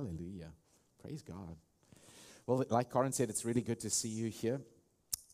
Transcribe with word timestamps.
Hallelujah. 0.00 0.50
Praise 1.02 1.20
God. 1.20 1.56
Well, 2.46 2.64
like 2.70 2.88
Corin 2.88 3.12
said, 3.12 3.28
it's 3.28 3.44
really 3.44 3.60
good 3.60 3.80
to 3.80 3.90
see 3.90 4.08
you 4.08 4.30
here. 4.30 4.62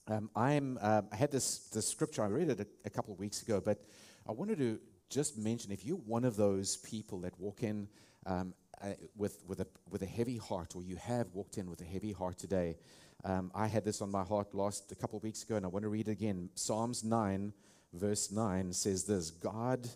Um, 0.09 0.29
I'm, 0.35 0.77
uh, 0.83 1.03
I 1.13 1.15
had 1.15 1.31
this, 1.31 1.69
this 1.69 1.87
scripture, 1.87 2.25
I 2.25 2.27
read 2.27 2.49
it 2.49 2.59
a, 2.59 2.67
a 2.85 2.91
couple 2.91 3.15
of 3.15 3.21
weeks 3.21 3.43
ago, 3.43 3.63
but 3.65 3.85
I 4.29 4.33
wanted 4.33 4.59
to 4.59 4.81
just 5.09 5.39
mention 5.39 5.71
if 5.71 5.85
you're 5.85 5.99
one 5.99 6.25
of 6.25 6.35
those 6.35 6.79
people 6.79 7.21
that 7.21 7.39
walk 7.39 7.63
in 7.63 7.87
um, 8.27 8.55
uh, 8.83 8.89
with, 9.17 9.45
with, 9.47 9.61
a, 9.61 9.69
with 9.89 10.03
a 10.03 10.07
heavy 10.07 10.37
heart, 10.37 10.75
or 10.75 10.83
you 10.83 10.97
have 10.97 11.29
walked 11.33 11.59
in 11.59 11.71
with 11.71 11.81
a 11.81 11.85
heavy 11.85 12.11
heart 12.11 12.37
today, 12.37 12.77
um, 13.23 13.53
I 13.55 13.69
had 13.69 13.85
this 13.85 14.03
on 14.03 14.11
my 14.11 14.25
heart 14.25 14.53
last 14.53 14.91
a 14.91 14.97
couple 14.97 15.17
of 15.17 15.23
weeks 15.23 15.45
ago, 15.45 15.55
and 15.55 15.65
I 15.65 15.69
want 15.69 15.85
to 15.85 15.89
read 15.91 16.09
it 16.09 16.13
again. 16.13 16.49
Psalms 16.57 17.05
9, 17.05 17.53
verse 17.93 18.33
9 18.33 18.73
says 18.73 19.05
this 19.05 19.31
God, 19.31 19.89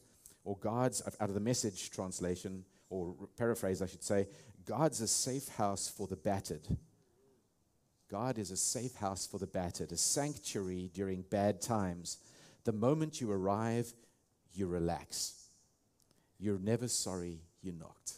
or 0.44 0.56
God's, 0.58 1.02
out 1.20 1.28
of 1.28 1.34
the 1.34 1.40
message 1.40 1.90
translation, 1.90 2.64
or 2.90 3.14
paraphrase, 3.36 3.80
I 3.80 3.86
should 3.86 4.02
say, 4.02 4.26
God's 4.70 5.00
a 5.00 5.08
safe 5.08 5.48
house 5.48 5.88
for 5.88 6.06
the 6.06 6.14
battered. 6.14 6.68
God 8.08 8.38
is 8.38 8.52
a 8.52 8.56
safe 8.56 8.94
house 8.94 9.26
for 9.26 9.38
the 9.38 9.48
battered, 9.48 9.90
a 9.90 9.96
sanctuary 9.96 10.92
during 10.94 11.22
bad 11.22 11.60
times. 11.60 12.18
The 12.62 12.72
moment 12.72 13.20
you 13.20 13.32
arrive, 13.32 13.92
you 14.54 14.68
relax. 14.68 15.48
You're 16.38 16.60
never 16.60 16.86
sorry 16.86 17.40
you 17.60 17.72
knocked. 17.72 18.12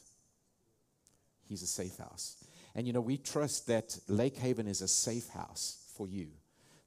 He's 1.49 1.62
a 1.62 1.67
safe 1.67 1.97
house. 1.97 2.37
And 2.75 2.87
you 2.87 2.93
know, 2.93 3.01
we 3.01 3.17
trust 3.17 3.67
that 3.69 3.98
Lake 4.07 4.37
Haven 4.37 4.67
is 4.67 4.83
a 4.83 4.89
safe 4.89 5.31
house 5.31 5.91
for 5.97 6.07
you. 6.07 6.29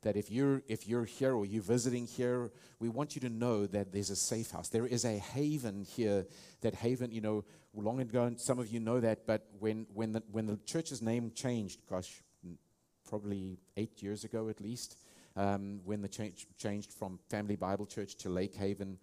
That 0.06 0.16
if 0.16 0.30
you're 0.30 0.62
if 0.68 0.88
you're 0.88 1.06
here 1.06 1.34
or 1.34 1.48
you're 1.48 1.64
visiting 1.64 2.06
here, 2.06 2.52
we 2.80 2.90
want 2.90 3.16
you 3.16 3.22
to 3.22 3.30
know 3.30 3.66
that 3.66 3.92
there's 3.92 4.12
a 4.12 4.16
safe 4.16 4.52
house. 4.52 4.70
There 4.70 4.86
is 4.86 5.04
a 5.04 5.18
haven 5.18 5.84
here. 5.84 6.28
That 6.62 6.76
haven, 6.76 7.12
you 7.12 7.22
know, 7.22 7.44
long 7.74 8.00
ago, 8.00 8.26
and 8.26 8.40
some 8.40 8.60
of 8.60 8.68
you 8.68 8.80
know 8.80 9.00
that, 9.00 9.26
but 9.26 9.48
when 9.58 9.88
when 9.96 10.12
the 10.12 10.22
when 10.32 10.46
the 10.46 10.60
church's 10.64 11.02
name 11.02 11.32
changed, 11.34 11.80
gosh, 11.90 12.22
probably 13.10 13.58
eight 13.78 14.04
years 14.04 14.24
ago 14.24 14.48
at 14.48 14.62
least, 14.62 15.00
um, 15.36 15.82
when 15.84 16.04
the 16.04 16.08
change 16.08 16.46
changed 16.56 16.94
from 16.94 17.18
Family 17.32 17.56
Bible 17.56 17.88
Church 17.88 18.16
to 18.18 18.30
Lake 18.30 18.56
Haven, 18.56 19.00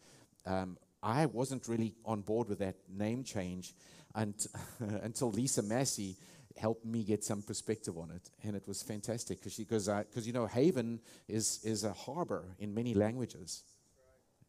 um, 0.46 0.78
I 1.02 1.26
wasn't 1.26 1.66
really 1.66 1.96
on 2.04 2.20
board 2.20 2.48
with 2.48 2.60
that 2.60 2.76
name 2.88 3.24
change 3.24 3.74
and 4.14 4.34
until 5.02 5.32
Lisa 5.32 5.62
Massey 5.62 6.16
helped 6.56 6.84
me 6.84 7.04
get 7.04 7.24
some 7.24 7.42
perspective 7.42 7.96
on 7.98 8.10
it, 8.10 8.30
and 8.44 8.56
it 8.56 8.66
was 8.66 8.82
fantastic 8.82 9.38
because 9.38 9.56
because 9.56 9.88
because 9.88 10.26
you 10.26 10.32
know 10.32 10.46
Haven 10.46 11.00
is 11.28 11.60
is 11.64 11.84
a 11.84 11.92
harbor 11.92 12.56
in 12.58 12.74
many 12.74 12.94
languages. 12.94 13.62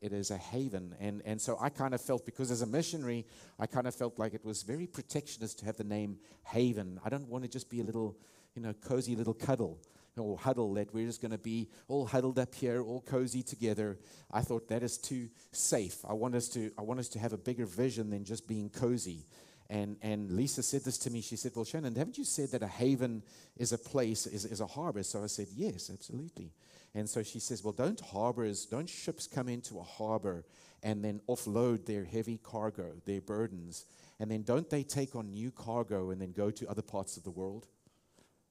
It 0.01 0.11
is 0.11 0.31
a 0.31 0.37
haven, 0.37 0.95
and 0.99 1.21
and 1.23 1.41
so 1.41 1.57
I 1.61 1.69
kind 1.69 1.93
of 1.93 2.01
felt 2.01 2.25
because 2.25 2.51
as 2.51 2.61
a 2.61 2.65
missionary, 2.65 3.25
I 3.57 3.67
kind 3.67 3.87
of 3.87 3.95
felt 3.95 4.19
like 4.19 4.33
it 4.33 4.43
was 4.43 4.61
very 4.63 4.85
protectionist 4.85 5.59
to 5.59 5.65
have 5.65 5.77
the 5.77 5.85
name 5.85 6.17
Haven. 6.43 6.99
I 7.05 7.09
don't 7.09 7.29
want 7.29 7.45
to 7.45 7.49
just 7.49 7.69
be 7.69 7.79
a 7.79 7.83
little, 7.85 8.17
you 8.53 8.61
know, 8.61 8.73
cozy 8.73 9.15
little 9.15 9.33
cuddle 9.33 9.79
or 10.17 10.37
huddle 10.37 10.73
that 10.73 10.93
we're 10.93 11.07
just 11.07 11.21
going 11.21 11.31
to 11.31 11.37
be 11.37 11.69
all 11.87 12.05
huddled 12.05 12.37
up 12.37 12.53
here, 12.53 12.83
all 12.83 13.01
cozy 13.01 13.41
together. 13.41 13.97
I 14.31 14.41
thought 14.41 14.67
that 14.67 14.83
is 14.83 14.97
too 14.97 15.29
safe. 15.51 15.97
I 16.07 16.13
want 16.13 16.35
us 16.35 16.49
to 16.49 16.71
I 16.77 16.81
want 16.81 16.99
us 16.99 17.09
to 17.09 17.19
have 17.19 17.33
a 17.33 17.37
bigger 17.37 17.65
vision 17.65 18.09
than 18.09 18.23
just 18.23 18.47
being 18.47 18.69
cozy. 18.69 19.25
And, 19.73 19.97
and 20.03 20.29
Lisa 20.29 20.61
said 20.61 20.83
this 20.83 20.99
to 20.99 21.09
me. 21.09 21.21
She 21.21 21.35
said, 21.35 21.53
Well, 21.55 21.65
Shannon, 21.65 21.95
haven't 21.95 22.19
you 22.19 22.25
said 22.25 22.51
that 22.51 22.61
a 22.61 22.67
haven 22.67 23.23
is 23.57 23.73
a 23.73 23.77
place, 23.79 24.27
is, 24.27 24.45
is 24.45 24.61
a 24.61 24.67
harbor? 24.67 25.01
So 25.01 25.23
I 25.23 25.25
said, 25.25 25.47
Yes, 25.55 25.89
absolutely. 25.91 26.51
And 26.93 27.09
so 27.09 27.23
she 27.23 27.39
says, 27.39 27.63
Well, 27.63 27.73
don't 27.73 27.99
harbors, 27.99 28.67
don't 28.67 28.87
ships 28.87 29.25
come 29.25 29.49
into 29.49 29.79
a 29.79 29.83
harbor 29.83 30.45
and 30.83 31.03
then 31.03 31.21
offload 31.27 31.87
their 31.87 32.05
heavy 32.05 32.37
cargo, 32.37 32.91
their 33.05 33.19
burdens, 33.19 33.85
and 34.19 34.29
then 34.29 34.43
don't 34.43 34.69
they 34.69 34.83
take 34.83 35.15
on 35.15 35.31
new 35.31 35.49
cargo 35.49 36.11
and 36.11 36.21
then 36.21 36.33
go 36.33 36.51
to 36.51 36.69
other 36.69 36.83
parts 36.83 37.17
of 37.17 37.23
the 37.23 37.31
world? 37.31 37.65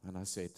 And 0.05 0.19
I 0.19 0.25
said, 0.25 0.51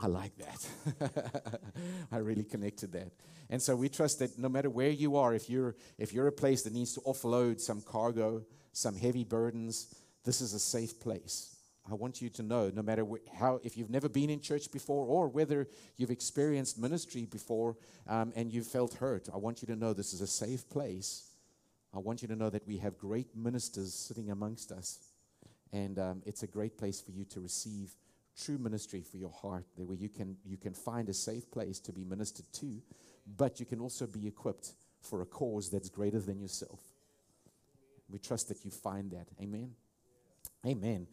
I 0.00 0.08
like 0.08 0.32
that. 0.38 1.30
I 2.10 2.16
really 2.16 2.42
connected 2.42 2.90
that. 2.94 3.12
And 3.50 3.62
so 3.62 3.76
we 3.76 3.88
trust 3.88 4.18
that 4.18 4.36
no 4.36 4.48
matter 4.48 4.68
where 4.68 4.90
you 4.90 5.14
are, 5.14 5.32
if 5.32 5.48
you're 5.48 5.76
if 5.96 6.12
you're 6.12 6.26
a 6.26 6.32
place 6.32 6.62
that 6.62 6.72
needs 6.72 6.94
to 6.94 7.00
offload 7.02 7.60
some 7.60 7.82
cargo, 7.82 8.42
some 8.72 8.96
heavy 8.96 9.24
burdens, 9.24 9.94
this 10.24 10.40
is 10.40 10.54
a 10.54 10.58
safe 10.58 11.00
place. 11.00 11.56
I 11.90 11.94
want 11.94 12.22
you 12.22 12.28
to 12.30 12.42
know, 12.42 12.70
no 12.72 12.82
matter 12.82 13.04
how, 13.34 13.60
if 13.64 13.76
you've 13.76 13.90
never 13.90 14.08
been 14.08 14.30
in 14.30 14.40
church 14.40 14.70
before 14.70 15.04
or 15.04 15.28
whether 15.28 15.66
you've 15.96 16.12
experienced 16.12 16.78
ministry 16.78 17.26
before 17.26 17.76
um, 18.06 18.32
and 18.36 18.52
you've 18.52 18.68
felt 18.68 18.94
hurt, 18.94 19.28
I 19.32 19.36
want 19.36 19.62
you 19.62 19.66
to 19.66 19.76
know 19.76 19.92
this 19.92 20.12
is 20.12 20.20
a 20.20 20.26
safe 20.26 20.68
place. 20.70 21.30
I 21.92 21.98
want 21.98 22.22
you 22.22 22.28
to 22.28 22.36
know 22.36 22.50
that 22.50 22.66
we 22.66 22.78
have 22.78 22.98
great 22.98 23.36
ministers 23.36 23.94
sitting 23.94 24.30
amongst 24.30 24.70
us. 24.70 25.00
And 25.72 25.98
um, 25.98 26.22
it's 26.24 26.44
a 26.44 26.46
great 26.46 26.78
place 26.78 27.00
for 27.00 27.10
you 27.10 27.24
to 27.26 27.40
receive 27.40 27.96
true 28.40 28.58
ministry 28.58 29.02
for 29.02 29.16
your 29.16 29.30
heart, 29.32 29.66
where 29.76 29.96
you 29.96 30.08
can, 30.08 30.36
you 30.44 30.56
can 30.56 30.72
find 30.72 31.08
a 31.08 31.14
safe 31.14 31.50
place 31.50 31.80
to 31.80 31.92
be 31.92 32.04
ministered 32.04 32.46
to, 32.52 32.80
but 33.36 33.58
you 33.58 33.66
can 33.66 33.80
also 33.80 34.06
be 34.06 34.26
equipped 34.26 34.72
for 35.00 35.20
a 35.22 35.26
cause 35.26 35.68
that's 35.68 35.88
greater 35.88 36.20
than 36.20 36.40
yourself. 36.40 36.80
We 38.12 38.18
trust 38.18 38.48
that 38.48 38.64
you 38.64 38.70
find 38.70 39.10
that. 39.12 39.28
Amen. 39.40 39.72
Amen. 40.66 41.06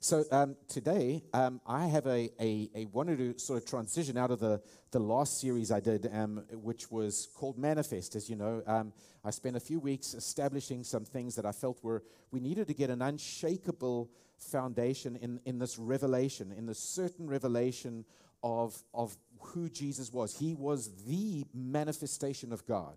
So 0.00 0.24
um, 0.30 0.56
today, 0.68 1.22
um, 1.32 1.60
I 1.66 1.86
have 1.86 2.06
a, 2.06 2.30
a, 2.40 2.70
a, 2.74 2.84
wanted 2.86 3.18
to 3.18 3.38
sort 3.38 3.62
of 3.62 3.68
transition 3.68 4.16
out 4.16 4.30
of 4.30 4.40
the, 4.40 4.62
the 4.90 4.98
last 4.98 5.40
series 5.40 5.72
I 5.72 5.80
did, 5.80 6.08
um, 6.12 6.44
which 6.52 6.90
was 6.90 7.28
called 7.34 7.58
Manifest. 7.58 8.14
As 8.14 8.30
you 8.30 8.36
know, 8.36 8.62
um, 8.66 8.92
I 9.24 9.30
spent 9.30 9.56
a 9.56 9.60
few 9.60 9.80
weeks 9.80 10.14
establishing 10.14 10.84
some 10.84 11.04
things 11.04 11.34
that 11.34 11.44
I 11.44 11.52
felt 11.52 11.82
were 11.82 12.04
we 12.30 12.40
needed 12.40 12.68
to 12.68 12.74
get 12.74 12.90
an 12.90 13.02
unshakable 13.02 14.10
foundation 14.38 15.16
in, 15.16 15.40
in 15.44 15.58
this 15.58 15.78
revelation, 15.78 16.52
in 16.56 16.66
the 16.66 16.74
certain 16.74 17.28
revelation 17.28 18.04
of, 18.42 18.80
of 18.94 19.16
who 19.40 19.68
Jesus 19.68 20.12
was. 20.12 20.38
He 20.38 20.54
was 20.54 20.90
the 21.04 21.44
manifestation 21.54 22.52
of 22.52 22.66
God. 22.66 22.96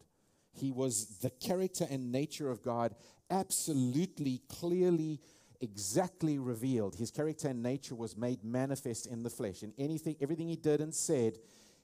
He 0.52 0.72
was 0.72 1.20
the 1.20 1.30
character 1.30 1.88
and 1.90 2.12
nature 2.12 2.50
of 2.50 2.62
God 2.62 2.96
absolutely, 3.29 4.41
clearly, 4.50 5.19
exactly 5.62 6.38
revealed. 6.38 6.95
His 6.95 7.12
character 7.12 7.50
and 7.50 7.62
nature 7.62 7.95
was 7.95 8.17
made 8.17 8.44
manifest 8.44 9.07
in 9.07 9.23
the 9.23 9.29
flesh. 9.29 9.63
And 9.63 9.73
anything, 9.78 10.16
everything 10.22 10.47
he 10.47 10.56
did 10.56 10.81
and 10.81 10.94
said, 10.94 11.38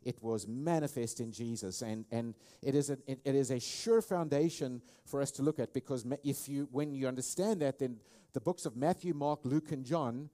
it 0.03 0.21
was 0.21 0.47
manifest 0.47 1.19
in 1.19 1.31
Jesus. 1.31 1.81
And, 1.81 2.05
and 2.11 2.35
it, 2.61 2.75
is 2.75 2.89
a, 2.89 2.97
it, 3.07 3.19
it 3.25 3.35
is 3.35 3.51
a 3.51 3.59
sure 3.59 4.01
foundation 4.01 4.81
for 5.05 5.21
us 5.21 5.31
to 5.31 5.41
look 5.41 5.59
at 5.59 5.73
because 5.73 6.05
if 6.23 6.47
you, 6.47 6.67
when 6.71 6.93
you 6.93 7.07
understand 7.07 7.61
that, 7.61 7.79
then 7.79 7.97
the 8.33 8.39
books 8.39 8.65
of 8.65 8.77
Matthew, 8.77 9.13
Mark, 9.13 9.39
Luke, 9.43 9.71
and 9.71 9.83
John 9.83 10.29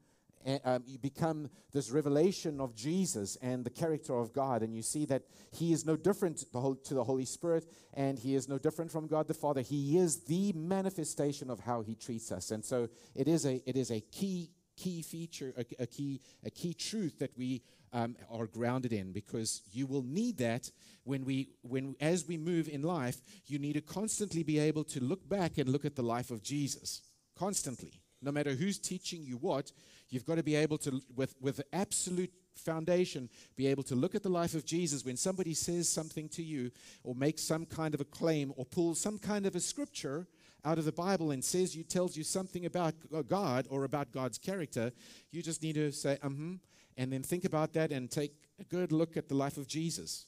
um, 0.64 0.84
you 0.86 0.98
become 0.98 1.50
this 1.74 1.90
revelation 1.90 2.60
of 2.60 2.76
Jesus 2.76 3.38
and 3.42 3.64
the 3.64 3.70
character 3.70 4.18
of 4.18 4.34
God, 4.34 4.62
and 4.62 4.76
you 4.76 4.82
see 4.82 5.06
that 5.06 5.24
He 5.52 5.74
is 5.74 5.86
no 5.86 5.96
different 5.96 6.38
to 6.40 6.94
the 6.94 7.04
Holy 7.04 7.26
Spirit, 7.26 7.66
and 7.94 8.18
He 8.18 8.36
is 8.36 8.48
no 8.48 8.58
different 8.58 8.92
from 8.92 9.08
God 9.08 9.28
the 9.28 9.34
Father. 9.34 9.62
He 9.62 9.98
is 9.98 10.24
the 10.26 10.54
manifestation 10.54 11.50
of 11.50 11.60
how 11.60 11.82
He 11.82 11.96
treats 11.96 12.32
us, 12.32 12.52
and 12.52 12.64
so 12.64 12.90
it 13.16 13.28
is 13.28 13.46
a 13.46 13.62
it 13.70 13.76
is 13.76 13.92
a 13.92 14.02
key 14.02 14.52
key 14.78 15.02
feature, 15.02 15.54
a, 15.58 15.84
a 15.84 15.88
key 15.88 16.22
a 16.46 16.50
key 16.50 16.74
truth 16.74 17.20
that 17.20 17.38
we 17.38 17.62
um, 17.94 18.16
are 18.30 18.48
grounded 18.48 18.94
in, 18.94 19.12
because 19.12 19.62
you 19.72 19.86
will 19.86 20.04
need 20.04 20.38
that 20.38 20.72
when 21.04 21.26
we 21.26 21.50
when 21.62 21.96
as 22.00 22.28
we 22.28 22.38
move 22.38 22.68
in 22.68 22.82
life. 22.82 23.22
You 23.46 23.60
need 23.60 23.74
to 23.74 23.82
constantly 23.82 24.44
be 24.44 24.60
able 24.60 24.84
to 24.86 25.04
look 25.04 25.28
back 25.28 25.58
and 25.58 25.70
look 25.70 25.86
at 25.86 25.96
the 25.96 26.04
life 26.04 26.32
of 26.32 26.42
Jesus 26.42 27.02
constantly 27.38 28.02
no 28.22 28.32
matter 28.32 28.54
who's 28.54 28.78
teaching 28.78 29.24
you 29.24 29.38
what, 29.38 29.72
you've 30.12 30.26
got 30.26 30.36
to 30.36 30.44
be 30.44 30.56
able 30.56 30.78
to, 30.78 31.02
with, 31.16 31.34
with 31.42 31.62
absolute 31.74 32.32
foundation, 32.54 33.30
be 33.56 33.66
able 33.66 33.82
to 33.84 33.96
look 33.96 34.14
at 34.14 34.22
the 34.22 34.30
life 34.30 34.54
of 34.54 34.66
Jesus 34.66 35.04
when 35.04 35.18
somebody 35.18 35.56
says 35.56 35.90
something 35.90 36.30
to 36.30 36.44
you 36.44 36.70
or 37.04 37.16
makes 37.16 37.42
some 37.42 37.66
kind 37.66 37.96
of 37.96 38.02
a 38.02 38.06
claim 38.06 38.54
or 38.58 38.66
pulls 38.66 39.00
some 39.00 39.18
kind 39.18 39.46
of 39.48 39.56
a 39.56 39.60
scripture 39.60 40.28
out 40.64 40.78
of 40.78 40.86
the 40.86 40.92
Bible 40.92 41.32
and 41.32 41.44
says 41.44 41.76
you 41.76 41.84
tells 41.84 42.16
you 42.16 42.24
something 42.24 42.66
about 42.66 42.94
God 43.28 43.66
or 43.70 43.86
about 43.86 44.12
God's 44.12 44.38
character, 44.38 44.92
you 45.32 45.42
just 45.42 45.64
need 45.64 45.76
to 45.76 45.92
say, 45.92 46.20
um, 46.22 46.60
and 46.98 47.12
then 47.12 47.24
think 47.24 47.46
about 47.46 47.74
that 47.74 47.92
and 47.92 48.12
take 48.12 48.34
a 48.60 48.64
good 48.66 48.92
look 48.92 49.18
at 49.18 49.28
the 49.28 49.36
life 49.36 49.58
of 49.58 49.68
Jesus. 49.68 50.26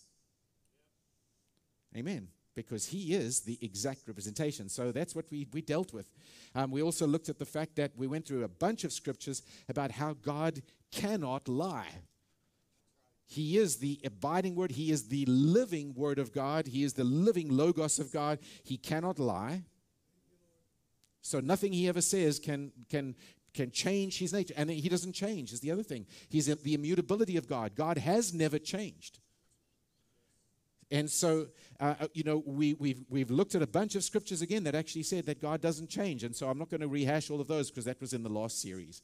Amen 1.96 2.30
because 2.56 2.88
he 2.88 3.14
is 3.14 3.42
the 3.42 3.58
exact 3.62 4.08
representation. 4.08 4.70
So 4.70 4.92
that's 4.92 5.16
what 5.16 5.26
we, 5.32 5.48
we 5.54 5.62
dealt 5.62 5.94
with. 5.94 6.10
Um, 6.56 6.72
we 6.72 6.82
also 6.82 7.08
looked 7.08 7.30
at 7.30 7.40
the 7.40 7.46
fact 7.46 7.76
that 7.76 7.92
we 7.96 8.08
went 8.08 8.28
through 8.28 8.44
a 8.44 8.50
bunch 8.50 8.84
of 8.84 8.94
scriptures 8.94 9.42
about 9.70 9.92
how 9.92 10.14
God 10.14 10.62
cannot 10.92 11.48
lie. 11.48 11.90
He 13.26 13.58
is 13.58 13.78
the 13.78 14.00
abiding 14.06 14.56
word, 14.56 14.72
He 14.72 14.92
is 14.92 15.08
the 15.08 15.26
living 15.26 15.94
word 15.96 16.20
of 16.20 16.34
God, 16.34 16.68
He 16.68 16.84
is 16.84 16.94
the 16.94 17.04
living 17.04 17.50
logos 17.50 17.98
of 17.98 18.12
God. 18.12 18.40
He 18.64 18.78
cannot 18.78 19.18
lie. 19.18 19.64
So 21.22 21.40
nothing 21.40 21.72
he 21.72 21.88
ever 21.88 22.02
says 22.02 22.38
can, 22.38 22.74
can, 22.90 23.16
can 23.54 23.72
change 23.72 24.20
his 24.20 24.34
nature. 24.34 24.54
And 24.58 24.70
he 24.70 24.90
doesn't 24.90 25.14
change, 25.14 25.54
is 25.54 25.62
the 25.62 25.72
other 25.72 25.82
thing. 25.82 26.06
He's 26.28 26.48
the 26.48 26.74
immutability 26.74 27.38
of 27.38 27.48
God. 27.48 27.76
God 27.76 27.98
has 27.98 28.34
never 28.34 28.60
changed 28.60 29.20
and 30.94 31.10
so, 31.10 31.48
uh, 31.84 31.96
uh, 32.00 32.08
you 32.14 32.24
know, 32.24 32.42
we, 32.46 32.76
we've, 32.76 33.04
we've 33.10 33.30
looked 33.30 33.56
at 33.56 33.62
a 33.62 33.68
bunch 33.68 33.96
of 33.96 34.06
scriptures 34.06 34.42
again 34.42 34.64
that 34.64 34.74
actually 34.74 35.04
said 35.04 35.26
that 35.26 35.42
God 35.42 35.60
doesn't 35.60 35.90
change. 35.90 36.24
And 36.24 36.34
so 36.34 36.48
I'm 36.48 36.58
not 36.58 36.70
going 36.70 36.80
to 36.80 36.88
rehash 36.88 37.30
all 37.30 37.42
of 37.42 37.48
those 37.50 37.70
because 37.70 37.84
that 37.84 38.00
was 38.00 38.14
in 38.14 38.24
the 38.24 38.30
last 38.30 38.62
series. 38.62 39.02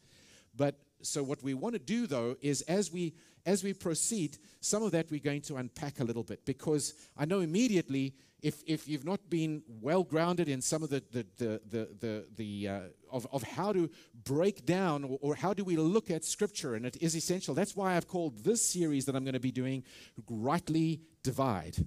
But 0.56 0.76
so 1.02 1.22
what 1.22 1.44
we 1.44 1.54
want 1.54 1.74
to 1.74 1.80
do 1.80 2.08
though 2.08 2.38
is 2.42 2.62
as 2.64 2.92
we 2.92 3.16
as 3.46 3.64
we 3.64 3.74
proceed, 3.74 4.38
some 4.62 4.84
of 4.84 4.92
that 4.92 5.12
we're 5.12 5.20
going 5.20 5.42
to 5.42 5.58
unpack 5.58 6.00
a 6.00 6.04
little 6.06 6.24
bit 6.24 6.46
because 6.46 6.94
I 7.18 7.26
know 7.26 7.40
immediately 7.40 8.14
if, 8.42 8.64
if 8.66 8.88
you've 8.88 9.06
not 9.06 9.30
been 9.30 9.62
well 9.82 10.04
grounded 10.04 10.48
in 10.48 10.62
some 10.62 10.84
of 10.84 10.90
the, 10.90 11.04
the, 11.12 11.26
the, 11.38 11.62
the, 11.70 11.90
the, 12.00 12.26
the 12.36 12.68
uh, 12.68 12.80
of, 13.12 13.28
of 13.32 13.44
how 13.44 13.74
to 13.74 13.90
break 14.24 14.66
down 14.66 15.04
or, 15.04 15.18
or, 15.22 15.36
how 15.36 15.54
do 15.54 15.64
we 15.66 15.76
look 15.76 16.10
at 16.10 16.24
scripture, 16.24 16.76
and 16.76 16.86
it 16.86 16.98
is 17.02 17.16
essential. 17.16 17.54
That's 17.54 17.76
why 17.76 17.96
I've 17.96 18.08
called 18.08 18.44
this 18.44 18.66
series 18.66 19.06
that 19.06 19.16
I'm 19.16 19.26
going 19.26 19.34
to 19.34 19.40
be 19.40 19.52
doing 19.52 19.84
Rightly 20.30 21.02
Divide. 21.24 21.86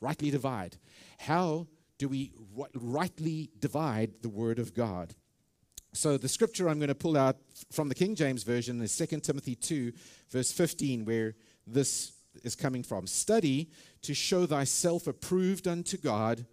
Rightly 0.00 0.30
Divide. 0.30 0.76
How 1.18 1.66
do 1.98 2.08
we 2.08 2.32
rightly 2.74 3.50
divide 3.58 4.12
the 4.22 4.28
Word 4.28 4.58
of 4.58 4.74
God? 4.74 5.14
So 5.92 6.18
the 6.18 6.28
scripture 6.28 6.68
I'm 6.68 6.78
going 6.78 6.88
to 6.88 6.94
pull 6.94 7.16
out 7.16 7.38
from 7.70 7.88
the 7.88 7.94
King 7.94 8.14
James 8.14 8.42
Version 8.42 8.80
is 8.82 8.94
2 8.96 9.20
Timothy 9.20 9.54
2, 9.54 9.92
verse 10.30 10.52
15, 10.52 11.06
where 11.06 11.34
this 11.66 12.12
is 12.44 12.54
coming 12.54 12.82
from. 12.82 13.06
Study 13.06 13.70
to 14.02 14.12
show 14.12 14.44
thyself 14.44 15.06
approved 15.06 15.66
unto 15.66 15.96
God, 15.96 16.44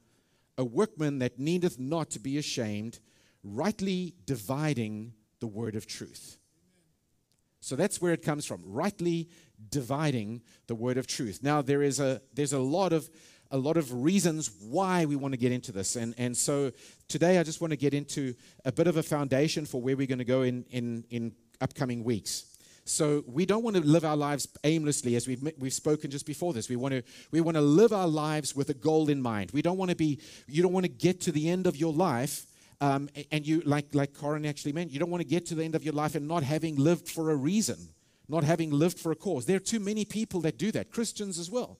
a 0.57 0.63
workman 0.63 1.19
that 1.19 1.39
needeth 1.39 1.77
not 1.77 2.09
to 2.11 2.19
be 2.19 2.37
ashamed, 2.37 2.99
rightly 3.43 4.15
dividing 4.25 5.13
the 5.41 5.47
word 5.47 5.75
of 5.75 5.87
truth. 5.87 6.37
So 7.59 7.75
that's 7.75 8.01
where 8.01 8.13
it 8.13 8.23
comes 8.23 8.45
from, 8.45 8.61
rightly 8.65 9.29
dividing 9.69 10.41
the 10.67 10.75
word 10.75 10.97
of 10.97 11.07
truth. 11.07 11.39
Now 11.41 11.61
there 11.61 11.81
is 11.81 11.99
a 11.99 12.21
there's 12.33 12.53
a 12.53 12.59
lot 12.59 12.91
of 12.91 13.09
a 13.53 13.57
lot 13.57 13.77
of 13.77 13.93
reasons 13.93 14.49
why 14.59 15.05
we 15.05 15.15
want 15.15 15.31
to 15.31 15.37
get 15.37 15.51
into 15.51 15.71
this. 15.71 15.95
And, 15.95 16.15
and 16.17 16.35
so 16.35 16.71
today 17.07 17.37
I 17.37 17.43
just 17.43 17.61
want 17.61 17.69
to 17.69 17.77
get 17.77 17.93
into 17.93 18.33
a 18.65 18.71
bit 18.71 18.87
of 18.87 18.97
a 18.97 19.03
foundation 19.03 19.65
for 19.65 19.79
where 19.79 19.95
we're 19.95 20.07
going 20.07 20.17
to 20.17 20.25
go 20.25 20.41
in, 20.41 20.65
in, 20.71 21.05
in 21.11 21.33
upcoming 21.61 22.03
weeks. 22.03 22.45
So 22.85 23.23
we 23.27 23.45
don't 23.45 23.63
want 23.63 23.75
to 23.75 23.83
live 23.83 24.03
our 24.05 24.17
lives 24.17 24.47
aimlessly, 24.63 25.15
as 25.15 25.27
we've, 25.27 25.53
we've 25.59 25.71
spoken 25.71 26.09
just 26.09 26.25
before 26.25 26.51
this. 26.51 26.67
We 26.67 26.75
want 26.75 26.95
to 26.95 27.03
we 27.31 27.39
want 27.39 27.55
to 27.55 27.61
live 27.61 27.93
our 27.93 28.07
lives 28.07 28.55
with 28.55 28.69
a 28.69 28.73
goal 28.73 29.09
in 29.09 29.21
mind. 29.21 29.51
We 29.51 29.61
don't 29.61 29.77
want 29.77 29.89
to 29.91 29.95
be 29.95 30.19
you 30.47 30.61
don't 30.61 30.73
want 30.73 30.85
to 30.85 30.91
get 30.91 31.21
to 31.21 31.31
the 31.31 31.47
end 31.47 31.65
of 31.65 31.77
your 31.77 31.93
life. 31.93 32.45
Um, 32.81 33.07
and 33.31 33.47
you 33.47 33.61
like 33.61 33.95
like 33.95 34.13
Corin 34.13 34.45
actually 34.45 34.73
meant 34.73 34.91
you 34.91 34.99
don't 34.99 35.11
want 35.11 35.21
to 35.21 35.27
get 35.27 35.45
to 35.45 35.55
the 35.55 35.63
end 35.63 35.75
of 35.75 35.83
your 35.85 35.93
life 35.93 36.15
and 36.15 36.27
not 36.27 36.43
having 36.43 36.75
lived 36.75 37.07
for 37.07 37.31
a 37.31 37.35
reason, 37.37 37.77
not 38.27 38.43
having 38.43 38.69
lived 38.71 38.99
for 38.99 39.13
a 39.13 39.15
cause. 39.15 39.45
There 39.45 39.55
are 39.55 39.61
too 39.61 39.79
many 39.79 40.03
people 40.03 40.41
that 40.41 40.57
do 40.57 40.69
that, 40.73 40.91
Christians 40.91 41.39
as 41.39 41.49
well. 41.49 41.79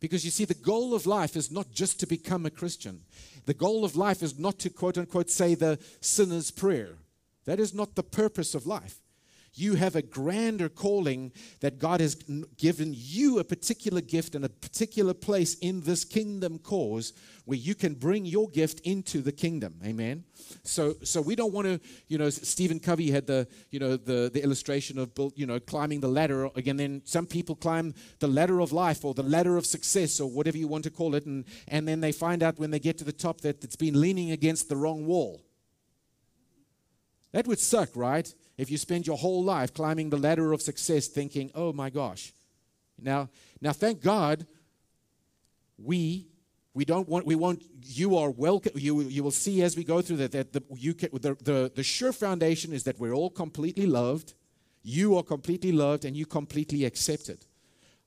Because 0.00 0.24
you 0.24 0.30
see, 0.30 0.44
the 0.44 0.54
goal 0.54 0.94
of 0.94 1.06
life 1.06 1.36
is 1.36 1.50
not 1.50 1.70
just 1.70 2.00
to 2.00 2.06
become 2.06 2.46
a 2.46 2.50
Christian. 2.50 3.02
The 3.46 3.54
goal 3.54 3.84
of 3.84 3.96
life 3.96 4.22
is 4.22 4.38
not 4.38 4.58
to 4.60 4.70
quote 4.70 4.98
unquote 4.98 5.30
say 5.30 5.54
the 5.54 5.78
sinner's 6.00 6.50
prayer. 6.50 6.98
That 7.44 7.60
is 7.60 7.72
not 7.72 7.94
the 7.94 8.02
purpose 8.02 8.54
of 8.54 8.66
life 8.66 9.00
you 9.56 9.74
have 9.74 9.96
a 9.96 10.02
grander 10.02 10.68
calling 10.68 11.32
that 11.60 11.78
God 11.78 12.00
has 12.00 12.14
given 12.58 12.92
you 12.94 13.38
a 13.38 13.44
particular 13.44 14.00
gift 14.00 14.34
and 14.34 14.44
a 14.44 14.50
particular 14.50 15.14
place 15.14 15.54
in 15.54 15.80
this 15.80 16.04
kingdom 16.04 16.58
cause 16.58 17.14
where 17.46 17.56
you 17.56 17.74
can 17.74 17.94
bring 17.94 18.26
your 18.26 18.48
gift 18.50 18.80
into 18.80 19.22
the 19.22 19.32
kingdom. 19.32 19.80
Amen. 19.84 20.24
So 20.62 20.96
so 21.02 21.22
we 21.22 21.34
don't 21.34 21.52
want 21.52 21.66
to, 21.66 21.80
you 22.08 22.18
know, 22.18 22.28
Stephen 22.28 22.78
Covey 22.78 23.10
had 23.10 23.26
the, 23.26 23.48
you 23.70 23.80
know, 23.80 23.96
the 23.96 24.30
the 24.32 24.42
illustration 24.42 24.98
of 24.98 25.10
you 25.34 25.46
know, 25.46 25.58
climbing 25.58 26.00
the 26.00 26.08
ladder 26.08 26.50
again 26.54 26.76
then 26.76 27.02
some 27.04 27.26
people 27.26 27.56
climb 27.56 27.94
the 28.18 28.28
ladder 28.28 28.60
of 28.60 28.72
life 28.72 29.04
or 29.04 29.14
the 29.14 29.22
ladder 29.22 29.56
of 29.56 29.64
success 29.64 30.20
or 30.20 30.28
whatever 30.28 30.58
you 30.58 30.68
want 30.68 30.84
to 30.84 30.90
call 30.90 31.14
it 31.14 31.24
and 31.24 31.44
and 31.68 31.88
then 31.88 32.00
they 32.00 32.12
find 32.12 32.42
out 32.42 32.58
when 32.58 32.70
they 32.70 32.80
get 32.80 32.98
to 32.98 33.04
the 33.04 33.12
top 33.12 33.40
that 33.40 33.64
it's 33.64 33.76
been 33.76 33.98
leaning 34.00 34.30
against 34.30 34.68
the 34.68 34.76
wrong 34.76 35.06
wall. 35.06 35.42
That 37.32 37.46
would 37.46 37.58
suck, 37.58 37.90
right? 37.94 38.32
if 38.56 38.70
you 38.70 38.78
spend 38.78 39.06
your 39.06 39.18
whole 39.18 39.44
life 39.44 39.74
climbing 39.74 40.10
the 40.10 40.16
ladder 40.16 40.52
of 40.52 40.62
success 40.62 41.08
thinking, 41.08 41.50
oh 41.54 41.72
my 41.72 41.90
gosh. 41.90 42.32
Now, 42.98 43.28
now 43.60 43.72
thank 43.72 44.02
God 44.02 44.46
we 45.76 46.26
we 46.76 46.84
don't 46.84 47.08
want 47.08 47.24
we 47.24 47.34
want 47.34 47.64
you 47.80 48.16
are 48.18 48.30
welcome 48.30 48.72
you 48.74 49.00
you 49.00 49.22
will 49.22 49.30
see 49.30 49.62
as 49.62 49.76
we 49.76 49.82
go 49.82 50.02
through 50.02 50.18
that 50.18 50.32
that 50.32 50.52
the 50.52 50.62
you 50.76 50.92
can, 50.92 51.08
the, 51.12 51.34
the 51.42 51.72
the 51.74 51.82
sure 51.82 52.12
foundation 52.12 52.72
is 52.72 52.84
that 52.84 53.00
we're 53.00 53.14
all 53.14 53.30
completely 53.30 53.86
loved 53.86 54.34
you 54.82 55.16
are 55.16 55.22
completely 55.22 55.72
loved 55.72 56.04
and 56.04 56.14
you 56.14 56.26
completely 56.26 56.84
accepted 56.84 57.46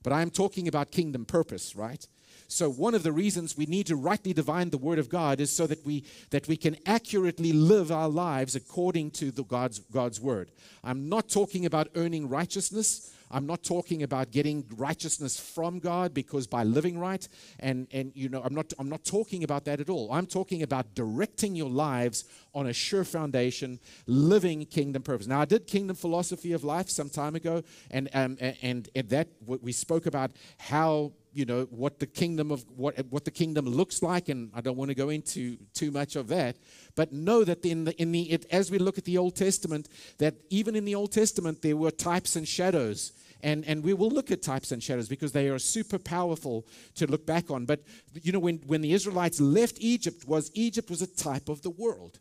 but 0.04 0.12
i'm 0.12 0.30
talking 0.30 0.68
about 0.68 0.92
kingdom 0.92 1.24
purpose 1.24 1.74
right 1.74 2.06
so 2.46 2.68
one 2.68 2.94
of 2.94 3.04
the 3.04 3.12
reasons 3.12 3.56
we 3.56 3.66
need 3.66 3.86
to 3.86 3.96
rightly 3.96 4.32
divine 4.32 4.70
the 4.70 4.78
word 4.78 4.98
of 4.98 5.08
God 5.08 5.38
is 5.38 5.54
so 5.54 5.68
that 5.68 5.86
we 5.86 6.04
that 6.30 6.48
we 6.48 6.56
can 6.56 6.76
accurately 6.84 7.52
live 7.52 7.92
our 7.92 8.08
lives 8.08 8.56
according 8.56 9.12
to 9.12 9.30
the 9.30 9.44
God's 9.44 9.78
God's 9.78 10.20
word. 10.20 10.50
I'm 10.82 11.08
not 11.08 11.28
talking 11.28 11.64
about 11.64 11.90
earning 11.94 12.28
righteousness. 12.28 13.14
I'm 13.30 13.46
not 13.46 13.62
talking 13.62 14.02
about 14.02 14.30
getting 14.30 14.64
righteousness 14.76 15.38
from 15.38 15.78
God 15.78 16.12
because 16.14 16.46
by 16.46 16.64
living 16.64 16.98
right 16.98 17.26
and 17.58 17.86
and 17.92 18.12
you 18.14 18.28
know 18.28 18.42
I'm 18.42 18.54
not 18.54 18.72
I'm 18.78 18.88
not 18.88 19.04
talking 19.04 19.44
about 19.44 19.64
that 19.66 19.80
at 19.80 19.88
all. 19.88 20.12
I'm 20.12 20.26
talking 20.26 20.62
about 20.62 20.94
directing 20.94 21.54
your 21.54 21.70
lives 21.70 22.24
on 22.54 22.66
a 22.66 22.72
sure 22.72 23.04
foundation, 23.04 23.78
living 24.06 24.66
kingdom 24.66 25.02
purpose. 25.02 25.26
Now 25.26 25.40
I 25.40 25.44
did 25.44 25.66
kingdom 25.66 25.96
philosophy 25.96 26.52
of 26.52 26.64
life 26.64 26.90
some 26.90 27.08
time 27.08 27.34
ago 27.36 27.62
and 27.90 28.08
um, 28.14 28.36
and, 28.40 28.88
and 28.94 29.08
that 29.10 29.28
we 29.46 29.72
spoke 29.72 30.06
about 30.06 30.32
how 30.58 31.12
you 31.32 31.44
know 31.44 31.64
what 31.70 31.98
the 31.98 32.06
kingdom 32.06 32.50
of 32.50 32.64
what 32.76 32.98
what 33.10 33.24
the 33.24 33.30
kingdom 33.30 33.66
looks 33.66 34.02
like 34.02 34.28
and 34.28 34.50
I 34.54 34.60
don't 34.60 34.76
want 34.76 34.90
to 34.90 34.94
go 34.94 35.08
into 35.10 35.56
too 35.74 35.90
much 35.90 36.16
of 36.16 36.28
that 36.28 36.56
but 36.96 37.12
know 37.12 37.44
that 37.44 37.64
in 37.64 37.84
the 37.84 38.00
in 38.00 38.12
the 38.12 38.32
it, 38.32 38.46
as 38.50 38.70
we 38.70 38.78
look 38.78 38.98
at 38.98 39.04
the 39.04 39.18
Old 39.18 39.36
Testament 39.36 39.88
that 40.18 40.34
even 40.50 40.74
in 40.74 40.84
the 40.84 40.94
Old 40.94 41.12
Testament 41.12 41.62
there 41.62 41.76
were 41.76 41.90
types 41.90 42.36
and 42.36 42.46
shadows 42.46 43.12
and 43.42 43.64
and 43.66 43.82
we 43.82 43.94
will 43.94 44.10
look 44.10 44.30
at 44.30 44.42
types 44.42 44.72
and 44.72 44.82
shadows 44.82 45.08
because 45.08 45.32
they 45.32 45.48
are 45.48 45.58
super 45.58 45.98
powerful 45.98 46.66
to 46.94 47.06
look 47.06 47.26
back 47.26 47.50
on 47.50 47.66
but 47.66 47.80
you 48.22 48.32
know 48.32 48.38
when 48.38 48.58
when 48.66 48.80
the 48.80 48.92
Israelites 48.92 49.40
left 49.40 49.76
Egypt 49.80 50.26
was 50.26 50.50
Egypt 50.54 50.90
was 50.90 51.02
a 51.02 51.06
type 51.06 51.48
of 51.48 51.62
the 51.62 51.70
world 51.70 52.20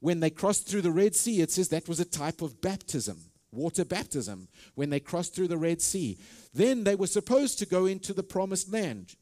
when 0.00 0.20
they 0.20 0.30
crossed 0.30 0.68
through 0.68 0.82
the 0.82 0.90
Red 0.90 1.14
Sea 1.14 1.40
it 1.40 1.50
says 1.50 1.68
that 1.68 1.88
was 1.88 2.00
a 2.00 2.04
type 2.04 2.42
of 2.42 2.60
baptism 2.60 3.18
water 3.52 3.84
baptism 3.84 4.48
when 4.74 4.90
they 4.90 5.00
crossed 5.00 5.34
through 5.34 5.48
the 5.48 5.56
Red 5.56 5.80
Sea. 5.80 6.18
Then 6.52 6.84
they 6.84 6.94
were 6.94 7.06
supposed 7.06 7.58
to 7.58 7.66
go 7.66 7.86
into 7.86 8.12
the 8.12 8.22
promised 8.22 8.72
land 8.72 9.16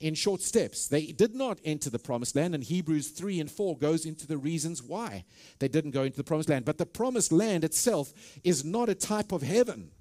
in 0.00 0.14
short 0.14 0.42
steps. 0.42 0.88
They 0.88 1.06
did 1.06 1.34
not 1.34 1.60
enter 1.64 1.88
the 1.88 1.98
promised 1.98 2.34
land, 2.34 2.54
and 2.54 2.64
Hebrews 2.64 3.08
3 3.10 3.40
and 3.40 3.50
4 3.50 3.78
goes 3.78 4.04
into 4.04 4.26
the 4.26 4.36
reasons 4.36 4.82
why 4.82 5.24
they 5.60 5.68
didn't 5.68 5.92
go 5.92 6.02
into 6.02 6.16
the 6.16 6.24
promised 6.24 6.48
land. 6.48 6.64
But 6.64 6.78
the 6.78 6.86
promised 6.86 7.32
land 7.32 7.64
itself 7.64 8.12
is 8.42 8.64
not 8.64 8.88
a 8.88 8.94
type 8.94 9.32
of 9.32 9.42
heaven. 9.42 9.92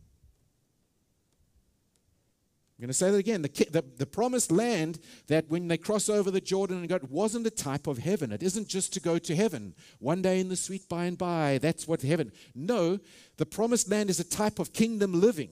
I'm 2.82 2.88
going 2.88 2.94
to 2.94 2.94
say 2.96 3.12
that 3.12 3.18
again. 3.18 3.44
The, 3.44 3.68
the, 3.70 3.86
the, 3.98 4.06
promised 4.08 4.52
land 4.52 4.98
that 5.28 5.48
when 5.50 5.68
they 5.68 5.78
cross 5.78 6.10
over 6.10 6.32
the 6.32 6.42
Jordan 6.42 6.80
and 6.80 6.90
go, 6.90 6.96
it 6.96 7.12
wasn't 7.12 7.46
a 7.46 7.52
type 7.52 7.86
of 7.86 8.00
heaven. 8.00 8.32
It 8.32 8.42
isn't 8.42 8.68
just 8.68 8.92
to 8.94 9.00
go 9.00 9.20
to 9.20 9.36
heaven. 9.36 9.76
One 10.00 10.24
day 10.24 10.40
in 10.40 10.50
the 10.50 10.56
sweet 10.56 10.90
by 10.90 11.06
and 11.06 11.16
by, 11.16 11.60
that's 11.60 11.88
what 11.88 12.02
heaven. 12.02 12.32
No, 12.56 13.00
the 13.38 13.46
promised 13.46 13.92
land 13.92 14.10
is 14.10 14.20
a 14.20 14.24
type 14.24 14.58
of 14.58 14.74
kingdom 14.74 15.22
living. 15.22 15.52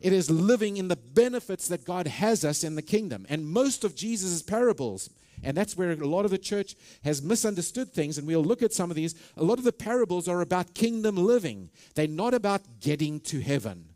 It 0.00 0.14
is 0.14 0.30
living 0.30 0.78
in 0.78 0.88
the 0.88 0.96
benefits 0.96 1.68
that 1.68 1.84
God 1.84 2.06
has 2.06 2.42
us 2.42 2.64
in 2.64 2.74
the 2.74 2.80
kingdom. 2.80 3.26
And 3.28 3.46
most 3.46 3.84
of 3.84 3.94
Jesus' 3.94 4.40
parables, 4.40 5.10
and 5.42 5.54
that's 5.54 5.76
where 5.76 5.90
a 5.90 5.96
lot 6.08 6.24
of 6.24 6.30
the 6.30 6.38
church 6.38 6.74
has 7.04 7.20
misunderstood 7.20 7.92
things, 7.92 8.16
and 8.16 8.26
we'll 8.26 8.42
look 8.42 8.62
at 8.62 8.72
some 8.72 8.88
of 8.88 8.96
these. 8.96 9.14
A 9.36 9.44
lot 9.44 9.58
of 9.58 9.64
the 9.64 9.72
parables 9.72 10.26
are 10.26 10.40
about 10.40 10.72
kingdom 10.72 11.16
living, 11.16 11.68
they're 11.96 12.08
not 12.08 12.32
about 12.32 12.80
getting 12.80 13.20
to 13.20 13.40
heaven. 13.40 13.91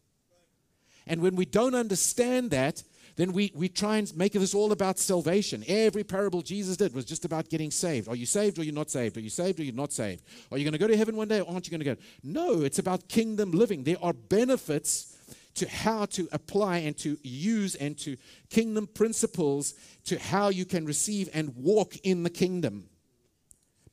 And 1.07 1.21
when 1.21 1.37
we 1.37 1.45
don't 1.45 1.75
understand 1.75 2.51
that, 2.51 2.83
then 3.17 3.33
we, 3.33 3.51
we 3.55 3.69
try 3.69 3.97
and 3.97 4.15
make 4.17 4.33
this 4.33 4.55
all 4.55 4.73
about 4.73 4.99
salvation. 4.99 5.65
Every 5.67 6.05
parable 6.05 6.43
Jesus 6.43 6.77
did 6.77 6.95
was 6.95 7.07
just 7.07 7.25
about 7.25 7.49
getting 7.49 7.71
saved. 7.71 8.09
Are 8.09 8.17
you 8.17 8.27
saved 8.27 8.59
or 8.59 8.65
you're 8.65 8.75
not 8.75 8.91
saved? 8.91 9.17
Are 9.17 9.21
you 9.21 9.31
saved 9.31 9.59
or 9.59 9.65
you're 9.65 9.75
not 9.75 9.93
saved? 9.93 10.23
Are 10.53 10.59
you 10.59 10.65
going 10.65 10.73
to 10.73 10.79
go 10.79 10.87
to 10.87 10.97
heaven 10.97 11.17
one 11.17 11.29
day 11.29 11.41
or 11.41 11.51
aren't 11.51 11.67
you 11.67 11.71
going 11.71 11.81
to 11.81 11.95
go? 11.95 11.97
No, 12.23 12.63
it's 12.63 12.79
about 12.79 13.09
kingdom 13.09 13.53
living. 13.53 13.85
There 13.85 13.97
are 14.03 14.13
benefits 14.13 15.17
to 15.55 15.67
how 15.67 16.05
to 16.05 16.29
apply 16.33 16.79
and 16.79 16.97
to 16.99 17.17
use 17.23 17.75
and 17.77 17.97
to 17.99 18.19
kingdom 18.51 18.87
principles 18.87 19.73
to 20.05 20.19
how 20.19 20.51
you 20.51 20.67
can 20.67 20.85
receive 20.85 21.31
and 21.33 21.57
walk 21.57 21.97
in 22.05 22.23
the 22.23 22.31
kingdom. 22.31 22.85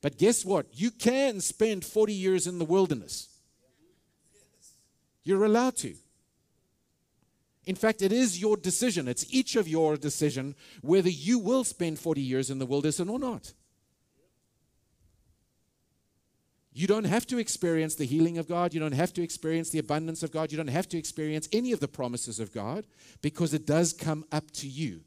But 0.02 0.18
guess 0.18 0.44
what? 0.44 0.66
You 0.74 0.90
can 0.90 1.40
spend 1.40 1.82
40 1.82 2.12
years 2.12 2.46
in 2.46 2.58
the 2.58 2.66
wilderness. 2.66 3.30
You're 5.22 5.44
allowed 5.44 5.76
to. 5.76 5.94
In 7.66 7.74
fact, 7.74 8.02
it 8.02 8.12
is 8.12 8.40
your 8.40 8.56
decision. 8.56 9.08
It's 9.08 9.26
each 9.32 9.56
of 9.56 9.66
your 9.66 9.96
decision 9.96 10.54
whether 10.82 11.08
you 11.08 11.38
will 11.38 11.64
spend 11.64 11.98
40 11.98 12.20
years 12.20 12.50
in 12.50 12.58
the 12.58 12.66
wilderness 12.66 13.00
or 13.00 13.18
not. 13.18 13.52
You 16.76 16.88
don't 16.88 17.04
have 17.04 17.24
to 17.28 17.38
experience 17.38 17.94
the 17.94 18.04
healing 18.04 18.36
of 18.36 18.48
God. 18.48 18.74
You 18.74 18.80
don't 18.80 18.92
have 18.92 19.12
to 19.14 19.22
experience 19.22 19.70
the 19.70 19.78
abundance 19.78 20.24
of 20.24 20.32
God. 20.32 20.50
You 20.50 20.58
don't 20.58 20.66
have 20.66 20.88
to 20.88 20.98
experience 20.98 21.48
any 21.52 21.70
of 21.70 21.78
the 21.78 21.86
promises 21.86 22.40
of 22.40 22.52
God 22.52 22.84
because 23.22 23.54
it 23.54 23.64
does 23.64 23.92
come 23.92 24.24
up 24.32 24.50
to 24.52 24.66
you. 24.66 25.02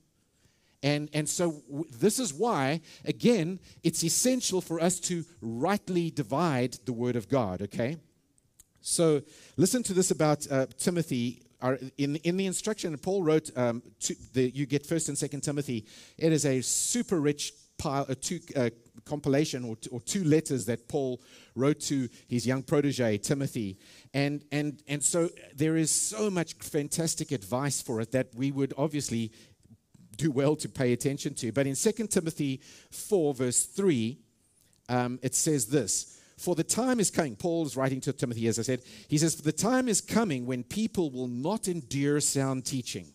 And, 0.82 1.10
and 1.12 1.28
so, 1.28 1.64
this 1.92 2.20
is 2.20 2.34
why, 2.34 2.82
again, 3.04 3.60
it's 3.84 4.04
essential 4.04 4.62
for 4.62 4.80
us 4.80 5.00
to 5.02 5.26
rightly 5.42 6.12
divide 6.12 6.78
the 6.86 6.94
Word 6.94 7.16
of 7.16 7.28
God, 7.28 7.62
okay? 7.64 7.98
So, 8.80 9.24
listen 9.58 9.84
to 9.84 9.94
this 9.94 10.12
about 10.12 10.50
uh, 10.50 10.68
Timothy. 10.78 11.42
Our, 11.62 11.80
in, 11.98 12.18
in 12.18 12.38
the 12.38 12.46
instruction, 12.46 12.96
Paul 12.98 13.24
wrote, 13.24 13.50
um, 13.58 13.82
the, 14.34 14.50
you 14.50 14.66
get 14.66 14.88
1st 14.88 15.10
and 15.10 15.18
2nd 15.18 15.42
Timothy. 15.42 15.86
It 16.18 16.32
is 16.32 16.46
a 16.46 16.62
super 16.62 17.20
rich 17.20 17.54
pile, 17.78 18.06
a 18.10 18.16
two, 18.16 18.40
uh, 18.56 18.70
compilation 19.06 19.64
or, 19.64 19.78
or 19.92 20.00
two 20.02 20.24
letters 20.24 20.66
that 20.66 20.88
Paul 20.88 21.22
wrote 21.56 21.80
to 21.82 22.10
his 22.28 22.46
young 22.46 22.64
protege, 22.64 23.18
Timothy. 23.18 23.78
And, 24.14 24.44
and, 24.52 24.82
and 24.88 25.04
so 25.04 25.30
there 25.56 25.78
is 25.78 25.92
so 25.92 26.30
much 26.30 26.54
fantastic 26.56 27.32
advice 27.32 27.82
for 27.82 28.02
it 28.02 28.12
that 28.12 28.28
we 28.36 28.52
would 28.52 28.74
obviously 28.78 29.32
do 30.18 30.32
well 30.32 30.56
to 30.58 30.70
pay 30.70 30.94
attention 30.94 31.34
to. 31.36 31.52
But 31.52 31.68
in 31.68 31.76
Second 31.76 32.10
Timothy 32.10 32.62
4, 32.92 33.34
verse 33.34 33.66
3, 33.66 34.18
um, 34.90 35.20
it 35.22 35.36
says 35.36 35.68
this 35.68 36.16
For 36.38 36.53
the 36.53 36.63
time 36.63 37.00
is 37.00 37.10
coming, 37.10 37.36
Paul 37.36 37.65
is 37.65 37.75
writing 37.75 38.00
to 38.01 38.13
Timothy, 38.13 38.48
as 38.48 38.60
I 38.60 38.62
said, 38.62 38.84
he 39.08 39.17
says, 39.17 39.36
For 39.36 39.41
the 39.41 39.51
time 39.51 39.88
is 39.88 40.01
coming 40.01 40.46
when 40.46 40.63
people 40.63 41.10
will 41.10 41.27
not 41.27 41.67
endure 41.67 42.20
sound 42.20 42.65
teaching. 42.65 43.08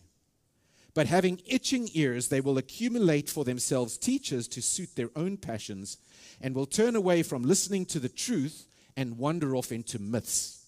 But 0.93 1.07
having 1.07 1.41
itching 1.45 1.89
ears, 1.93 2.27
they 2.27 2.41
will 2.41 2.57
accumulate 2.57 3.29
for 3.29 3.43
themselves 3.43 3.97
teachers 3.97 4.47
to 4.49 4.61
suit 4.61 4.95
their 4.95 5.09
own 5.15 5.37
passions 5.37 5.97
and 6.39 6.53
will 6.53 6.65
turn 6.65 6.95
away 6.95 7.23
from 7.23 7.43
listening 7.43 7.85
to 7.87 7.99
the 7.99 8.09
truth 8.09 8.67
and 8.95 9.17
wander 9.17 9.55
off 9.55 9.71
into 9.71 9.97
myths. 9.97 10.62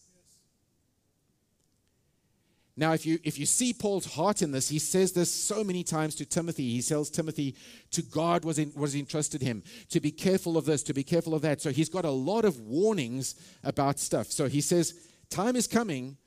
Now, 2.77 2.91
if 2.91 3.05
you, 3.05 3.19
if 3.23 3.39
you 3.39 3.45
see 3.45 3.73
Paul's 3.73 4.05
heart 4.05 4.41
in 4.41 4.51
this, 4.51 4.67
he 4.67 4.79
says 4.79 5.13
this 5.13 5.31
so 5.33 5.63
many 5.63 5.81
times 5.81 6.13
to 6.15 6.25
Timothy. 6.25 6.71
He 6.71 6.81
tells 6.81 7.09
Timothy 7.09 7.55
to 7.91 8.01
guard 8.01 8.43
what 8.43 8.57
in, 8.57 8.73
was 8.75 8.95
entrusted 8.95 9.41
him, 9.41 9.63
to 9.89 10.01
be 10.01 10.11
careful 10.11 10.57
of 10.57 10.65
this, 10.65 10.83
to 10.83 10.93
be 10.93 11.03
careful 11.03 11.33
of 11.33 11.41
that. 11.43 11.61
So 11.61 11.71
he's 11.71 11.87
got 11.87 12.03
a 12.03 12.11
lot 12.11 12.43
of 12.43 12.59
warnings 12.59 13.35
about 13.63 13.97
stuff. 13.99 14.27
So 14.27 14.47
he 14.47 14.59
says, 14.59 14.93
Time 15.29 15.55
is 15.55 15.67
coming 15.67 16.17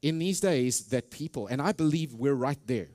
in 0.00 0.18
these 0.18 0.38
days 0.38 0.86
that 0.86 1.10
people, 1.10 1.48
and 1.48 1.60
I 1.60 1.72
believe 1.72 2.14
we're 2.14 2.34
right 2.34 2.58
there. 2.66 2.88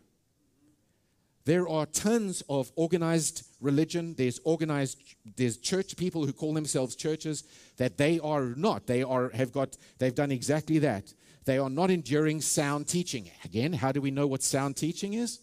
There 1.45 1.67
are 1.67 1.85
tons 1.85 2.43
of 2.47 2.71
organized 2.75 3.45
religion. 3.59 4.13
There's 4.15 4.39
organized, 4.43 5.01
there's 5.35 5.57
church 5.57 5.97
people 5.97 6.25
who 6.25 6.31
call 6.31 6.53
themselves 6.53 6.95
churches 6.95 7.43
that 7.77 7.97
they 7.97 8.19
are 8.19 8.53
not. 8.55 8.85
They 8.85 9.01
are 9.03 9.29
have 9.29 9.51
got, 9.51 9.75
they've 9.97 10.13
done 10.13 10.31
exactly 10.31 10.79
that. 10.79 11.13
They 11.49 11.57
are 11.57 11.67
not 11.67 11.89
enduring 11.89 12.41
sound 12.41 12.87
teaching. 12.87 13.31
Again, 13.43 13.73
how 13.73 13.91
do 13.91 14.01
we 14.01 14.11
know 14.11 14.27
what 14.27 14.43
sound 14.43 14.77
teaching 14.77 15.15
is? 15.15 15.39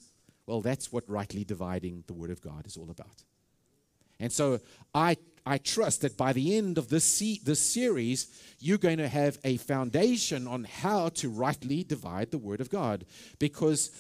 Well, 0.47 0.61
that's 0.61 0.93
what 0.93 1.03
rightly 1.11 1.43
dividing 1.43 2.05
the 2.07 2.15
Word 2.15 2.31
of 2.31 2.41
God 2.41 2.65
is 2.65 2.77
all 2.77 2.91
about. 2.91 3.25
And 4.21 4.31
so 4.31 4.61
I, 4.95 5.17
I 5.45 5.59
trust 5.59 6.03
that 6.03 6.17
by 6.17 6.33
the 6.33 6.57
end 6.57 6.79
of 6.79 6.91
this, 6.91 7.03
se- 7.03 7.41
this 7.43 7.59
series, 7.59 8.29
you're 8.61 8.79
going 8.79 8.99
to 8.99 9.09
have 9.09 9.39
a 9.43 9.57
foundation 9.57 10.47
on 10.47 10.63
how 10.63 11.09
to 11.09 11.29
rightly 11.29 11.83
divide 11.83 12.31
the 12.31 12.39
Word 12.39 12.61
of 12.61 12.71
God. 12.71 13.05
Because 13.41 13.91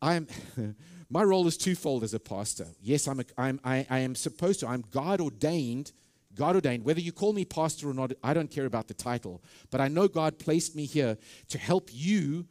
I'm, 0.00 0.28
my 1.10 1.24
role 1.24 1.48
is 1.48 1.56
twofold 1.56 2.04
as 2.04 2.14
a 2.14 2.20
pastor. 2.20 2.68
Yes, 2.80 3.08
I'm 3.08 3.18
a, 3.18 3.24
I'm, 3.36 3.58
I, 3.64 3.88
I 3.90 3.98
am 3.98 4.14
supposed 4.14 4.60
to, 4.60 4.68
I'm 4.68 4.84
God 4.92 5.20
ordained 5.20 5.90
God 6.34 6.54
ordained, 6.54 6.84
whether 6.84 7.00
you 7.00 7.12
call 7.12 7.32
me 7.32 7.44
pastor 7.44 7.90
or 7.90 7.94
not, 7.94 8.12
I 8.22 8.34
don't 8.34 8.50
care 8.50 8.66
about 8.66 8.88
the 8.88 8.94
title. 8.94 9.42
But 9.70 9.80
I 9.80 9.88
know 9.88 10.08
God 10.08 10.38
placed 10.38 10.76
me 10.76 10.86
here 10.86 11.18
to 11.48 11.58
help 11.58 11.90
you, 11.92 12.46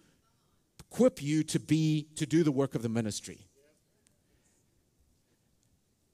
equip 0.80 1.22
you 1.22 1.44
to 1.44 1.60
be, 1.60 2.08
to 2.16 2.26
do 2.26 2.44
the 2.44 2.52
work 2.52 2.76
of 2.76 2.82
the 2.82 2.90
ministry. 2.90 3.48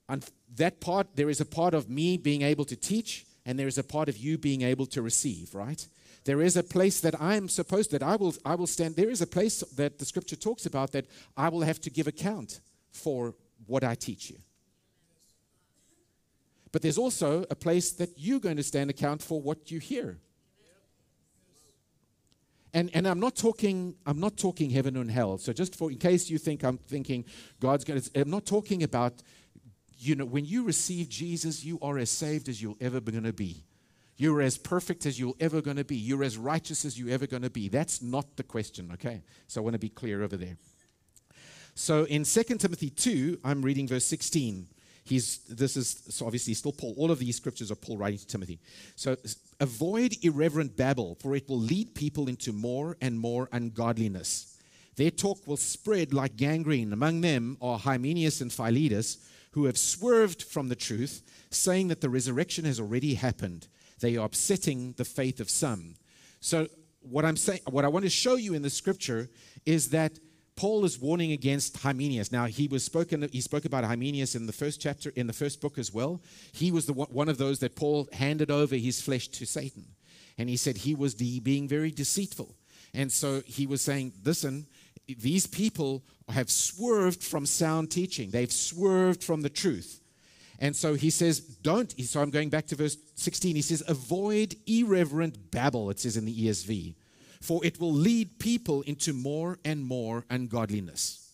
And 0.07 0.24
that 0.55 0.79
part, 0.79 1.15
there 1.15 1.29
is 1.29 1.41
a 1.41 1.45
part 1.45 1.74
of 1.74 1.89
me 1.89 2.17
being 2.17 2.43
able 2.43 2.65
to 2.65 2.75
teach, 2.75 3.25
and 3.45 3.57
there 3.57 3.67
is 3.67 3.77
a 3.77 3.84
part 3.84 4.10
of 4.10 4.17
you 4.17 4.38
being 4.38 4.62
able 4.62 4.86
to 4.88 5.01
receive, 5.01 5.55
right? 5.55 5.88
There 6.25 6.41
is 6.41 6.57
a 6.57 6.63
place 6.63 7.00
that 7.01 7.19
I 7.22 7.36
am 7.36 7.48
supposed 7.48 7.91
that 7.91 8.03
I 8.03 8.15
will 8.15 8.34
I 8.43 8.55
will 8.55 8.67
stand. 8.67 8.95
There 8.95 9.12
is 9.12 9.22
a 9.22 9.27
place 9.27 9.62
that 9.75 10.00
the 10.00 10.05
scripture 10.05 10.36
talks 10.36 10.65
about 10.65 10.91
that 10.91 11.05
I 11.38 11.50
will 11.50 11.62
have 11.62 11.79
to 11.81 11.89
give 11.89 12.07
account 12.07 12.62
for 12.91 13.36
what 13.67 13.84
I 13.84 13.95
teach 13.95 14.31
you. 14.31 14.38
But 16.75 16.82
there's 16.82 16.98
also 16.98 17.46
a 17.50 17.55
place 17.55 17.94
that 17.94 18.10
you're 18.17 18.41
going 18.41 18.58
to 18.58 18.63
stand 18.63 18.89
account 18.89 19.22
for 19.22 19.41
what 19.41 19.72
you 19.72 19.79
hear. 19.79 20.17
And, 22.74 22.91
and 22.94 23.08
I'm 23.08 23.22
not 23.22 23.38
talking 23.38 23.96
I'm 24.05 24.20
not 24.20 24.36
talking 24.36 24.72
heaven 24.72 24.98
and 24.98 25.10
hell. 25.10 25.38
So 25.38 25.53
just 25.53 25.74
for 25.74 25.89
in 25.89 25.98
case 25.98 26.29
you 26.29 26.38
think 26.38 26.65
I'm 26.65 26.77
thinking 26.77 27.24
God's 27.62 27.86
going 27.86 28.01
to 28.01 28.20
I'm 28.20 28.29
not 28.29 28.46
talking 28.46 28.84
about 28.84 29.24
you 29.98 30.15
know 30.15 30.25
when 30.25 30.44
you 30.44 30.65
receive 30.65 31.08
Jesus 31.08 31.63
you 31.63 31.79
are 31.82 31.98
as 31.98 32.10
saved 32.10 32.50
as 32.50 32.62
you'll 32.62 32.75
ever 32.82 33.00
going 33.00 33.24
to 33.24 33.32
be. 33.32 33.63
You're 34.17 34.41
as 34.41 34.58
perfect 34.58 35.05
as 35.05 35.17
you're 35.17 35.34
ever 35.39 35.62
going 35.62 35.77
to 35.77 35.86
be. 35.86 35.96
You're 35.96 36.25
as 36.25 36.38
righteous 36.38 36.84
as 36.84 37.00
you're 37.00 37.13
ever 37.13 37.25
going 37.25 37.44
to 37.44 37.50
be. 37.50 37.70
That's 37.70 38.01
not 38.01 38.36
the 38.36 38.44
question, 38.44 38.91
okay? 38.96 39.22
So 39.48 39.62
I 39.62 39.63
want 39.63 39.75
to 39.75 39.79
be 39.79 39.88
clear 39.88 40.24
over 40.24 40.36
there. 40.36 40.58
So 41.74 42.03
in 42.03 42.25
2 42.25 42.44
Timothy 42.58 42.89
2, 42.89 43.39
I'm 43.46 43.62
reading 43.62 43.88
verse 43.88 44.05
16. 44.05 44.67
He's, 45.06 45.38
this 45.48 45.78
is 45.78 46.04
so 46.10 46.26
obviously 46.26 46.56
still 46.56 46.72
Paul. 46.72 46.96
All 46.98 47.12
of 47.12 47.20
these 47.20 47.38
scriptures 47.38 47.72
are 47.72 47.76
Paul 47.76 47.98
writing 47.98 48.18
to 48.18 48.26
Timothy. 48.26 48.60
So 48.96 49.16
avoid 49.60 50.16
irreverent 50.24 50.76
babble, 50.76 51.16
for 51.22 51.36
it 51.36 51.48
will 51.48 51.60
lead 51.60 51.94
people 51.94 52.28
into 52.28 52.52
more 52.52 52.98
and 53.02 53.20
more 53.20 53.48
ungodliness. 53.52 54.58
Their 54.96 55.12
talk 55.12 55.46
will 55.46 55.58
spread 55.58 56.14
like 56.14 56.38
gangrene. 56.38 56.92
Among 56.92 57.22
them 57.22 57.58
are 57.62 57.78
Hymenaeus 57.78 58.42
and 58.42 58.52
Philetus, 58.52 59.18
who 59.52 59.66
have 59.66 59.78
swerved 59.78 60.42
from 60.42 60.70
the 60.70 60.76
truth, 60.76 61.22
saying 61.52 61.90
that 61.90 62.02
the 62.02 62.10
resurrection 62.10 62.66
has 62.66 62.80
already 62.80 63.14
happened. 63.14 63.68
They 64.00 64.18
are 64.18 64.26
upsetting 64.26 64.94
the 64.98 65.06
faith 65.06 65.40
of 65.40 65.50
some. 65.50 65.96
So 66.40 66.68
what 67.02 67.26
I'm 67.26 67.38
saying, 67.38 67.62
what 67.70 67.86
I 67.86 67.90
want 67.90 68.06
to 68.06 68.10
show 68.10 68.36
you 68.36 68.56
in 68.56 68.64
the 68.64 68.70
scripture 68.70 69.30
is 69.66 69.90
that 69.92 70.18
Paul 70.56 70.86
is 70.86 71.00
warning 71.00 71.34
against 71.34 71.78
Hymenaeus. 71.78 72.32
Now, 72.32 72.46
he 72.46 72.68
was 72.68 72.84
spoken. 72.84 73.28
He 73.32 73.42
spoke 73.42 73.66
about 73.66 73.84
Hymenaeus 73.84 74.36
in 74.36 74.48
the 74.48 74.54
first 74.54 74.80
chapter, 74.80 75.12
in 75.16 75.28
the 75.28 75.34
first 75.34 75.60
book 75.60 75.78
as 75.78 75.94
well. 75.94 76.22
He 76.54 76.72
was 76.72 76.86
the 76.86 76.94
one 76.94 77.28
of 77.28 77.38
those 77.38 77.60
that 77.60 77.76
Paul 77.76 78.08
handed 78.14 78.50
over 78.50 78.76
his 78.76 79.02
flesh 79.02 79.28
to 79.30 79.46
Satan, 79.46 79.86
and 80.38 80.48
he 80.48 80.56
said 80.56 80.78
he 80.78 80.96
was 80.96 81.16
the, 81.16 81.42
being 81.42 81.68
very 81.68 81.92
deceitful. 81.92 82.56
And 82.94 83.12
so 83.12 83.42
he 83.46 83.68
was 83.68 83.82
saying, 83.82 84.14
"Listen, 84.24 84.66
these 85.08 85.46
people 85.46 86.04
have 86.30 86.50
swerved 86.50 87.22
from 87.22 87.46
sound 87.46 87.92
teaching. 87.92 88.30
They've 88.30 88.52
swerved 88.52 89.24
from 89.24 89.42
the 89.42 89.50
truth." 89.50 90.00
And 90.58 90.74
so 90.74 90.94
he 90.94 91.10
says, 91.10 91.42
"Don't." 91.42 91.94
So 92.06 92.22
I'm 92.22 92.30
going 92.30 92.50
back 92.50 92.68
to 92.68 92.78
verse 92.78 92.96
16. 93.16 93.58
He 93.58 93.62
says, 93.62 93.84
"Avoid 93.90 94.56
irreverent 94.66 95.52
babble." 95.52 95.90
It 95.90 96.00
says 96.00 96.16
in 96.16 96.24
the 96.24 96.32
ESV 96.32 96.96
for 97.46 97.64
it 97.64 97.80
will 97.80 97.94
lead 97.94 98.40
people 98.40 98.82
into 98.82 99.14
more 99.14 99.60
and 99.64 99.86
more 99.86 100.25
ungodliness. 100.32 101.32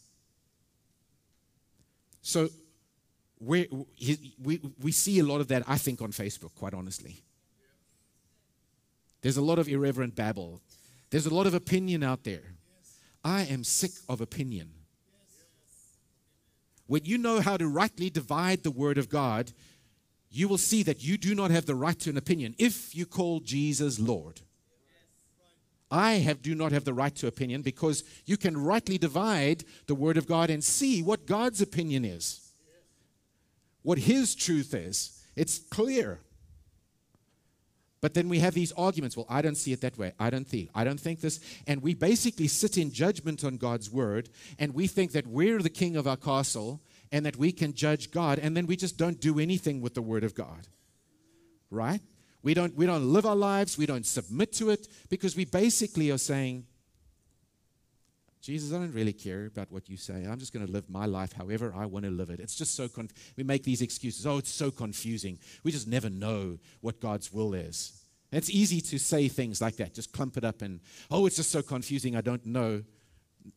So 2.22 2.50
we, 3.40 3.68
we, 4.80 4.92
see 4.92 5.20
a 5.20 5.24
lot 5.24 5.40
of 5.42 5.48
that, 5.48 5.64
I 5.68 5.78
think, 5.78 6.02
on 6.02 6.12
Facebook, 6.12 6.54
quite 6.56 6.74
honestly. 6.74 7.24
There's 9.22 9.38
a 9.38 9.42
lot 9.42 9.58
of 9.58 9.68
irreverent 9.70 10.16
babble, 10.16 10.62
there's 11.10 11.26
a 11.26 11.34
lot 11.34 11.48
of 11.48 11.54
opinion 11.54 12.04
out 12.04 12.24
there. 12.24 12.56
I 13.24 13.44
am 13.44 13.64
sick 13.64 13.92
of 14.10 14.20
opinion. 14.20 14.72
When 16.88 17.06
you 17.06 17.18
know 17.18 17.40
how 17.40 17.56
to 17.56 17.68
rightly 17.68 18.10
divide 18.10 18.64
the 18.64 18.72
Word 18.72 18.98
of 18.98 19.08
God, 19.08 19.54
you 20.30 20.48
will 20.48 20.58
see 20.58 20.84
that 20.84 21.04
you 21.04 21.18
do 21.18 21.36
not 21.36 21.52
have 21.52 21.66
the 21.66 21.76
right 21.76 21.98
to 22.00 22.10
an 22.10 22.18
opinion 22.18 22.56
if 22.58 22.94
you 22.96 23.06
call 23.06 23.40
Jesus 23.40 24.00
Lord. 24.00 24.42
I 25.92 26.14
have, 26.14 26.42
do 26.42 26.56
not 26.56 26.72
have 26.72 26.86
the 26.86 26.94
right 26.94 27.14
to 27.16 27.28
opinion 27.28 27.62
because 27.62 28.04
you 28.26 28.38
can 28.38 28.58
rightly 28.58 28.98
divide 28.98 29.66
the 29.88 29.96
Word 29.96 30.18
of 30.18 30.26
God 30.26 30.50
and 30.50 30.64
see 30.64 31.04
what 31.04 31.28
God's 31.28 31.62
opinion 31.62 32.06
is, 32.06 32.54
what 33.84 34.00
His 34.00 34.34
truth 34.34 34.74
is. 34.74 35.22
It's 35.36 35.60
clear. 35.60 36.20
But 38.00 38.16
then 38.16 38.30
we 38.30 38.40
have 38.40 38.56
these 38.56 38.72
arguments. 38.72 39.16
Well, 39.16 39.28
I 39.30 39.44
don't 39.44 39.56
see 39.56 39.74
it 39.74 39.82
that 39.82 39.98
way. 39.98 40.14
I 40.20 40.32
don't 40.32 40.48
think. 40.48 40.70
I 40.74 40.84
don't 40.84 41.00
think 41.00 41.22
this. 41.22 41.40
And 41.68 41.84
we 41.84 41.94
basically 41.94 42.48
sit 42.48 42.78
in 42.78 42.92
judgment 42.92 43.44
on 43.44 43.58
God's 43.58 43.92
word, 43.92 44.30
and 44.58 44.74
we 44.74 44.88
think 44.88 45.12
that 45.12 45.28
we're 45.28 45.60
the 45.60 45.70
king 45.70 45.96
of 45.96 46.08
our 46.08 46.18
castle 46.18 46.82
and 47.12 47.26
that 47.26 47.36
we 47.36 47.52
can 47.52 47.74
judge 47.74 48.10
God, 48.10 48.40
and 48.40 48.56
then 48.56 48.66
we 48.66 48.76
just 48.76 48.98
don't 48.98 49.20
do 49.20 49.38
anything 49.38 49.82
with 49.82 49.94
the 49.94 50.02
word 50.02 50.24
of 50.24 50.34
God. 50.34 50.68
Right? 51.70 52.02
We 52.44 52.54
don't, 52.54 52.76
we 52.76 52.86
don't 52.86 53.12
live 53.14 53.26
our 53.26 53.36
lives, 53.36 53.78
we 53.78 53.86
don't 53.86 54.06
submit 54.06 54.54
to 54.54 54.70
it 54.72 54.88
because 55.10 55.36
we 55.36 55.46
basically 55.46 56.12
are 56.12 56.18
saying, 56.18 56.66
Jesus, 58.42 58.74
I 58.74 58.80
don't 58.80 58.94
really 58.94 59.14
care 59.14 59.46
about 59.46 59.72
what 59.72 59.88
you 59.88 59.98
say. 59.98 60.26
I'm 60.28 60.40
just 60.40 60.52
going 60.52 60.66
to 60.66 60.72
live 60.72 60.90
my 60.90 61.06
life 61.06 61.32
however 61.34 61.72
I 61.76 61.86
want 61.86 62.06
to 62.06 62.12
live 62.12 62.32
it. 62.32 62.40
It's 62.40 62.56
just 62.56 62.76
so, 62.76 62.88
conf- 62.88 63.14
we 63.38 63.44
make 63.44 63.64
these 63.64 63.84
excuses. 63.84 64.26
Oh, 64.26 64.40
it's 64.40 64.50
so 64.50 64.72
confusing. 64.72 65.38
We 65.64 65.72
just 65.72 65.88
never 65.88 66.10
know 66.10 66.58
what 66.82 67.00
God's 67.00 67.32
will 67.32 67.54
is. 67.54 68.02
It's 68.32 68.50
easy 68.50 68.82
to 68.82 68.98
say 68.98 69.28
things 69.28 69.62
like 69.62 69.76
that, 69.78 69.94
just 69.94 70.12
clump 70.12 70.38
it 70.38 70.44
up 70.44 70.64
and, 70.64 70.80
oh, 71.12 71.28
it's 71.28 71.36
just 71.36 71.52
so 71.52 71.62
confusing. 71.62 72.16
I 72.16 72.22
don't 72.22 72.44
know. 72.46 72.82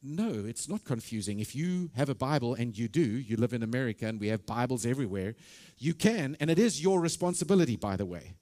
No, 0.02 0.30
it's 0.30 0.68
not 0.68 0.84
confusing. 0.84 1.40
If 1.40 1.54
you 1.54 1.90
have 1.94 2.08
a 2.08 2.14
Bible, 2.14 2.54
and 2.54 2.76
you 2.76 2.88
do, 2.88 3.00
you 3.02 3.36
live 3.36 3.52
in 3.52 3.62
America 3.62 4.06
and 4.06 4.20
we 4.20 4.28
have 4.28 4.44
Bibles 4.44 4.84
everywhere, 4.84 5.34
you 5.78 5.94
can, 5.94 6.36
and 6.40 6.50
it 6.50 6.58
is 6.58 6.82
your 6.82 7.00
responsibility, 7.00 7.76
by 7.76 7.96
the 7.96 8.06
way. 8.06 8.34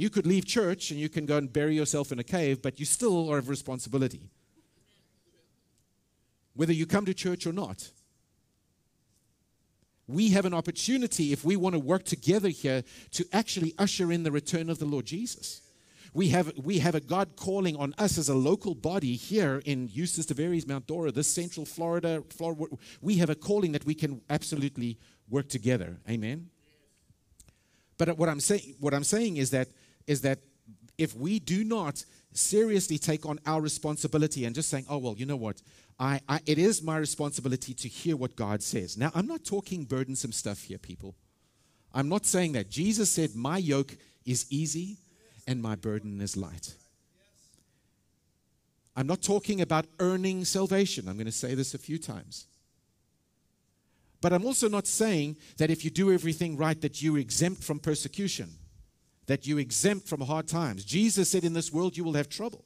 You 0.00 0.10
could 0.10 0.26
leave 0.26 0.46
church 0.46 0.90
and 0.90 0.98
you 0.98 1.08
can 1.08 1.26
go 1.26 1.36
and 1.36 1.52
bury 1.52 1.76
yourself 1.76 2.10
in 2.10 2.18
a 2.18 2.24
cave, 2.24 2.62
but 2.62 2.80
you 2.80 2.86
still 2.86 3.30
are 3.30 3.38
of 3.38 3.48
responsibility 3.48 4.30
whether 6.60 6.74
you 6.74 6.84
come 6.84 7.06
to 7.06 7.14
church 7.14 7.46
or 7.46 7.54
not. 7.54 7.90
We 10.06 10.30
have 10.30 10.44
an 10.44 10.52
opportunity, 10.52 11.32
if 11.32 11.42
we 11.42 11.56
want 11.56 11.74
to 11.74 11.78
work 11.78 12.04
together 12.04 12.50
here, 12.50 12.82
to 13.12 13.24
actually 13.32 13.72
usher 13.78 14.12
in 14.12 14.24
the 14.24 14.30
return 14.30 14.68
of 14.68 14.78
the 14.78 14.84
Lord 14.84 15.06
Jesus. 15.06 15.62
We 16.12 16.28
have, 16.28 16.52
we 16.56 16.80
have 16.80 16.94
a 16.94 17.00
God 17.00 17.36
calling 17.36 17.76
on 17.76 17.94
us 17.96 18.18
as 18.18 18.28
a 18.28 18.34
local 18.34 18.74
body 18.74 19.14
here 19.14 19.62
in 19.64 19.88
Eustis, 19.88 20.26
Tavares, 20.26 20.68
Mount 20.68 20.86
Dora, 20.86 21.12
this 21.12 21.32
central 21.32 21.64
Florida, 21.64 22.22
Florida. 22.28 22.66
We 23.00 23.16
have 23.16 23.30
a 23.30 23.34
calling 23.36 23.72
that 23.72 23.86
we 23.86 23.94
can 23.94 24.20
absolutely 24.28 24.98
work 25.30 25.48
together. 25.48 25.98
Amen. 26.10 26.50
But 27.96 28.18
what 28.18 28.28
I'm 28.28 28.40
saying, 28.40 28.74
what 28.80 28.92
I'm 28.92 29.04
saying 29.04 29.36
is 29.38 29.50
that, 29.50 29.68
is 30.06 30.22
that 30.22 30.40
if 30.98 31.16
we 31.16 31.38
do 31.38 31.64
not 31.64 32.04
seriously 32.32 32.98
take 32.98 33.26
on 33.26 33.38
our 33.46 33.60
responsibility 33.60 34.44
and 34.44 34.54
just 34.54 34.68
saying, 34.68 34.84
oh, 34.88 34.98
well, 34.98 35.14
you 35.16 35.26
know 35.26 35.36
what? 35.36 35.60
I, 35.98 36.20
I, 36.28 36.40
it 36.46 36.58
is 36.58 36.82
my 36.82 36.96
responsibility 36.96 37.74
to 37.74 37.88
hear 37.88 38.16
what 38.16 38.36
God 38.36 38.62
says. 38.62 38.96
Now, 38.96 39.10
I'm 39.14 39.26
not 39.26 39.44
talking 39.44 39.84
burdensome 39.84 40.32
stuff 40.32 40.62
here, 40.62 40.78
people. 40.78 41.14
I'm 41.92 42.08
not 42.08 42.24
saying 42.24 42.52
that. 42.52 42.70
Jesus 42.70 43.10
said, 43.10 43.34
My 43.34 43.58
yoke 43.58 43.96
is 44.24 44.46
easy 44.50 44.98
and 45.46 45.60
my 45.60 45.74
burden 45.74 46.20
is 46.20 46.36
light. 46.36 46.74
I'm 48.96 49.06
not 49.06 49.22
talking 49.22 49.60
about 49.60 49.86
earning 49.98 50.44
salvation. 50.44 51.08
I'm 51.08 51.16
going 51.16 51.26
to 51.26 51.32
say 51.32 51.54
this 51.54 51.74
a 51.74 51.78
few 51.78 51.98
times. 51.98 52.46
But 54.20 54.32
I'm 54.32 54.44
also 54.44 54.68
not 54.68 54.86
saying 54.86 55.36
that 55.56 55.70
if 55.70 55.84
you 55.84 55.90
do 55.90 56.12
everything 56.12 56.56
right, 56.56 56.80
that 56.82 57.02
you're 57.02 57.18
exempt 57.18 57.64
from 57.64 57.78
persecution 57.78 58.50
that 59.30 59.46
you 59.46 59.58
exempt 59.58 60.08
from 60.08 60.20
hard 60.22 60.48
times. 60.48 60.84
Jesus 60.84 61.30
said, 61.30 61.44
In 61.44 61.52
this 61.52 61.72
world 61.72 61.96
you 61.96 62.02
will 62.02 62.14
have 62.14 62.28
trouble. 62.28 62.64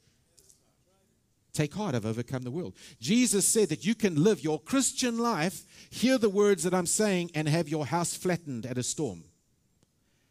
Take 1.53 1.75
heart, 1.75 1.95
I've 1.95 2.07
overcome 2.07 2.43
the 2.43 2.51
world. 2.51 2.75
Jesus 2.99 3.47
said 3.47 3.69
that 3.69 3.85
you 3.85 3.95
can 3.95 4.25
live 4.25 4.43
your 4.43 4.59
Christian 4.59 5.19
life, 5.19 5.67
hear 5.91 6.17
the 6.17 6.31
words 6.31 6.63
that 6.63 6.73
I'm 6.73 6.87
saying, 6.87 7.33
and 7.35 7.51
have 7.51 7.69
your 7.69 7.85
house 7.85 8.17
flattened 8.17 8.65
at 8.65 8.79
a 8.79 8.83
storm. 8.83 9.25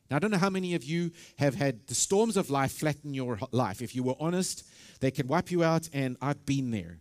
Now, 0.09 0.15
I 0.15 0.19
don't 0.19 0.31
know 0.31 0.39
how 0.39 0.49
many 0.49 0.73
of 0.73 0.83
you 0.83 1.11
have 1.37 1.53
had 1.53 1.85
the 1.85 1.93
storms 1.93 2.35
of 2.35 2.49
life 2.49 2.71
flatten 2.71 3.13
your 3.13 3.37
life. 3.51 3.79
If 3.79 3.95
you 3.95 4.01
were 4.01 4.15
honest, 4.19 4.67
they 5.01 5.11
can 5.11 5.27
wipe 5.27 5.51
you 5.51 5.63
out, 5.63 5.87
and 5.93 6.17
I've 6.19 6.47
been 6.47 6.71
there. 6.71 6.97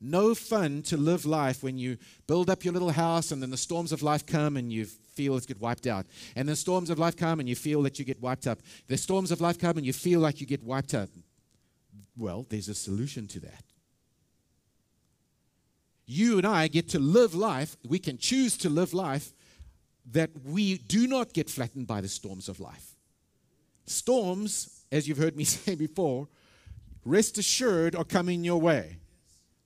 No 0.00 0.34
fun 0.34 0.82
to 0.82 0.96
live 0.96 1.24
life 1.24 1.62
when 1.62 1.78
you 1.78 1.96
build 2.26 2.50
up 2.50 2.64
your 2.64 2.72
little 2.72 2.90
house 2.90 3.30
and 3.30 3.40
then 3.40 3.50
the 3.50 3.56
storms 3.56 3.92
of 3.92 4.02
life 4.02 4.26
come 4.26 4.56
and 4.56 4.72
you 4.72 4.84
feel 4.84 5.36
it 5.36 5.46
get 5.46 5.60
wiped 5.60 5.86
out. 5.86 6.06
And 6.36 6.48
the 6.48 6.56
storms 6.56 6.90
of 6.90 6.98
life 6.98 7.16
come 7.16 7.40
and 7.40 7.48
you 7.48 7.54
feel 7.54 7.82
that 7.82 7.98
you 7.98 8.04
get 8.04 8.20
wiped 8.20 8.46
up. 8.46 8.60
The 8.88 8.96
storms 8.96 9.30
of 9.30 9.40
life 9.40 9.58
come 9.58 9.76
and 9.76 9.86
you 9.86 9.92
feel 9.92 10.20
like 10.20 10.40
you 10.40 10.46
get 10.46 10.62
wiped 10.62 10.94
out. 10.94 11.08
Well, 12.16 12.46
there's 12.48 12.68
a 12.68 12.74
solution 12.74 13.26
to 13.28 13.40
that. 13.40 13.64
You 16.06 16.36
and 16.36 16.46
I 16.46 16.68
get 16.68 16.90
to 16.90 16.98
live 16.98 17.34
life, 17.34 17.76
we 17.86 17.98
can 17.98 18.18
choose 18.18 18.58
to 18.58 18.68
live 18.68 18.92
life 18.92 19.32
that 20.12 20.30
we 20.44 20.76
do 20.78 21.06
not 21.06 21.32
get 21.32 21.48
flattened 21.48 21.86
by 21.86 22.02
the 22.02 22.08
storms 22.08 22.48
of 22.48 22.60
life. 22.60 22.94
Storms, 23.86 24.84
as 24.92 25.08
you've 25.08 25.18
heard 25.18 25.36
me 25.36 25.44
say 25.44 25.74
before, 25.74 26.28
rest 27.04 27.38
assured 27.38 27.94
are 27.94 28.04
coming 28.04 28.44
your 28.44 28.60
way 28.60 28.98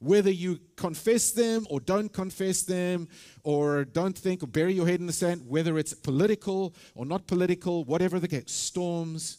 whether 0.01 0.31
you 0.31 0.61
confess 0.77 1.33
them 1.33 1.67
or 1.69 1.81
don't 1.81 2.13
confess 2.13 2.63
them, 2.63 3.09
or 3.43 3.85
don't 3.85 4.17
think 4.17 4.43
or 4.43 4.47
bury 4.47 4.73
your 4.73 4.87
head 4.87 5.01
in 5.01 5.07
the 5.07 5.13
sand, 5.13 5.43
whether 5.47 5.79
it's 5.79 5.95
political 5.95 6.75
or 6.95 7.05
not 7.05 7.27
political, 7.27 7.85
whatever 7.85 8.21
the 8.21 8.29
case, 8.29 8.51
storms 8.53 9.39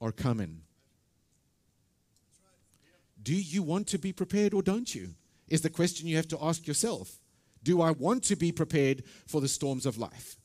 are 0.00 0.12
coming. 0.12 0.62
Do 3.22 3.34
you 3.34 3.62
want 3.62 3.88
to 3.88 3.98
be 3.98 4.12
prepared 4.12 4.54
or 4.54 4.62
don't 4.62 4.94
you? 4.94 5.14
Is 5.48 5.60
the 5.60 5.70
question 5.70 6.06
you 6.06 6.16
have 6.16 6.28
to 6.28 6.38
ask 6.40 6.66
yourself. 6.66 7.18
Do 7.62 7.82
I 7.82 7.90
want 7.90 8.22
to 8.24 8.36
be 8.36 8.52
prepared 8.52 9.02
for 9.26 9.40
the 9.40 9.48
storms 9.48 9.84
of 9.84 9.98
life? 9.98 10.36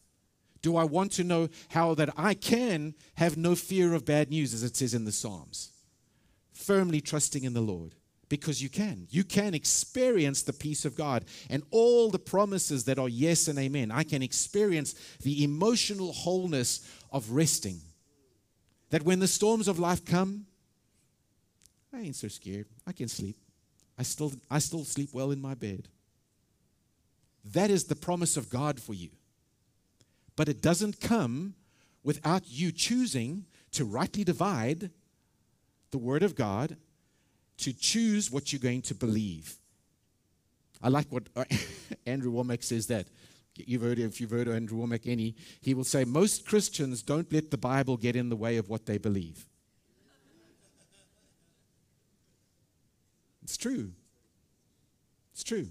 Do 0.62 0.76
I 0.78 0.86
want 0.86 1.12
to 1.14 1.24
know 1.24 1.50
how 1.70 1.94
that 1.96 2.10
I 2.18 2.34
can 2.34 2.96
have 3.16 3.38
no 3.38 3.54
fear 3.54 3.94
of 3.94 4.06
bad 4.06 4.30
news, 4.30 4.54
as 4.54 4.64
it 4.64 4.76
says 4.76 4.94
in 4.94 5.06
the 5.06 5.12
Psalms? 5.12 5.72
Firmly 6.52 7.02
trusting 7.02 7.44
in 7.44 7.54
the 7.54 7.62
Lord 7.62 7.96
because 8.30 8.62
you 8.62 8.70
can. 8.70 9.08
You 9.10 9.24
can 9.24 9.54
experience 9.54 10.44
the 10.44 10.54
peace 10.54 10.86
of 10.86 10.96
God 10.96 11.26
and 11.50 11.64
all 11.72 12.10
the 12.10 12.20
promises 12.20 12.86
that 12.86 13.00
are 13.00 13.10
yes 13.10 13.48
and 13.48 13.60
amen. 13.60 13.92
I 13.92 14.04
can 14.04 14.22
experience 14.22 14.96
the 15.22 15.44
emotional 15.44 16.12
wholeness 16.12 16.90
of 17.12 17.32
resting. 17.32 17.80
That 18.90 19.04
when 19.04 19.20
the 19.20 19.28
storms 19.28 19.68
of 19.68 19.80
life 19.80 20.06
come, 20.06 20.46
I 21.94 22.00
ain't 22.00 22.16
so 22.16 22.28
scared. 22.28 22.68
I 22.88 22.92
can 22.92 23.08
sleep. 23.08 23.38
I 23.98 24.04
still, 24.04 24.34
I 24.50 24.60
still 24.60 24.84
sleep 24.84 25.10
well 25.14 25.32
in 25.32 25.42
my 25.42 25.54
bed. 25.54 25.88
That 27.46 27.70
is 27.70 27.86
the 27.86 27.96
promise 27.96 28.38
of 28.38 28.50
God 28.50 28.80
for 28.80 28.94
you. 28.94 29.10
But 30.36 30.50
it 30.50 30.62
doesn't 30.62 31.00
come 31.00 31.56
without 32.04 32.44
you 32.48 32.72
choosing 32.72 33.46
to 33.72 33.86
rightly 33.86 34.24
divide 34.24 34.90
the 35.92 35.98
Word 35.98 36.24
of 36.24 36.36
God 36.36 36.78
to 37.63 37.73
choose 37.73 38.30
what 38.30 38.52
you're 38.52 38.60
going 38.60 38.82
to 38.84 38.95
believe. 38.95 39.58
I 40.82 40.89
like 40.89 41.08
what 41.10 41.23
uh, 41.36 41.45
Andrew 42.06 42.32
Wommack 42.32 42.63
says 42.63 42.88
that. 42.88 43.08
You've 43.56 43.84
heard, 43.84 43.99
if 43.99 44.19
you've 44.19 44.32
heard 44.32 44.47
of 44.47 44.56
Andrew 44.56 44.80
Wommack 44.80 45.02
any, 45.06 45.36
he 45.62 45.73
will 45.73 45.84
say, 45.84 46.04
Most 46.04 46.45
Christians 46.45 47.02
don't 47.02 47.32
let 47.32 47.52
the 47.52 47.58
Bible 47.58 47.97
get 47.97 48.15
in 48.15 48.30
the 48.30 48.36
way 48.36 48.58
of 48.58 48.67
what 48.67 48.86
they 48.86 48.97
believe. 48.97 49.47
It's 53.43 53.58
true. 53.58 53.91
It's 55.34 55.43
true. 55.43 55.67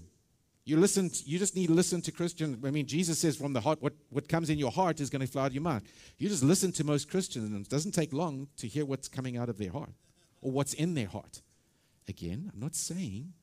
You 0.65 0.77
listen, 0.77 1.09
to, 1.09 1.23
you 1.25 1.37
just 1.37 1.55
need 1.55 1.67
to 1.67 1.73
listen 1.73 2.01
to 2.03 2.11
Christians. 2.11 2.57
I 2.65 2.71
mean, 2.71 2.85
Jesus 2.85 3.19
says 3.19 3.35
from 3.35 3.51
the 3.51 3.59
heart, 3.59 3.81
what, 3.81 3.93
what 4.09 4.29
comes 4.29 4.49
in 4.49 4.57
your 4.57 4.71
heart 4.71 5.01
is 5.01 5.09
going 5.09 5.27
to 5.27 5.39
of 5.39 5.53
your 5.53 5.61
mouth. 5.61 5.83
You 6.17 6.29
just 6.29 6.43
listen 6.43 6.71
to 6.73 6.85
most 6.85 7.09
Christians, 7.09 7.49
and 7.51 7.65
it 7.65 7.69
doesn't 7.69 7.91
take 7.91 8.13
long 8.13 8.47
to 8.57 8.67
hear 8.67 8.85
what's 8.85 9.09
coming 9.09 9.35
out 9.35 9.49
of 9.49 9.57
their 9.57 9.71
heart 9.71 9.93
or 10.41 10.51
what's 10.51 10.73
in 10.73 10.93
their 10.93 11.07
heart. 11.07 11.41
Again, 12.07 12.51
I'm 12.53 12.59
not 12.59 12.75
saying 12.75 13.33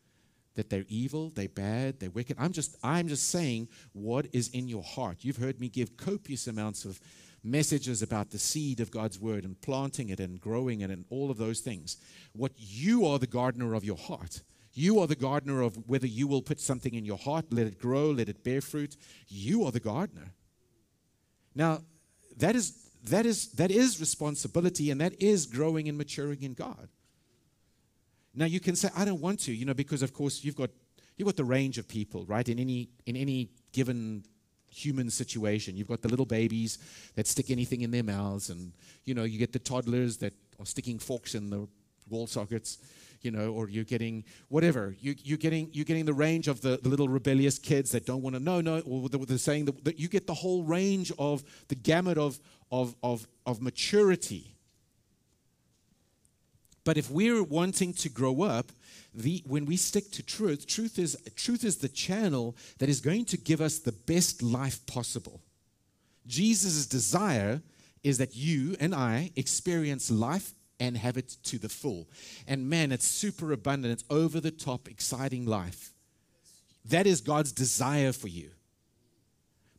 that 0.54 0.68
they're 0.68 0.84
evil, 0.88 1.30
they're 1.30 1.48
bad, 1.48 2.00
they're 2.00 2.10
wicked. 2.10 2.36
I'm 2.38 2.52
just 2.52 2.76
I'm 2.82 3.08
just 3.08 3.30
saying 3.30 3.68
what 3.92 4.26
is 4.32 4.48
in 4.48 4.68
your 4.68 4.82
heart. 4.82 5.18
You've 5.20 5.36
heard 5.36 5.60
me 5.60 5.68
give 5.68 5.96
copious 5.96 6.46
amounts 6.46 6.84
of 6.84 7.00
messages 7.42 8.02
about 8.02 8.30
the 8.30 8.38
seed 8.38 8.80
of 8.80 8.90
God's 8.90 9.18
word 9.18 9.44
and 9.44 9.60
planting 9.60 10.10
it 10.10 10.20
and 10.20 10.40
growing 10.40 10.82
it 10.82 10.90
and 10.90 11.04
all 11.08 11.30
of 11.30 11.38
those 11.38 11.60
things. 11.60 11.96
What 12.32 12.52
you 12.56 13.06
are 13.06 13.18
the 13.18 13.26
gardener 13.26 13.74
of 13.74 13.84
your 13.84 13.96
heart. 13.96 14.42
You 14.72 15.00
are 15.00 15.06
the 15.06 15.16
gardener 15.16 15.62
of 15.62 15.76
whether 15.88 16.06
you 16.06 16.28
will 16.28 16.42
put 16.42 16.60
something 16.60 16.94
in 16.94 17.04
your 17.04 17.18
heart, 17.18 17.46
let 17.50 17.66
it 17.66 17.78
grow, 17.78 18.10
let 18.10 18.28
it 18.28 18.44
bear 18.44 18.60
fruit. 18.60 18.96
You 19.28 19.64
are 19.64 19.72
the 19.72 19.80
gardener. 19.80 20.32
Now, 21.54 21.80
that 22.36 22.54
is 22.54 22.90
that 23.04 23.26
is 23.26 23.52
that 23.52 23.70
is 23.70 23.98
responsibility 23.98 24.90
and 24.90 25.00
that 25.00 25.20
is 25.20 25.46
growing 25.46 25.88
and 25.88 25.98
maturing 25.98 26.42
in 26.42 26.54
God. 26.54 26.88
Now 28.34 28.46
you 28.46 28.60
can 28.60 28.76
say, 28.76 28.88
I 28.96 29.04
don't 29.04 29.20
want 29.20 29.40
to, 29.40 29.52
you 29.52 29.64
know, 29.64 29.74
because 29.74 30.02
of 30.02 30.12
course 30.12 30.44
you've 30.44 30.56
got 30.56 30.70
you've 31.16 31.26
got 31.26 31.36
the 31.36 31.44
range 31.44 31.78
of 31.78 31.88
people, 31.88 32.24
right? 32.26 32.48
In 32.48 32.58
any 32.58 32.88
in 33.06 33.16
any 33.16 33.50
given 33.72 34.24
human 34.70 35.10
situation. 35.10 35.76
You've 35.76 35.88
got 35.88 36.00
the 36.00 36.08
little 36.08 36.26
babies 36.26 36.78
that 37.16 37.26
stick 37.26 37.50
anything 37.50 37.82
in 37.82 37.90
their 37.90 38.04
mouths, 38.04 38.50
and 38.50 38.72
you 39.04 39.14
know, 39.14 39.24
you 39.24 39.38
get 39.38 39.52
the 39.52 39.58
toddlers 39.58 40.18
that 40.18 40.32
are 40.58 40.66
sticking 40.66 40.98
forks 40.98 41.34
in 41.34 41.50
the 41.50 41.68
wall 42.08 42.26
sockets, 42.26 42.78
you 43.20 43.30
know, 43.30 43.52
or 43.52 43.68
you're 43.68 43.84
getting 43.84 44.24
whatever. 44.48 44.94
You, 45.00 45.14
you're 45.22 45.38
getting 45.38 45.68
you're 45.72 45.84
getting 45.84 46.04
the 46.04 46.14
range 46.14 46.48
of 46.48 46.60
the, 46.60 46.78
the 46.82 46.88
little 46.88 47.08
rebellious 47.08 47.58
kids 47.58 47.90
that 47.92 48.06
don't 48.06 48.22
want 48.22 48.36
to 48.36 48.40
know, 48.40 48.60
no, 48.60 48.80
or 48.80 49.08
they're 49.08 49.38
saying 49.38 49.66
that, 49.66 49.84
that 49.84 49.98
you 49.98 50.08
get 50.08 50.26
the 50.26 50.34
whole 50.34 50.62
range 50.62 51.12
of 51.18 51.42
the 51.68 51.74
gamut 51.74 52.18
of 52.18 52.40
of 52.70 52.94
of, 53.02 53.26
of 53.46 53.60
maturity 53.60 54.56
but 56.84 56.96
if 56.96 57.10
we're 57.10 57.42
wanting 57.42 57.92
to 57.94 58.08
grow 58.08 58.42
up, 58.42 58.72
the, 59.14 59.42
when 59.46 59.66
we 59.66 59.76
stick 59.76 60.10
to 60.12 60.22
truth, 60.22 60.66
truth 60.66 60.98
is, 60.98 61.16
truth 61.36 61.64
is 61.64 61.78
the 61.78 61.88
channel 61.88 62.56
that 62.78 62.88
is 62.88 63.00
going 63.00 63.24
to 63.26 63.36
give 63.36 63.60
us 63.60 63.78
the 63.78 63.92
best 63.92 64.42
life 64.42 64.84
possible. 64.86 65.40
Jesus' 66.26 66.86
desire 66.86 67.60
is 68.02 68.18
that 68.18 68.36
you 68.36 68.76
and 68.80 68.94
I 68.94 69.30
experience 69.36 70.10
life 70.10 70.52
and 70.78 70.96
have 70.96 71.16
it 71.16 71.36
to 71.44 71.58
the 71.58 71.68
full. 71.68 72.08
And 72.46 72.70
man, 72.70 72.92
it's 72.92 73.06
super 73.06 73.52
abundant, 73.52 73.92
it's 73.92 74.04
over 74.08 74.40
the 74.40 74.50
top, 74.50 74.88
exciting 74.88 75.44
life. 75.44 75.92
That 76.86 77.06
is 77.06 77.20
God's 77.20 77.52
desire 77.52 78.12
for 78.12 78.28
you. 78.28 78.50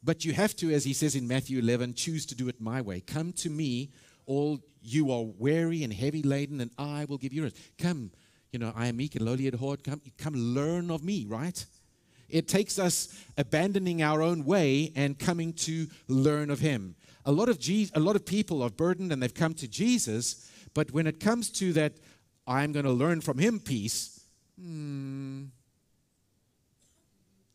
But 0.04 0.26
you 0.26 0.34
have 0.34 0.56
to, 0.58 0.72
as 0.72 0.84
he 0.84 0.94
says 0.94 1.16
in 1.16 1.28
Matthew 1.28 1.60
11, 1.60 1.94
choose 1.96 2.26
to 2.28 2.36
do 2.36 2.48
it 2.48 2.60
my 2.60 2.82
way. 2.82 3.02
Come 3.02 3.34
to 3.34 3.50
me, 3.50 3.92
all 4.26 4.60
you 4.82 5.12
are 5.12 5.24
weary 5.24 5.84
and 5.84 5.94
heavy 5.94 6.24
laden, 6.24 6.62
and 6.62 6.72
I 6.78 7.06
will 7.06 7.17
give 7.17 7.34
you 7.34 7.44
rest. 7.44 7.58
Come, 7.78 8.12
you 8.52 8.60
know, 8.60 8.74
I 8.76 8.88
am 8.88 8.98
meek 8.98 9.15
and 9.15 9.26
lowly 9.26 9.48
at 9.48 9.56
heart. 9.56 9.84
Come, 9.84 10.02
come 10.17 10.34
learn 10.36 10.89
of 10.89 11.04
me, 11.04 11.26
right? 11.28 11.65
It 12.30 12.48
takes 12.48 12.80
us 12.80 13.13
abandoning 13.38 14.02
our 14.02 14.22
own 14.22 14.46
way 14.46 14.91
and 14.96 15.20
coming 15.20 15.54
to 15.54 15.88
learn 16.08 16.50
of 16.50 16.60
him. 16.60 16.96
A 17.26 17.32
lot 17.32 17.50
of, 17.50 17.60
Je- 17.60 17.91
a 17.94 18.00
lot 18.00 18.15
of 18.15 18.26
people 18.26 18.63
are 18.63 18.70
burdened 18.70 19.12
and 19.12 19.22
they've 19.22 19.34
come 19.34 19.54
to 19.56 19.67
Jesus, 19.67 20.50
but 20.74 20.91
when 20.91 21.08
it 21.08 21.20
comes 21.20 21.50
to 21.52 21.74
that, 21.74 21.94
I'm 22.48 22.72
going 22.72 22.86
to 22.86 22.91
learn 22.91 23.22
from 23.22 23.38
him 23.38 23.60
piece, 23.60 24.22
hmm, 24.60 25.44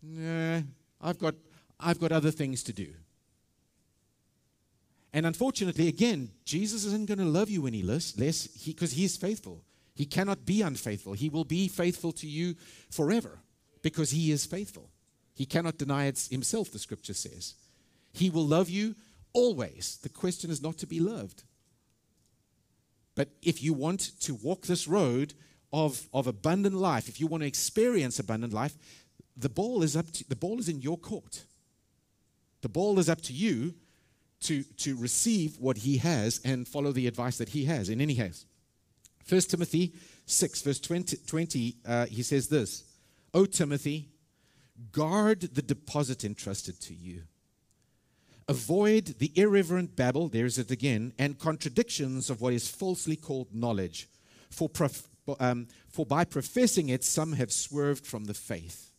yeah, 0.02 0.62
I've 1.00 1.18
got, 1.18 1.34
I've 1.80 1.98
got 1.98 2.12
other 2.12 2.30
things 2.30 2.62
to 2.64 2.72
do. 2.72 2.92
And 5.16 5.24
unfortunately, 5.24 5.88
again, 5.88 6.28
Jesus 6.44 6.84
isn't 6.84 7.06
going 7.06 7.16
to 7.16 7.24
love 7.24 7.48
you 7.48 7.66
any 7.66 7.80
less, 7.80 8.12
because 8.12 8.92
he, 8.92 9.02
is 9.02 9.16
faithful. 9.16 9.62
He 9.94 10.04
cannot 10.04 10.44
be 10.44 10.60
unfaithful. 10.60 11.14
He 11.14 11.30
will 11.30 11.46
be 11.46 11.68
faithful 11.68 12.12
to 12.12 12.26
you 12.26 12.54
forever 12.90 13.38
because 13.80 14.10
he 14.10 14.30
is 14.30 14.44
faithful. 14.44 14.90
He 15.34 15.46
cannot 15.46 15.78
deny 15.78 16.04
it 16.04 16.28
himself, 16.30 16.70
the 16.70 16.78
scripture 16.78 17.14
says. 17.14 17.54
He 18.12 18.28
will 18.28 18.46
love 18.46 18.68
you 18.68 18.94
always. 19.32 19.98
The 20.02 20.10
question 20.10 20.50
is 20.50 20.62
not 20.62 20.76
to 20.78 20.86
be 20.86 21.00
loved. 21.00 21.44
But 23.14 23.30
if 23.40 23.62
you 23.62 23.72
want 23.72 24.20
to 24.20 24.34
walk 24.34 24.66
this 24.66 24.86
road 24.86 25.32
of, 25.72 26.08
of 26.12 26.26
abundant 26.26 26.74
life, 26.74 27.08
if 27.08 27.20
you 27.20 27.26
want 27.26 27.42
to 27.42 27.46
experience 27.46 28.18
abundant 28.18 28.52
life, 28.52 28.74
the 29.34 29.48
ball 29.48 29.82
is 29.82 29.96
up 29.96 30.10
to, 30.12 30.28
the 30.28 30.36
ball 30.36 30.58
is 30.58 30.68
in 30.68 30.82
your 30.82 30.98
court. 30.98 31.44
The 32.60 32.68
ball 32.68 32.98
is 32.98 33.08
up 33.08 33.22
to 33.22 33.32
you 33.32 33.76
to, 34.40 34.62
to 34.78 34.96
receive 34.96 35.58
what 35.58 35.78
he 35.78 35.98
has 35.98 36.40
and 36.44 36.68
follow 36.68 36.92
the 36.92 37.06
advice 37.06 37.38
that 37.38 37.50
he 37.50 37.64
has. 37.64 37.88
In 37.88 38.00
any 38.00 38.14
case, 38.14 38.44
1 39.28 39.40
Timothy 39.42 39.94
6, 40.26 40.62
verse 40.62 40.80
20, 40.80 41.16
20 41.26 41.76
uh, 41.86 42.06
he 42.06 42.22
says 42.22 42.48
this 42.48 42.84
O 43.34 43.44
Timothy, 43.44 44.08
guard 44.92 45.40
the 45.40 45.62
deposit 45.62 46.24
entrusted 46.24 46.80
to 46.82 46.94
you. 46.94 47.22
Avoid 48.48 49.16
the 49.18 49.32
irreverent 49.34 49.96
babble, 49.96 50.28
there's 50.28 50.58
it 50.58 50.70
again, 50.70 51.12
and 51.18 51.38
contradictions 51.38 52.30
of 52.30 52.40
what 52.40 52.52
is 52.52 52.68
falsely 52.68 53.16
called 53.16 53.52
knowledge. 53.52 54.08
For, 54.50 54.68
prof, 54.68 55.08
um, 55.40 55.66
for 55.88 56.06
by 56.06 56.24
professing 56.24 56.88
it, 56.88 57.02
some 57.02 57.32
have 57.32 57.52
swerved 57.52 58.06
from 58.06 58.26
the 58.26 58.34
faith. 58.34 58.92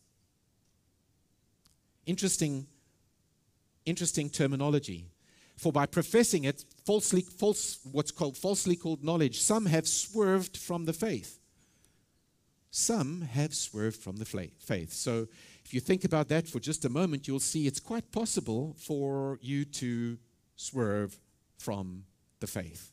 Interesting, 2.04 2.66
interesting 3.86 4.28
terminology. 4.28 5.06
For 5.58 5.72
by 5.72 5.86
professing 5.86 6.44
it, 6.44 6.64
falsely, 6.86 7.22
false, 7.22 7.80
what's 7.90 8.12
called 8.12 8.36
falsely 8.36 8.76
called 8.76 9.02
knowledge, 9.02 9.40
some 9.40 9.66
have 9.66 9.88
swerved 9.88 10.56
from 10.56 10.84
the 10.84 10.92
faith. 10.92 11.40
Some 12.70 13.22
have 13.22 13.54
swerved 13.54 13.96
from 13.96 14.18
the 14.18 14.24
faith. 14.24 14.92
So 14.92 15.26
if 15.64 15.74
you 15.74 15.80
think 15.80 16.04
about 16.04 16.28
that 16.28 16.46
for 16.46 16.60
just 16.60 16.84
a 16.84 16.88
moment, 16.88 17.26
you'll 17.26 17.40
see 17.40 17.66
it's 17.66 17.80
quite 17.80 18.12
possible 18.12 18.76
for 18.78 19.38
you 19.42 19.64
to 19.64 20.18
swerve 20.54 21.18
from 21.56 22.04
the 22.38 22.46
faith. 22.46 22.92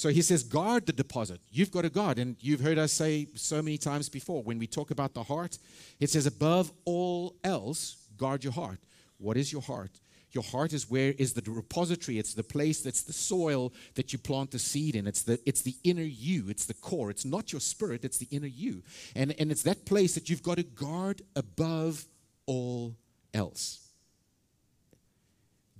So 0.00 0.08
he 0.08 0.22
says, 0.22 0.42
guard 0.42 0.86
the 0.86 0.94
deposit. 0.94 1.42
You've 1.52 1.70
got 1.70 1.82
to 1.82 1.90
guard. 1.90 2.18
And 2.18 2.34
you've 2.40 2.60
heard 2.60 2.78
us 2.78 2.90
say 2.90 3.26
so 3.34 3.60
many 3.60 3.76
times 3.76 4.08
before 4.08 4.42
when 4.42 4.58
we 4.58 4.66
talk 4.66 4.90
about 4.90 5.12
the 5.12 5.22
heart, 5.22 5.58
it 6.00 6.08
says, 6.08 6.24
above 6.24 6.72
all 6.86 7.34
else, 7.44 7.98
guard 8.16 8.42
your 8.42 8.54
heart. 8.54 8.78
What 9.18 9.36
is 9.36 9.52
your 9.52 9.60
heart? 9.60 9.90
Your 10.32 10.42
heart 10.42 10.72
is 10.72 10.88
where 10.88 11.12
is 11.18 11.34
the 11.34 11.42
repository. 11.50 12.18
It's 12.18 12.32
the 12.32 12.42
place 12.42 12.80
that's 12.80 13.02
the 13.02 13.12
soil 13.12 13.74
that 13.94 14.14
you 14.14 14.18
plant 14.18 14.52
the 14.52 14.58
seed 14.58 14.96
in. 14.96 15.06
It's 15.06 15.20
the, 15.20 15.38
it's 15.44 15.60
the 15.60 15.76
inner 15.84 16.00
you. 16.00 16.48
It's 16.48 16.64
the 16.64 16.72
core. 16.72 17.10
It's 17.10 17.26
not 17.26 17.52
your 17.52 17.60
spirit, 17.60 18.02
it's 18.02 18.16
the 18.16 18.28
inner 18.30 18.46
you. 18.46 18.82
And, 19.14 19.34
and 19.38 19.52
it's 19.52 19.64
that 19.64 19.84
place 19.84 20.14
that 20.14 20.30
you've 20.30 20.42
got 20.42 20.56
to 20.56 20.62
guard 20.62 21.20
above 21.36 22.06
all 22.46 22.96
else. 23.34 23.89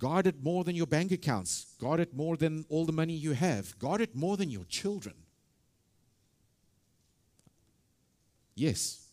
Guard 0.01 0.25
it 0.25 0.43
more 0.43 0.63
than 0.63 0.75
your 0.75 0.87
bank 0.87 1.11
accounts. 1.11 1.67
Guard 1.79 1.99
it 1.99 2.15
more 2.15 2.35
than 2.35 2.65
all 2.69 2.85
the 2.85 2.91
money 2.91 3.13
you 3.13 3.33
have. 3.33 3.77
Guard 3.77 4.01
it 4.01 4.15
more 4.15 4.35
than 4.35 4.49
your 4.49 4.63
children. 4.63 5.13
Yes, 8.55 9.05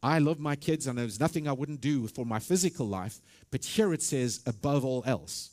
I 0.00 0.20
love 0.20 0.38
my 0.38 0.54
kids 0.54 0.86
and 0.86 0.96
there's 0.96 1.18
nothing 1.18 1.48
I 1.48 1.52
wouldn't 1.52 1.80
do 1.80 2.06
for 2.06 2.24
my 2.24 2.38
physical 2.38 2.86
life, 2.86 3.20
but 3.50 3.64
here 3.64 3.92
it 3.92 4.00
says 4.00 4.40
above 4.46 4.84
all 4.84 5.02
else. 5.06 5.50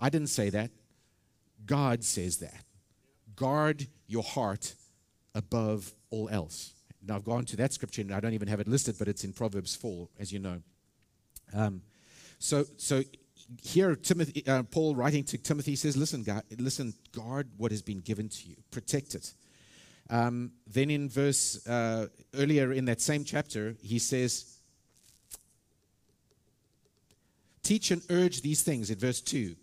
I 0.00 0.08
didn't 0.08 0.28
say 0.28 0.48
that. 0.50 0.70
God 1.66 2.04
says 2.04 2.38
that. 2.38 2.64
Guard 3.36 3.86
your 4.06 4.22
heart 4.22 4.74
above 5.34 5.92
all 6.08 6.30
else. 6.30 6.72
Now, 7.06 7.16
I've 7.16 7.24
gone 7.24 7.44
to 7.46 7.56
that 7.56 7.74
scripture 7.74 8.00
and 8.00 8.14
I 8.14 8.20
don't 8.20 8.32
even 8.32 8.48
have 8.48 8.60
it 8.60 8.68
listed, 8.68 8.96
but 8.98 9.08
it's 9.08 9.24
in 9.24 9.34
Proverbs 9.34 9.76
4, 9.76 10.08
as 10.18 10.32
you 10.32 10.38
know. 10.38 10.62
Um, 11.52 11.82
so, 12.44 12.66
so 12.76 13.02
here, 13.62 13.96
Timothy, 13.96 14.46
uh, 14.46 14.64
Paul 14.64 14.94
writing 14.94 15.24
to 15.24 15.38
Timothy 15.38 15.76
says, 15.76 15.96
"Listen, 15.96 16.26
listen, 16.58 16.92
guard 17.12 17.48
what 17.56 17.70
has 17.70 17.80
been 17.80 18.00
given 18.00 18.28
to 18.28 18.46
you, 18.46 18.56
protect 18.70 19.14
it." 19.14 19.32
Um, 20.10 20.52
then 20.66 20.90
in 20.90 21.08
verse 21.08 21.66
uh, 21.66 22.08
earlier 22.34 22.70
in 22.70 22.84
that 22.84 23.00
same 23.00 23.24
chapter, 23.24 23.76
he 23.82 23.98
says, 23.98 24.58
"Teach 27.62 27.90
and 27.90 28.02
urge 28.10 28.42
these 28.42 28.60
things." 28.60 28.90
In 28.90 28.98
verse 28.98 29.22
two, 29.22 29.56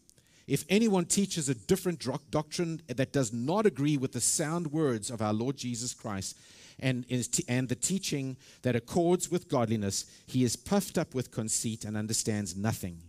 if 0.48 0.66
anyone 0.68 1.06
teaches 1.06 1.50
a 1.50 1.54
different 1.54 2.04
doctrine 2.32 2.82
that 2.88 3.14
does 3.14 3.32
not 3.32 3.68
agree 3.68 3.98
with 3.98 4.14
the 4.14 4.22
sound 4.22 4.72
words 4.72 5.12
of 5.12 5.22
our 5.22 5.34
Lord 5.34 5.56
Jesus 5.56 5.94
Christ, 5.94 6.36
and, 6.82 7.06
and 7.48 7.70
the 7.70 7.76
teaching 7.76 8.38
that 8.64 8.76
accords 8.76 9.30
with 9.30 9.48
godliness, 9.48 10.06
he 10.26 10.44
is 10.44 10.56
puffed 10.56 10.98
up 10.98 11.14
with 11.14 11.32
conceit 11.32 11.86
and 11.86 11.96
understands 11.96 12.56
nothing. 12.56 13.00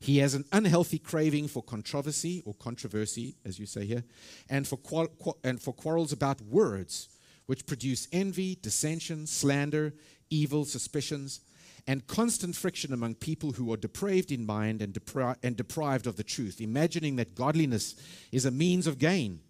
He 0.00 0.18
has 0.18 0.34
an 0.34 0.44
unhealthy 0.52 0.98
craving 0.98 1.48
for 1.48 1.62
controversy 1.62 2.42
or 2.44 2.54
controversy, 2.54 3.34
as 3.44 3.58
you 3.58 3.66
say 3.66 3.84
here, 3.84 4.04
and 4.48 4.66
for, 4.66 4.76
qual- 4.76 5.38
and 5.42 5.60
for 5.60 5.72
quarrels 5.72 6.12
about 6.12 6.40
words, 6.40 7.08
which 7.46 7.66
produce 7.66 8.06
envy, 8.12 8.58
dissension, 8.60 9.26
slander, 9.26 9.94
evil 10.30 10.64
suspicions, 10.64 11.40
and 11.86 12.06
constant 12.06 12.54
friction 12.54 12.92
among 12.92 13.14
people 13.14 13.52
who 13.52 13.72
are 13.72 13.76
depraved 13.76 14.30
in 14.30 14.44
mind 14.44 14.82
and, 14.82 14.92
depri- 14.92 15.36
and 15.42 15.56
deprived 15.56 16.06
of 16.06 16.16
the 16.16 16.22
truth, 16.22 16.60
imagining 16.60 17.16
that 17.16 17.34
godliness 17.34 17.96
is 18.30 18.44
a 18.44 18.50
means 18.50 18.86
of 18.86 18.98
gain. 18.98 19.40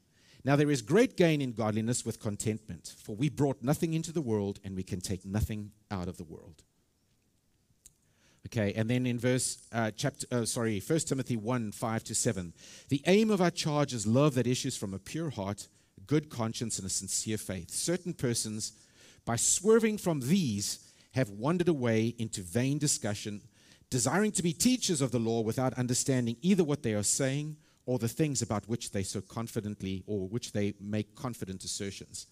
Now, 0.44 0.56
there 0.56 0.70
is 0.70 0.82
great 0.82 1.16
gain 1.16 1.40
in 1.40 1.52
godliness 1.52 2.04
with 2.06 2.20
contentment, 2.20 2.94
for 3.02 3.16
we 3.16 3.28
brought 3.28 3.62
nothing 3.62 3.94
into 3.94 4.12
the 4.12 4.20
world 4.20 4.60
and 4.64 4.76
we 4.76 4.82
can 4.82 5.00
take 5.00 5.24
nothing 5.24 5.72
out 5.90 6.08
of 6.08 6.16
the 6.16 6.24
world. 6.24 6.62
Okay, 8.46 8.72
and 8.74 8.88
then 8.88 9.04
in 9.04 9.18
verse, 9.18 9.58
uh, 9.72 9.90
chapter, 9.94 10.26
uh, 10.32 10.44
sorry, 10.44 10.80
1 10.80 10.98
Timothy 11.00 11.36
1 11.36 11.72
5 11.72 12.04
to 12.04 12.14
7. 12.14 12.54
The 12.88 13.02
aim 13.06 13.30
of 13.30 13.42
our 13.42 13.50
charge 13.50 13.92
is 13.92 14.06
love 14.06 14.34
that 14.36 14.46
issues 14.46 14.76
from 14.76 14.94
a 14.94 14.98
pure 14.98 15.28
heart, 15.28 15.68
good 16.06 16.30
conscience, 16.30 16.78
and 16.78 16.86
a 16.86 16.90
sincere 16.90 17.36
faith. 17.36 17.70
Certain 17.70 18.14
persons, 18.14 18.72
by 19.26 19.36
swerving 19.36 19.98
from 19.98 20.20
these, 20.20 20.78
have 21.12 21.28
wandered 21.30 21.68
away 21.68 22.14
into 22.16 22.40
vain 22.40 22.78
discussion, 22.78 23.42
desiring 23.90 24.32
to 24.32 24.42
be 24.42 24.52
teachers 24.52 25.02
of 25.02 25.10
the 25.10 25.18
law 25.18 25.40
without 25.40 25.74
understanding 25.74 26.36
either 26.40 26.64
what 26.64 26.82
they 26.82 26.94
are 26.94 27.02
saying 27.02 27.56
or 27.88 27.98
the 27.98 28.06
things 28.06 28.42
about 28.42 28.68
which 28.68 28.90
they 28.90 29.02
so 29.02 29.18
confidently 29.22 30.04
or 30.06 30.28
which 30.28 30.52
they 30.52 30.74
make 30.78 31.14
confident 31.14 31.64
assertions. 31.64 32.26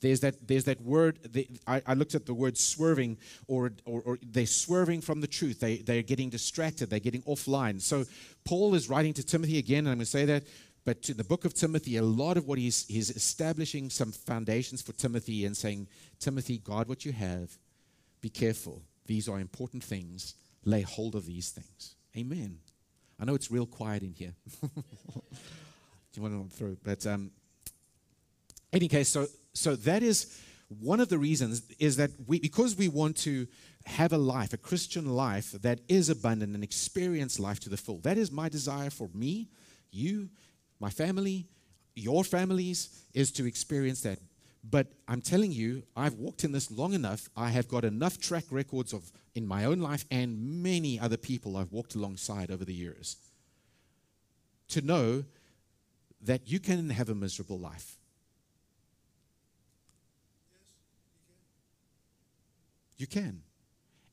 There's 0.00 0.20
that, 0.20 0.46
there's 0.46 0.66
that 0.66 0.80
word, 0.82 1.18
the, 1.32 1.48
I, 1.66 1.82
I, 1.84 1.94
looked 1.94 2.14
at 2.14 2.26
the 2.26 2.32
word 2.32 2.56
swerving, 2.56 3.18
or, 3.48 3.72
or, 3.84 4.02
or, 4.02 4.18
they're 4.22 4.46
swerving 4.46 5.00
from 5.00 5.20
the 5.20 5.26
truth. 5.26 5.58
They, 5.58 5.78
they're 5.78 6.04
getting 6.04 6.30
distracted, 6.30 6.90
they're 6.90 7.00
getting 7.00 7.22
offline. 7.22 7.80
So 7.80 8.04
Paul 8.44 8.76
is 8.76 8.88
writing 8.88 9.12
to 9.14 9.24
Timothy 9.24 9.58
again, 9.58 9.80
and 9.80 9.88
I'm 9.88 9.94
going 9.96 10.04
to 10.04 10.06
say 10.06 10.26
that, 10.26 10.44
but 10.84 11.02
to 11.02 11.12
the 11.12 11.24
book 11.24 11.44
of 11.44 11.54
Timothy, 11.54 11.96
a 11.96 12.04
lot 12.04 12.36
of 12.36 12.46
what 12.46 12.60
he's, 12.60 12.86
he's 12.86 13.10
establishing 13.10 13.90
some 13.90 14.12
foundations 14.12 14.80
for 14.80 14.92
Timothy 14.92 15.44
and 15.44 15.56
saying, 15.56 15.88
Timothy, 16.20 16.58
guard 16.58 16.88
what 16.88 17.04
you 17.04 17.10
have, 17.10 17.58
be 18.20 18.30
careful. 18.30 18.84
These 19.06 19.28
are 19.28 19.40
important 19.40 19.82
things. 19.82 20.36
Lay 20.64 20.82
hold 20.82 21.16
of 21.16 21.26
these 21.26 21.50
things. 21.50 21.96
Amen. 22.16 22.58
I 23.20 23.24
know 23.24 23.34
it's 23.34 23.50
real 23.50 23.66
quiet 23.66 24.02
in 24.02 24.12
here. 24.12 24.34
Do 24.62 24.70
you 26.14 26.22
want 26.22 26.50
to 26.50 26.56
through? 26.56 26.78
But 26.82 27.06
um, 27.06 27.30
any 28.72 28.88
case, 28.88 29.08
so 29.08 29.26
so 29.52 29.76
that 29.76 30.02
is 30.02 30.40
one 30.68 31.00
of 31.00 31.08
the 31.08 31.18
reasons 31.18 31.62
is 31.78 31.96
that 31.96 32.10
we, 32.26 32.38
because 32.38 32.76
we 32.76 32.88
want 32.88 33.16
to 33.18 33.46
have 33.86 34.12
a 34.12 34.18
life, 34.18 34.52
a 34.52 34.56
Christian 34.56 35.06
life 35.06 35.52
that 35.52 35.80
is 35.88 36.08
abundant 36.08 36.54
and 36.54 36.62
experience 36.62 37.40
life 37.40 37.58
to 37.60 37.68
the 37.68 37.76
full. 37.76 37.98
That 37.98 38.16
is 38.16 38.30
my 38.30 38.48
desire 38.48 38.90
for 38.90 39.08
me, 39.12 39.48
you, 39.90 40.30
my 40.78 40.90
family, 40.90 41.48
your 41.96 42.22
families, 42.22 43.04
is 43.12 43.32
to 43.32 43.46
experience 43.46 44.02
that. 44.02 44.18
But 44.62 44.88
I'm 45.08 45.22
telling 45.22 45.52
you, 45.52 45.84
I've 45.96 46.14
walked 46.14 46.44
in 46.44 46.52
this 46.52 46.70
long 46.70 46.92
enough. 46.92 47.28
I 47.36 47.48
have 47.48 47.66
got 47.66 47.84
enough 47.84 48.18
track 48.18 48.44
records 48.50 48.92
of 48.92 49.10
in 49.34 49.46
my 49.46 49.64
own 49.64 49.80
life 49.80 50.04
and 50.10 50.62
many 50.62 50.98
other 50.98 51.16
people 51.16 51.56
I've 51.56 51.72
walked 51.72 51.94
alongside 51.94 52.50
over 52.50 52.64
the 52.64 52.74
years 52.74 53.16
to 54.68 54.80
know 54.82 55.24
that 56.22 56.48
you 56.50 56.60
can 56.60 56.90
have 56.90 57.08
a 57.08 57.14
miserable 57.14 57.58
life. 57.58 57.96
You 62.96 63.06
can. 63.06 63.42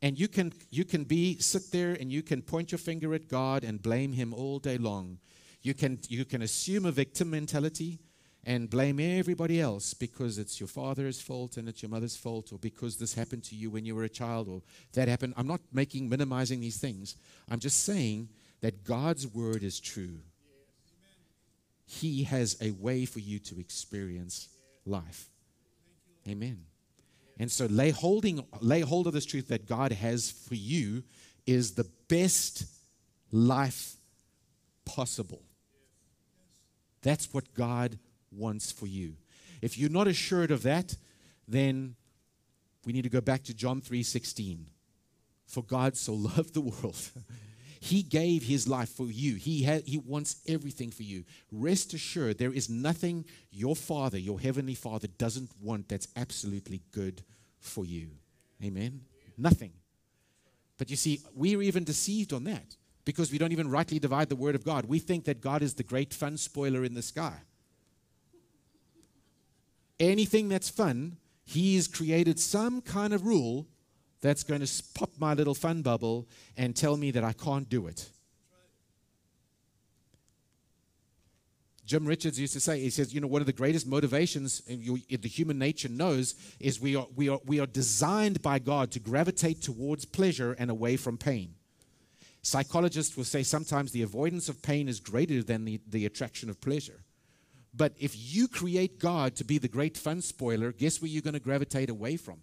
And 0.01 0.17
you 0.17 0.27
can 0.27 0.53
you 0.69 0.85
can 0.85 1.03
be 1.03 1.39
sit 1.39 1.71
there 1.71 1.93
and 1.93 2.11
you 2.11 2.21
can 2.21 2.41
point 2.41 2.71
your 2.71 2.79
finger 2.79 3.13
at 3.13 3.27
God 3.27 3.63
and 3.63 3.81
blame 3.81 4.13
him 4.13 4.33
all 4.33 4.59
day 4.59 4.77
long. 4.77 5.17
You 5.61 5.73
can 5.73 5.99
you 6.07 6.23
can 6.23 6.41
assume 6.41 6.85
a 6.85 6.91
victim 6.91 7.31
mentality 7.31 7.99
and 8.47 8.69
blame 8.69 8.97
everybody 8.97 9.59
else 9.59 9.93
because 9.93 10.37
it's 10.37 10.57
your 10.57 10.69
father's 10.69 11.19
fault 11.19 11.57
and 11.57 11.67
it's 11.67 11.83
your 11.83 11.89
mother's 11.89 12.15
fault 12.15 12.53
or 12.53 12.57
because 12.57 12.95
this 12.95 13.13
happened 13.13 13.43
to 13.43 13.55
you 13.55 13.69
when 13.69 13.85
you 13.85 13.93
were 13.93 14.05
a 14.05 14.09
child 14.09 14.47
or 14.47 14.61
that 14.93 15.09
happened. 15.09 15.33
I'm 15.35 15.47
not 15.47 15.59
making 15.73 16.07
minimizing 16.07 16.61
these 16.61 16.77
things. 16.77 17.17
I'm 17.51 17.59
just 17.59 17.83
saying 17.83 18.29
that 18.61 18.85
God's 18.85 19.27
word 19.27 19.63
is 19.63 19.81
true. 19.81 20.19
He 21.85 22.23
has 22.23 22.55
a 22.61 22.71
way 22.71 23.03
for 23.03 23.19
you 23.19 23.39
to 23.39 23.59
experience 23.59 24.47
life. 24.85 25.29
Amen. 26.25 26.63
And 27.37 27.51
so 27.51 27.65
lay 27.65 27.91
holding 27.91 28.45
lay 28.61 28.79
hold 28.79 29.07
of 29.07 29.13
this 29.13 29.25
truth 29.25 29.49
that 29.49 29.67
God 29.67 29.91
has 29.91 30.31
for 30.31 30.55
you 30.55 31.03
is 31.45 31.73
the 31.73 31.87
best 32.07 32.65
life 33.29 33.97
possible. 34.85 35.41
That's 37.01 37.33
what 37.33 37.53
God 37.53 37.99
wants 38.31 38.71
for 38.71 38.87
you. 38.87 39.15
If 39.61 39.77
you're 39.77 39.89
not 39.89 40.07
assured 40.07 40.51
of 40.51 40.63
that, 40.63 40.95
then 41.47 41.95
we 42.85 42.93
need 42.93 43.03
to 43.03 43.09
go 43.09 43.21
back 43.21 43.43
to 43.43 43.53
John 43.53 43.81
3:16. 43.81 44.69
For 45.45 45.63
God 45.63 45.95
so 45.95 46.13
loved 46.13 46.53
the 46.53 46.61
world. 46.61 46.97
he 47.79 48.03
gave 48.03 48.43
his 48.43 48.67
life 48.67 48.89
for 48.89 49.05
you. 49.05 49.35
He 49.35 49.63
had, 49.63 49.83
he 49.85 49.97
wants 49.97 50.37
everything 50.47 50.91
for 50.91 51.03
you. 51.03 51.23
Rest 51.51 51.93
assured 51.93 52.37
there 52.37 52.53
is 52.53 52.69
nothing 52.69 53.25
your 53.49 53.75
father, 53.75 54.17
your 54.17 54.39
heavenly 54.39 54.75
father 54.75 55.07
doesn't 55.07 55.51
want 55.61 55.87
that's 55.87 56.07
absolutely 56.15 56.81
good 56.91 57.23
for 57.59 57.85
you. 57.85 58.09
Amen. 58.63 59.01
Nothing. 59.37 59.71
But 60.77 60.89
you 60.89 60.95
see, 60.95 61.21
we're 61.33 61.61
even 61.61 61.83
deceived 61.83 62.33
on 62.33 62.43
that 62.45 62.75
because 63.05 63.31
we 63.31 63.37
don't 63.37 63.53
even 63.53 63.69
rightly 63.69 63.99
divide 63.99 64.29
the 64.29 64.35
word 64.35 64.55
of 64.55 64.65
God. 64.65 64.85
We 64.85 64.99
think 64.99 65.25
that 65.25 65.41
God 65.41 65.61
is 65.61 65.75
the 65.75 65.83
great 65.83 66.13
fun 66.13 66.37
spoiler 66.37 66.83
in 66.83 66.93
the 66.93 67.01
sky 67.01 67.41
anything 69.99 70.49
that's 70.49 70.69
fun, 70.69 71.17
he's 71.45 71.87
created 71.87 72.39
some 72.39 72.81
kind 72.81 73.13
of 73.13 73.25
rule 73.25 73.67
that's 74.21 74.43
going 74.43 74.65
to 74.65 74.83
pop 74.93 75.11
my 75.19 75.33
little 75.33 75.53
fun 75.53 75.81
bubble 75.81 76.27
and 76.57 76.75
tell 76.75 76.97
me 76.97 77.11
that 77.11 77.23
I 77.23 77.33
can't 77.33 77.69
do 77.69 77.87
it. 77.87 78.09
Jim 81.85 82.05
Richards 82.05 82.37
used 82.37 82.51
to 82.51 82.59
say, 82.59 82.81
he 82.81 82.89
says, 82.89 83.13
you 83.13 83.21
know, 83.21 83.27
one 83.27 83.41
of 83.41 83.45
the 83.45 83.53
greatest 83.53 83.87
motivations 83.87 84.61
uh, 84.69 84.73
in 84.73 85.21
the 85.21 85.29
human 85.29 85.57
nature 85.57 85.87
knows 85.87 86.35
is 86.59 86.81
we 86.81 86.97
are, 86.97 87.07
we, 87.15 87.29
are, 87.29 87.39
we 87.45 87.61
are 87.61 87.65
designed 87.65 88.41
by 88.41 88.59
God 88.59 88.91
to 88.91 88.99
gravitate 88.99 89.61
towards 89.61 90.03
pleasure 90.03 90.53
and 90.59 90.69
away 90.69 90.97
from 90.97 91.17
pain. 91.17 91.53
Psychologists 92.41 93.15
will 93.15 93.23
say 93.23 93.41
sometimes 93.41 93.93
the 93.93 94.01
avoidance 94.01 94.49
of 94.49 94.61
pain 94.61 94.89
is 94.89 94.99
greater 94.99 95.41
than 95.41 95.63
the, 95.63 95.79
the 95.87 96.05
attraction 96.05 96.49
of 96.49 96.59
pleasure. 96.59 97.03
But 97.77 97.93
if 97.99 98.15
you 98.15 98.47
create 98.47 98.99
God 98.99 99.35
to 99.35 99.43
be 99.43 99.59
the 99.59 99.67
great 99.67 99.95
fun 99.95 100.21
spoiler, 100.21 100.71
guess 100.71 100.99
where 100.99 101.09
you're 101.09 101.21
going 101.21 101.35
to 101.35 101.39
gravitate 101.39 101.91
away 101.91 102.17
from? 102.17 102.41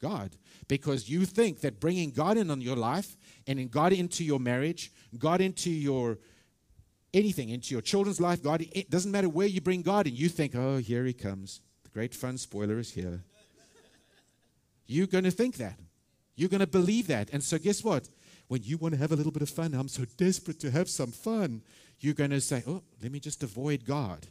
God. 0.00 0.36
Because 0.68 1.08
you 1.08 1.24
think 1.24 1.60
that 1.62 1.80
bringing 1.80 2.12
God 2.12 2.36
in 2.36 2.50
on 2.50 2.60
your 2.60 2.76
life 2.76 3.16
and 3.48 3.58
in 3.58 3.68
God 3.68 3.92
into 3.92 4.22
your 4.24 4.38
marriage, 4.38 4.92
God 5.18 5.40
into 5.40 5.70
your 5.70 6.18
anything, 7.12 7.48
into 7.48 7.74
your 7.74 7.82
children's 7.82 8.20
life, 8.20 8.40
God, 8.42 8.64
it 8.70 8.88
doesn't 8.88 9.10
matter 9.10 9.28
where 9.28 9.48
you 9.48 9.60
bring 9.60 9.82
God 9.82 10.06
in, 10.06 10.14
you 10.14 10.28
think, 10.28 10.54
oh, 10.54 10.76
here 10.76 11.04
he 11.04 11.12
comes. 11.12 11.60
The 11.84 11.90
great 11.90 12.14
fun 12.14 12.38
spoiler 12.38 12.78
is 12.78 12.92
here. 12.92 13.24
You're 14.86 15.06
going 15.06 15.24
to 15.24 15.30
think 15.30 15.56
that. 15.56 15.78
You're 16.36 16.48
going 16.48 16.60
to 16.60 16.66
believe 16.66 17.08
that. 17.08 17.30
And 17.32 17.42
so, 17.42 17.58
guess 17.58 17.82
what? 17.82 18.08
When 18.46 18.62
you 18.62 18.78
want 18.78 18.94
to 18.94 19.00
have 19.00 19.12
a 19.12 19.16
little 19.16 19.32
bit 19.32 19.42
of 19.42 19.50
fun, 19.50 19.74
I'm 19.74 19.88
so 19.88 20.04
desperate 20.16 20.60
to 20.60 20.70
have 20.70 20.88
some 20.88 21.10
fun 21.10 21.62
you're 22.00 22.14
going 22.14 22.30
to 22.30 22.40
say, 22.40 22.62
oh, 22.66 22.82
let 23.02 23.12
me 23.12 23.20
just 23.20 23.42
avoid 23.42 23.84
God 23.84 24.26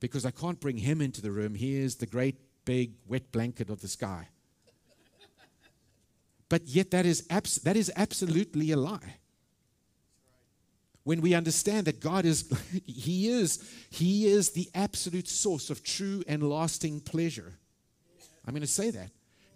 because 0.00 0.24
I 0.24 0.30
can't 0.30 0.58
bring 0.58 0.78
him 0.78 1.00
into 1.00 1.22
the 1.22 1.30
room. 1.30 1.54
He 1.54 1.76
is 1.76 1.96
the 1.96 2.06
great 2.06 2.36
big 2.64 2.94
wet 3.06 3.30
blanket 3.32 3.70
of 3.70 3.80
the 3.80 3.88
sky. 3.88 4.28
but 6.48 6.66
yet, 6.66 6.90
that 6.90 7.06
is, 7.06 7.26
abs- 7.30 7.56
that 7.56 7.76
is 7.76 7.92
absolutely 7.96 8.72
a 8.72 8.76
lie. 8.76 9.16
When 11.04 11.20
we 11.20 11.34
understand 11.34 11.86
that 11.86 12.00
God 12.00 12.24
is, 12.24 12.50
He 12.86 13.28
is, 13.28 13.62
He 13.90 14.26
is 14.26 14.50
the 14.50 14.68
absolute 14.74 15.28
source 15.28 15.70
of 15.70 15.82
true 15.82 16.22
and 16.26 16.48
lasting 16.48 17.00
pleasure. 17.00 17.54
I'm 18.46 18.54
going 18.54 18.62
to 18.62 18.66
say 18.66 18.90
that. 18.90 19.10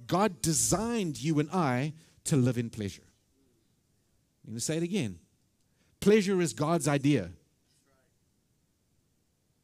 God 0.07 0.43
designed 0.43 1.21
you 1.23 1.39
and 1.39 1.51
I 1.51 1.95
to 2.25 2.37
live 2.37 2.59
in 2.59 2.71
pleasure. 2.71 3.03
I'm 4.45 4.53
going 4.53 4.59
to 4.59 4.65
say 4.65 4.77
it 4.77 4.83
again. 4.83 5.19
Pleasure 6.05 6.39
is 6.43 6.53
God's 6.53 6.87
idea. 6.87 7.31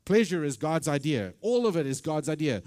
Pleasure 0.07 0.43
is 0.43 0.57
God's 0.57 0.89
idea. 0.89 1.35
All 1.43 1.67
of 1.67 1.77
it 1.77 1.85
is 1.85 2.01
God's 2.01 2.31
idea. 2.31 2.63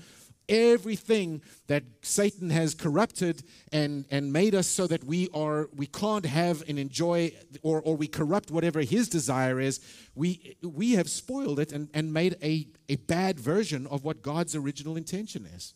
Everything 0.48 1.42
that 1.66 1.82
Satan 2.04 2.52
has 2.52 2.76
corrupted 2.76 3.42
and, 3.72 4.06
and 4.12 4.32
made 4.32 4.54
us 4.54 4.68
so 4.68 4.86
that 4.86 5.04
we 5.06 5.28
are 5.34 5.70
we 5.76 5.88
can't 5.88 6.28
have 6.28 6.62
and 6.70 6.78
enjoy 6.78 7.32
or, 7.64 7.82
or 7.82 7.98
we 7.98 8.06
corrupt 8.06 8.52
whatever 8.52 8.82
his 8.82 9.10
desire 9.10 9.60
is, 9.60 9.80
we 10.14 10.56
we 10.62 10.92
have 10.92 11.10
spoiled 11.10 11.60
it 11.60 11.72
and, 11.72 11.90
and 11.96 12.14
made 12.14 12.36
a, 12.44 12.68
a 12.90 12.98
bad 12.98 13.40
version 13.40 13.88
of 13.88 14.04
what 14.04 14.22
God's 14.22 14.56
original 14.56 14.96
intention 14.96 15.48
is. 15.48 15.74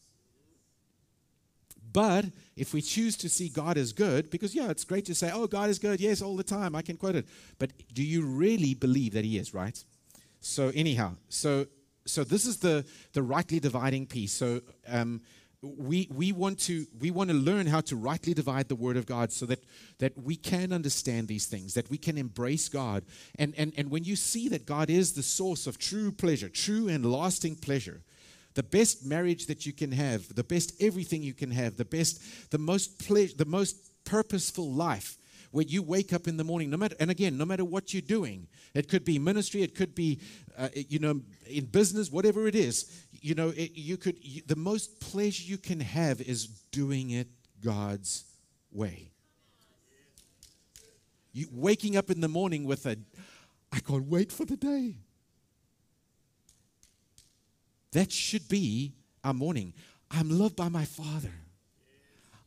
But 1.93 2.25
if 2.55 2.73
we 2.73 2.81
choose 2.81 3.15
to 3.17 3.29
see 3.29 3.49
God 3.49 3.77
as 3.77 3.93
good, 3.93 4.29
because 4.29 4.53
yeah, 4.53 4.69
it's 4.69 4.83
great 4.83 5.05
to 5.05 5.15
say, 5.15 5.31
oh, 5.33 5.47
God 5.47 5.69
is 5.69 5.79
good, 5.79 5.99
yes, 5.99 6.21
all 6.21 6.35
the 6.35 6.43
time, 6.43 6.75
I 6.75 6.81
can 6.81 6.97
quote 6.97 7.15
it. 7.15 7.27
But 7.59 7.71
do 7.93 8.03
you 8.03 8.25
really 8.25 8.73
believe 8.73 9.13
that 9.13 9.23
He 9.23 9.37
is, 9.37 9.53
right? 9.53 9.83
So, 10.39 10.71
anyhow, 10.75 11.13
so 11.29 11.67
so 12.05 12.23
this 12.23 12.45
is 12.45 12.57
the 12.57 12.85
the 13.13 13.21
rightly 13.21 13.59
dividing 13.59 14.07
piece. 14.07 14.33
So 14.33 14.61
um, 14.87 15.21
we 15.61 16.07
we 16.13 16.31
want 16.31 16.59
to 16.61 16.85
we 16.99 17.11
want 17.11 17.29
to 17.29 17.35
learn 17.35 17.67
how 17.67 17.81
to 17.81 17.95
rightly 17.95 18.33
divide 18.33 18.69
the 18.69 18.75
word 18.75 18.97
of 18.97 19.05
God 19.05 19.31
so 19.31 19.45
that 19.47 19.63
that 19.99 20.17
we 20.17 20.35
can 20.35 20.71
understand 20.71 21.27
these 21.27 21.45
things, 21.45 21.73
that 21.73 21.89
we 21.89 21.97
can 21.97 22.17
embrace 22.17 22.69
God. 22.69 23.03
And 23.37 23.53
and 23.57 23.73
and 23.77 23.89
when 23.91 24.03
you 24.03 24.15
see 24.15 24.47
that 24.49 24.65
God 24.65 24.89
is 24.89 25.13
the 25.13 25.23
source 25.23 25.67
of 25.67 25.77
true 25.77 26.11
pleasure, 26.11 26.49
true 26.49 26.87
and 26.87 27.05
lasting 27.11 27.55
pleasure, 27.55 28.01
the 28.57 28.63
best 28.63 29.05
marriage 29.05 29.45
that 29.45 29.67
you 29.67 29.71
can 29.71 29.91
have, 29.91 30.33
the 30.33 30.43
best 30.43 30.73
everything 30.81 31.21
you 31.21 31.35
can 31.35 31.51
have, 31.51 31.77
the 31.77 31.85
best, 31.85 32.49
the 32.49 32.57
most 32.57 33.07
ple- 33.07 33.27
the 33.37 33.45
most 33.45 33.75
purposeful 34.03 34.73
life 34.73 35.15
where 35.51 35.65
you 35.65 35.83
wake 35.83 36.11
up 36.11 36.27
in 36.27 36.37
the 36.37 36.43
morning, 36.43 36.71
no 36.71 36.75
matter, 36.75 36.95
and 36.99 37.11
again, 37.11 37.37
no 37.37 37.45
matter 37.45 37.63
what 37.63 37.93
you're 37.93 38.01
doing, 38.01 38.47
it 38.73 38.89
could 38.89 39.05
be 39.05 39.19
ministry, 39.19 39.61
it 39.61 39.75
could 39.75 39.93
be, 39.93 40.19
uh, 40.57 40.69
you 40.73 40.97
know, 40.97 41.21
in 41.45 41.65
business, 41.65 42.11
whatever 42.11 42.47
it 42.47 42.55
is, 42.55 42.91
you 43.11 43.35
know, 43.35 43.49
it, 43.49 43.73
you 43.75 43.95
could, 43.95 44.17
you, 44.21 44.41
the 44.47 44.55
most 44.55 44.99
pleasure 44.99 45.43
you 45.43 45.59
can 45.59 45.79
have 45.79 46.19
is 46.19 46.47
doing 46.71 47.11
it 47.11 47.27
God's 47.63 48.25
way. 48.71 49.11
You 51.31 51.47
waking 51.51 51.95
up 51.95 52.09
in 52.09 52.21
the 52.21 52.27
morning 52.27 52.63
with 52.63 52.87
a, 52.87 52.97
I 53.71 53.81
can't 53.81 54.07
wait 54.07 54.31
for 54.31 54.45
the 54.45 54.57
day. 54.57 54.95
That 57.91 58.11
should 58.11 58.47
be 58.47 58.93
our 59.23 59.33
morning. 59.33 59.73
I'm 60.11 60.29
loved 60.29 60.55
by 60.55 60.69
my 60.69 60.85
Father. 60.85 61.31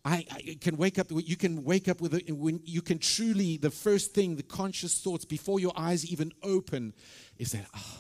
I, 0.05 0.25
I, 0.31 0.57
can 0.61 0.77
wake 0.77 0.99
up. 0.99 1.09
You 1.11 1.37
can 1.37 1.63
wake 1.63 1.89
up 1.89 2.01
with 2.01 2.15
a, 2.15 2.33
when 2.33 2.61
you 2.65 2.81
can 2.81 2.99
truly. 2.99 3.59
The 3.59 3.71
first 3.71 4.15
thing, 4.15 4.37
the 4.37 4.43
conscious 4.43 4.99
thoughts 5.01 5.25
before 5.25 5.61
your 5.61 5.73
eyes 5.77 6.07
even 6.07 6.33
open, 6.43 6.95
is 7.37 7.53
that 7.53 7.67
oh, 7.77 7.99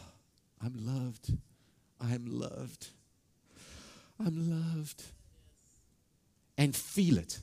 I'm 0.65 0.75
loved. 0.79 1.37
I'm 2.01 2.25
loved. 2.27 2.89
I'm 4.19 4.75
loved. 4.75 5.03
And 6.57 6.75
feel 6.75 7.19
it. 7.19 7.39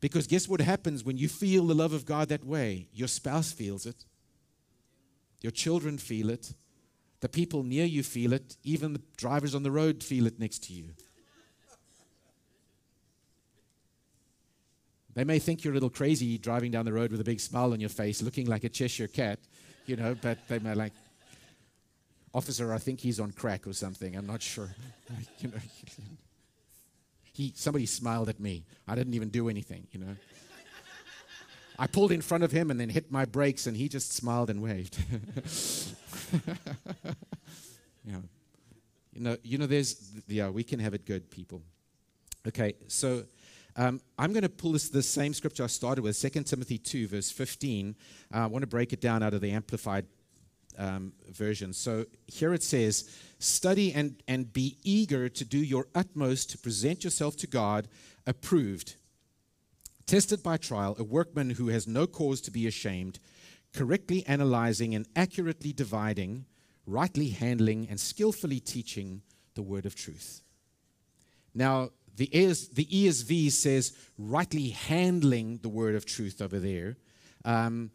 Because 0.00 0.26
guess 0.26 0.48
what 0.48 0.60
happens 0.60 1.04
when 1.04 1.18
you 1.18 1.28
feel 1.28 1.66
the 1.66 1.74
love 1.74 1.92
of 1.92 2.06
God 2.06 2.28
that 2.28 2.44
way? 2.44 2.88
Your 2.92 3.08
spouse 3.08 3.52
feels 3.52 3.86
it. 3.86 4.04
Your 5.42 5.52
children 5.52 5.98
feel 5.98 6.30
it 6.30 6.52
The 7.20 7.28
people 7.28 7.62
near 7.62 7.84
you 7.84 8.02
feel 8.02 8.32
it. 8.32 8.56
Even 8.62 8.92
the 8.92 9.02
drivers 9.16 9.54
on 9.54 9.62
the 9.62 9.70
road 9.70 10.02
feel 10.02 10.26
it 10.26 10.38
next 10.38 10.64
to 10.64 10.72
you. 10.72 10.90
They 15.14 15.24
may 15.24 15.38
think 15.38 15.64
you're 15.64 15.72
a 15.72 15.74
little 15.74 15.88
crazy 15.88 16.36
driving 16.36 16.70
down 16.70 16.84
the 16.84 16.92
road 16.92 17.10
with 17.10 17.20
a 17.20 17.24
big 17.24 17.40
smile 17.40 17.72
on 17.72 17.80
your 17.80 17.88
face, 17.88 18.20
looking 18.20 18.46
like 18.46 18.64
a 18.64 18.68
Cheshire 18.68 19.08
cat, 19.08 19.38
you 19.86 19.96
know, 19.96 20.14
but 20.14 20.46
they 20.46 20.58
may 20.58 20.74
like, 20.74 20.92
officer, 22.34 22.74
I 22.74 22.76
think 22.76 23.00
he's 23.00 23.18
on 23.18 23.32
crack 23.32 23.66
or 23.66 23.72
something. 23.72 24.14
I'm 24.14 24.26
not 24.26 24.42
sure. 24.42 24.68
you 25.38 25.48
know, 25.48 25.56
he, 27.32 27.54
somebody 27.56 27.86
smiled 27.86 28.28
at 28.28 28.38
me. 28.38 28.66
I 28.86 28.94
didn't 28.94 29.14
even 29.14 29.30
do 29.30 29.48
anything, 29.48 29.86
you 29.90 30.00
know. 30.00 30.16
I 31.78 31.86
pulled 31.86 32.12
in 32.12 32.20
front 32.20 32.44
of 32.44 32.52
him 32.52 32.70
and 32.70 32.78
then 32.78 32.90
hit 32.90 33.10
my 33.10 33.24
brakes, 33.24 33.66
and 33.66 33.76
he 33.76 33.88
just 33.88 34.12
smiled 34.12 34.50
and 34.50 34.62
waved. 34.62 34.98
yeah. 38.04 38.16
You 39.12 39.20
know, 39.20 39.36
you 39.42 39.58
know, 39.58 39.66
there's, 39.66 40.12
yeah, 40.28 40.50
we 40.50 40.62
can 40.62 40.78
have 40.78 40.94
it 40.94 41.06
good, 41.06 41.30
people. 41.30 41.62
Okay, 42.46 42.74
so 42.86 43.24
um, 43.76 44.00
I'm 44.18 44.32
going 44.32 44.42
to 44.42 44.48
pull 44.48 44.72
this, 44.72 44.88
the 44.88 45.02
same 45.02 45.34
scripture 45.34 45.64
I 45.64 45.68
started 45.68 46.02
with, 46.02 46.20
2 46.20 46.42
Timothy 46.44 46.78
2, 46.78 47.08
verse 47.08 47.30
15. 47.30 47.96
Uh, 48.32 48.38
I 48.38 48.46
want 48.46 48.62
to 48.62 48.66
break 48.66 48.92
it 48.92 49.00
down 49.00 49.22
out 49.22 49.34
of 49.34 49.40
the 49.40 49.50
Amplified 49.52 50.06
um, 50.78 51.12
version. 51.30 51.72
So 51.72 52.06
here 52.26 52.54
it 52.54 52.62
says, 52.62 53.10
Study 53.38 53.92
and, 53.92 54.22
and 54.28 54.52
be 54.52 54.78
eager 54.82 55.28
to 55.28 55.44
do 55.44 55.58
your 55.58 55.88
utmost 55.94 56.50
to 56.50 56.58
present 56.58 57.04
yourself 57.04 57.36
to 57.36 57.46
God 57.46 57.88
approved, 58.26 58.96
tested 60.06 60.42
by 60.42 60.56
trial, 60.56 60.96
a 60.98 61.04
workman 61.04 61.50
who 61.50 61.68
has 61.68 61.86
no 61.86 62.06
cause 62.06 62.40
to 62.42 62.50
be 62.50 62.66
ashamed, 62.66 63.18
correctly 63.76 64.24
analyzing 64.26 64.94
and 64.94 65.06
accurately 65.14 65.72
dividing, 65.72 66.46
rightly 66.86 67.28
handling, 67.28 67.86
and 67.90 68.00
skillfully 68.00 68.58
teaching 68.58 69.20
the 69.54 69.62
word 69.62 69.84
of 69.84 69.94
truth. 69.94 70.40
Now, 71.54 71.90
the, 72.16 72.26
the 72.26 72.86
ESV 72.86 73.52
says 73.52 73.92
rightly 74.18 74.70
handling 74.70 75.58
the 75.58 75.68
word 75.68 75.94
of 75.94 76.06
truth 76.06 76.40
over 76.40 76.58
there. 76.58 76.96
Um, 77.44 77.90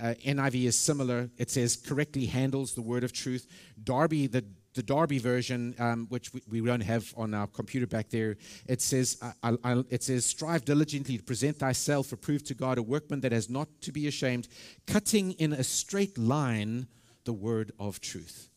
uh, 0.00 0.14
NIV 0.24 0.64
is 0.64 0.78
similar. 0.78 1.30
It 1.38 1.50
says 1.50 1.76
correctly 1.76 2.26
handles 2.26 2.74
the 2.74 2.82
word 2.82 3.04
of 3.04 3.12
truth. 3.12 3.46
Darby, 3.82 4.26
the, 4.26 4.44
the 4.74 4.82
Darby 4.82 5.18
version, 5.18 5.74
um, 5.78 6.06
which 6.08 6.32
we, 6.32 6.42
we, 6.48 6.60
don't 6.60 6.80
have 6.80 7.12
on 7.16 7.34
our 7.34 7.46
computer 7.46 7.86
back 7.86 8.08
there, 8.08 8.36
it 8.66 8.80
says, 8.80 9.18
I, 9.42 9.56
I, 9.62 9.84
it 9.90 10.02
says, 10.02 10.24
strive 10.24 10.64
diligently 10.64 11.18
to 11.18 11.22
present 11.22 11.58
thyself 11.58 12.12
approved 12.12 12.46
to 12.46 12.54
God, 12.54 12.78
a 12.78 12.82
workman 12.82 13.20
that 13.20 13.32
has 13.32 13.50
not 13.50 13.68
to 13.82 13.92
be 13.92 14.06
ashamed, 14.06 14.48
cutting 14.86 15.32
in 15.32 15.52
a 15.52 15.64
straight 15.64 16.16
line 16.16 16.86
the 17.24 17.32
word 17.32 17.72
of 17.78 18.00
truth. 18.00 18.48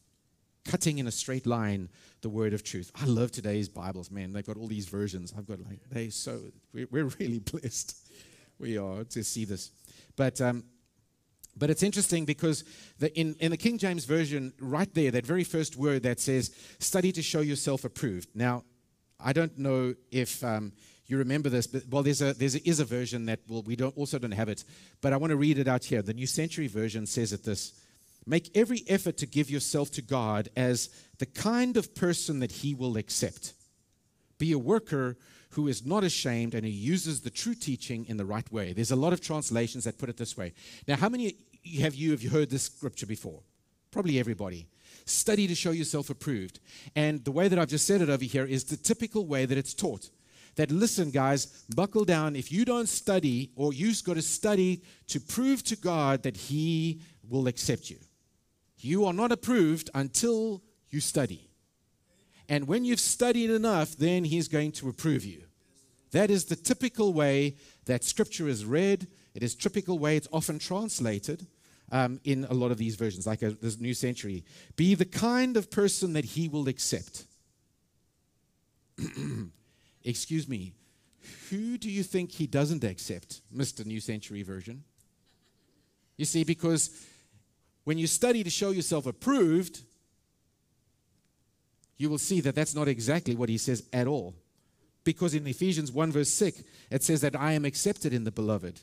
Cutting 0.63 0.97
in 0.97 1.07
a 1.07 1.11
straight 1.11 1.45
line 1.45 1.89
the 2.21 2.29
word 2.29 2.53
of 2.53 2.63
truth. 2.63 2.91
I 2.95 3.05
love 3.05 3.31
today's 3.31 3.69
Bibles, 3.69 4.09
man. 4.09 4.33
They've 4.33 4.45
got 4.45 4.57
all 4.57 4.67
these 4.67 4.87
versions. 4.87 5.33
I've 5.37 5.45
got 5.45 5.59
like 5.59 5.79
they 5.91 6.09
so 6.09 6.39
we're, 6.73 6.87
we're 6.89 7.11
really 7.19 7.39
blessed. 7.51 7.95
We 8.57 8.77
are 8.77 9.03
to 9.03 9.23
see 9.23 9.45
this, 9.45 9.71
but 10.15 10.39
um, 10.39 10.63
but 11.57 11.69
it's 11.69 11.83
interesting 11.83 12.25
because 12.25 12.63
the, 12.99 13.17
in 13.17 13.35
in 13.39 13.51
the 13.51 13.57
King 13.57 13.77
James 13.77 14.05
version, 14.05 14.53
right 14.59 14.93
there, 14.93 15.11
that 15.11 15.25
very 15.25 15.43
first 15.43 15.77
word 15.77 16.03
that 16.03 16.19
says 16.19 16.51
"study 16.79 17.11
to 17.13 17.21
show 17.21 17.41
yourself 17.41 17.85
approved." 17.85 18.29
Now, 18.35 18.63
I 19.19 19.33
don't 19.33 19.57
know 19.57 19.95
if 20.11 20.43
um, 20.43 20.73
you 21.07 21.17
remember 21.17 21.49
this, 21.49 21.67
but 21.67 21.83
well, 21.89 22.03
there's 22.03 22.21
a 22.21 22.33
there's 22.33 22.55
a, 22.55 22.67
is 22.67 22.79
a 22.79 22.85
version 22.85 23.25
that 23.27 23.39
well 23.47 23.63
we 23.63 23.75
don't 23.75 23.95
also 23.97 24.19
don't 24.19 24.31
have 24.31 24.49
it, 24.49 24.63
but 25.01 25.13
I 25.13 25.17
want 25.17 25.31
to 25.31 25.37
read 25.37 25.57
it 25.57 25.67
out 25.67 25.85
here. 25.85 26.01
The 26.01 26.13
New 26.13 26.27
Century 26.27 26.67
Version 26.67 27.05
says 27.05 27.31
it 27.31 27.43
this. 27.43 27.73
Make 28.27 28.57
every 28.57 28.83
effort 28.87 29.17
to 29.17 29.27
give 29.27 29.51
yourself 29.51 29.91
to 29.91 30.01
God 30.01 30.49
as 30.55 30.89
the 31.19 31.27
kind 31.27 31.77
of 31.77 31.93
person 31.93 32.39
that 32.39 32.51
He 32.51 32.73
will 32.73 32.97
accept. 32.97 33.53
Be 34.39 34.51
a 34.51 34.57
worker 34.57 35.15
who 35.55 35.67
is 35.69 35.85
not 35.85 36.03
ashamed 36.03 36.53
and 36.53 36.65
who 36.65 36.71
uses 36.71 37.21
the 37.21 37.29
true 37.29 37.55
teaching 37.55 38.05
in 38.09 38.17
the 38.17 38.25
right 38.25 38.51
way. 38.51 38.73
There's 38.73 38.91
a 38.91 38.95
lot 38.95 39.13
of 39.13 39.21
translations 39.21 39.85
that 39.85 39.97
put 39.97 40.09
it 40.09 40.17
this 40.17 40.35
way. 40.35 40.53
Now, 40.87 40.97
how 40.97 41.07
many 41.07 41.37
have 41.79 41.95
you 41.95 42.11
have 42.11 42.21
you 42.21 42.29
heard 42.29 42.49
this 42.49 42.63
scripture 42.63 43.05
before? 43.05 43.41
Probably 43.89 44.19
everybody. 44.19 44.67
Study 45.05 45.47
to 45.47 45.55
show 45.55 45.71
yourself 45.71 46.09
approved. 46.09 46.59
And 46.95 47.23
the 47.23 47.31
way 47.31 47.47
that 47.47 47.57
I've 47.57 47.69
just 47.69 47.87
said 47.87 48.01
it 48.01 48.09
over 48.09 48.25
here 48.25 48.45
is 48.45 48.65
the 48.65 48.75
typical 48.75 49.25
way 49.25 49.45
that 49.45 49.57
it's 49.57 49.73
taught. 49.73 50.09
That 50.57 50.71
listen, 50.71 51.11
guys, 51.11 51.45
buckle 51.73 52.05
down. 52.05 52.35
If 52.35 52.51
you 52.51 52.65
don't 52.65 52.89
study, 52.89 53.51
or 53.55 53.71
you've 53.71 54.03
got 54.03 54.15
to 54.15 54.21
study 54.21 54.83
to 55.07 55.19
prove 55.19 55.63
to 55.63 55.77
God 55.77 56.23
that 56.23 56.35
He 56.35 57.01
will 57.29 57.47
accept 57.47 57.89
you. 57.89 57.97
You 58.79 59.05
are 59.05 59.13
not 59.13 59.31
approved 59.31 59.89
until 59.93 60.61
you 60.89 60.99
study. 60.99 61.49
And 62.47 62.67
when 62.67 62.85
you've 62.85 62.99
studied 62.99 63.49
enough, 63.49 63.95
then 63.95 64.25
He's 64.25 64.47
going 64.47 64.73
to 64.73 64.89
approve 64.89 65.23
you. 65.23 65.44
That 66.11 66.29
is 66.29 66.45
the 66.45 66.55
typical 66.55 67.13
way 67.13 67.57
that 67.85 68.03
Scripture 68.03 68.47
is 68.47 68.65
read. 68.65 69.07
It 69.33 69.43
is 69.43 69.55
typical 69.55 69.99
way 69.99 70.17
it's 70.17 70.27
often 70.31 70.59
translated 70.59 71.45
um, 71.91 72.19
in 72.23 72.45
a 72.49 72.53
lot 72.53 72.71
of 72.71 72.77
these 72.77 72.95
versions, 72.95 73.27
like 73.27 73.41
a, 73.41 73.51
this 73.51 73.79
New 73.79 73.93
Century. 73.93 74.43
Be 74.75 74.95
the 74.95 75.05
kind 75.05 75.57
of 75.57 75.69
person 75.69 76.13
that 76.13 76.25
He 76.25 76.47
will 76.47 76.67
accept. 76.67 77.25
Excuse 80.03 80.47
me. 80.47 80.73
Who 81.49 81.77
do 81.77 81.89
you 81.89 82.03
think 82.03 82.31
He 82.31 82.47
doesn't 82.47 82.83
accept, 82.83 83.41
Mr. 83.55 83.85
New 83.85 83.99
Century 83.99 84.43
Version? 84.43 84.83
You 86.17 86.25
see, 86.25 86.43
because 86.43 87.05
when 87.83 87.97
you 87.97 88.07
study 88.07 88.43
to 88.43 88.49
show 88.49 88.71
yourself 88.71 89.05
approved, 89.05 89.81
you 91.97 92.09
will 92.09 92.17
see 92.17 92.41
that 92.41 92.55
that's 92.55 92.75
not 92.75 92.87
exactly 92.87 93.35
what 93.35 93.49
he 93.49 93.57
says 93.57 93.83
at 93.93 94.07
all. 94.07 94.35
Because 95.05 95.33
in 95.33 95.47
Ephesians 95.47 95.91
1, 95.91 96.11
verse 96.11 96.29
6, 96.29 96.63
it 96.91 97.03
says 97.03 97.21
that 97.21 97.39
I 97.39 97.53
am 97.53 97.63
accepted 97.63 98.11
in 98.11 98.25
the 98.25 98.31
beloved. 98.31 98.81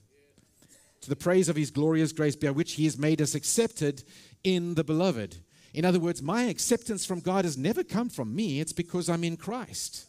To 1.03 1.11
the 1.11 1.17
praise 1.17 1.51
of 1.51 1.57
his 1.57 1.71
glorious 1.71 2.13
grace, 2.13 2.37
by 2.37 2.51
which 2.51 2.75
he 2.75 2.85
has 2.85 2.97
made 2.97 3.21
us 3.21 3.35
accepted 3.35 4.05
in 4.45 4.75
the 4.75 4.85
beloved. 4.85 5.37
In 5.75 5.85
other 5.85 5.99
words, 6.01 6.23
my 6.23 6.45
acceptance 6.45 7.05
from 7.05 7.21
God 7.21 7.45
has 7.45 7.59
never 7.59 7.83
come 7.83 8.09
from 8.09 8.35
me, 8.35 8.61
it's 8.61 8.73
because 8.73 9.09
I'm 9.09 9.25
in 9.25 9.37
Christ. 9.37 10.07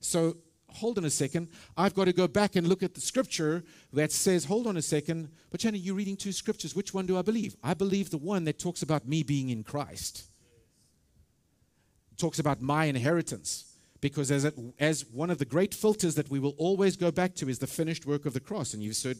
So 0.00 0.36
hold 0.68 0.98
on 0.98 1.04
a 1.04 1.10
second. 1.10 1.48
I've 1.76 1.94
got 1.94 2.04
to 2.04 2.12
go 2.12 2.28
back 2.28 2.56
and 2.56 2.66
look 2.66 2.82
at 2.82 2.94
the 2.94 3.00
scripture 3.00 3.64
that 3.92 4.12
says, 4.12 4.44
hold 4.44 4.66
on 4.66 4.76
a 4.76 4.82
second, 4.82 5.30
but 5.50 5.60
Jenny, 5.60 5.78
you're 5.78 5.94
reading 5.94 6.16
two 6.16 6.32
scriptures. 6.32 6.74
Which 6.74 6.92
one 6.92 7.06
do 7.06 7.16
I 7.16 7.22
believe? 7.22 7.56
I 7.62 7.74
believe 7.74 8.10
the 8.10 8.18
one 8.18 8.44
that 8.44 8.58
talks 8.58 8.82
about 8.82 9.06
me 9.06 9.22
being 9.22 9.48
in 9.48 9.64
Christ. 9.64 10.24
Talks 12.18 12.38
about 12.38 12.60
my 12.60 12.86
inheritance. 12.86 13.71
Because 14.02 14.32
as, 14.32 14.44
it, 14.44 14.58
as 14.80 15.06
one 15.06 15.30
of 15.30 15.38
the 15.38 15.44
great 15.44 15.72
filters 15.72 16.16
that 16.16 16.28
we 16.28 16.40
will 16.40 16.56
always 16.58 16.96
go 16.96 17.12
back 17.12 17.36
to 17.36 17.48
is 17.48 17.60
the 17.60 17.68
finished 17.68 18.04
work 18.04 18.26
of 18.26 18.34
the 18.34 18.40
cross. 18.40 18.74
And 18.74 18.82
you've 18.82 18.96
said 18.96 19.16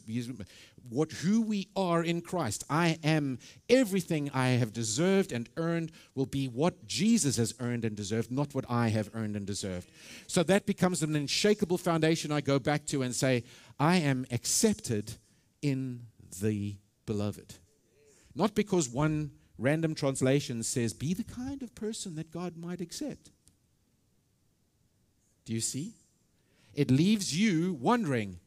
what 0.91 1.13
who 1.13 1.41
we 1.41 1.69
are 1.77 2.03
in 2.03 2.21
Christ. 2.21 2.65
I 2.69 2.99
am 3.05 3.39
everything 3.71 4.29
I 4.35 4.49
have 4.49 4.73
deserved 4.73 5.31
and 5.31 5.49
earned 5.57 5.93
will 6.17 6.27
be 6.27 6.47
what 6.47 6.85
Jesus 6.85 7.37
has 7.37 7.55
earned 7.61 7.85
and 7.85 7.97
deserved, 7.97 8.33
not 8.33 8.57
what 8.57 8.65
I 8.69 8.89
have 8.89 9.09
earned 9.15 9.37
and 9.37 9.47
deserved. 9.47 9.89
So 10.27 10.43
that 10.43 10.67
becomes 10.67 11.01
an 11.05 11.15
unshakable 11.15 11.79
foundation 11.79 12.33
I 12.33 12.41
go 12.41 12.59
back 12.59 12.85
to 12.87 13.03
and 13.03 13.15
say, 13.15 13.45
I 13.79 13.99
am 13.99 14.27
accepted 14.33 15.13
in 15.63 16.07
the 16.41 16.77
beloved. 17.07 17.55
Not 18.35 18.57
because 18.57 18.89
one 18.89 19.31
random 19.59 19.95
translation 19.95 20.65
says, 20.65 20.93
be 20.93 21.15
the 21.15 21.23
kind 21.23 21.63
of 21.63 21.73
person 21.77 22.17
that 22.17 22.33
God 22.33 22.57
might 22.57 22.81
accept. 22.81 23.31
Do 25.45 25.53
you 25.53 25.61
see? 25.61 25.95
It 26.75 26.91
leaves 26.91 27.37
you 27.39 27.75
wondering, 27.75 28.39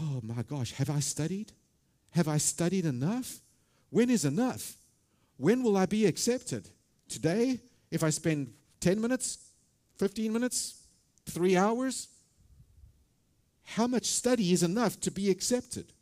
oh 0.00 0.20
my 0.22 0.42
gosh, 0.42 0.72
have 0.72 0.90
I 0.90 1.00
studied? 1.00 1.52
Have 2.10 2.28
I 2.28 2.38
studied 2.38 2.86
enough? 2.86 3.40
When 3.90 4.10
is 4.10 4.24
enough? 4.24 4.74
When 5.36 5.62
will 5.62 5.76
I 5.76 5.86
be 5.86 6.06
accepted? 6.06 6.68
Today? 7.08 7.60
If 7.90 8.02
I 8.02 8.10
spend 8.10 8.52
10 8.80 9.00
minutes, 9.00 9.38
15 9.98 10.32
minutes, 10.32 10.82
three 11.26 11.56
hours? 11.56 12.08
How 13.64 13.86
much 13.86 14.06
study 14.06 14.52
is 14.52 14.62
enough 14.62 15.00
to 15.00 15.10
be 15.10 15.30
accepted? 15.30 15.92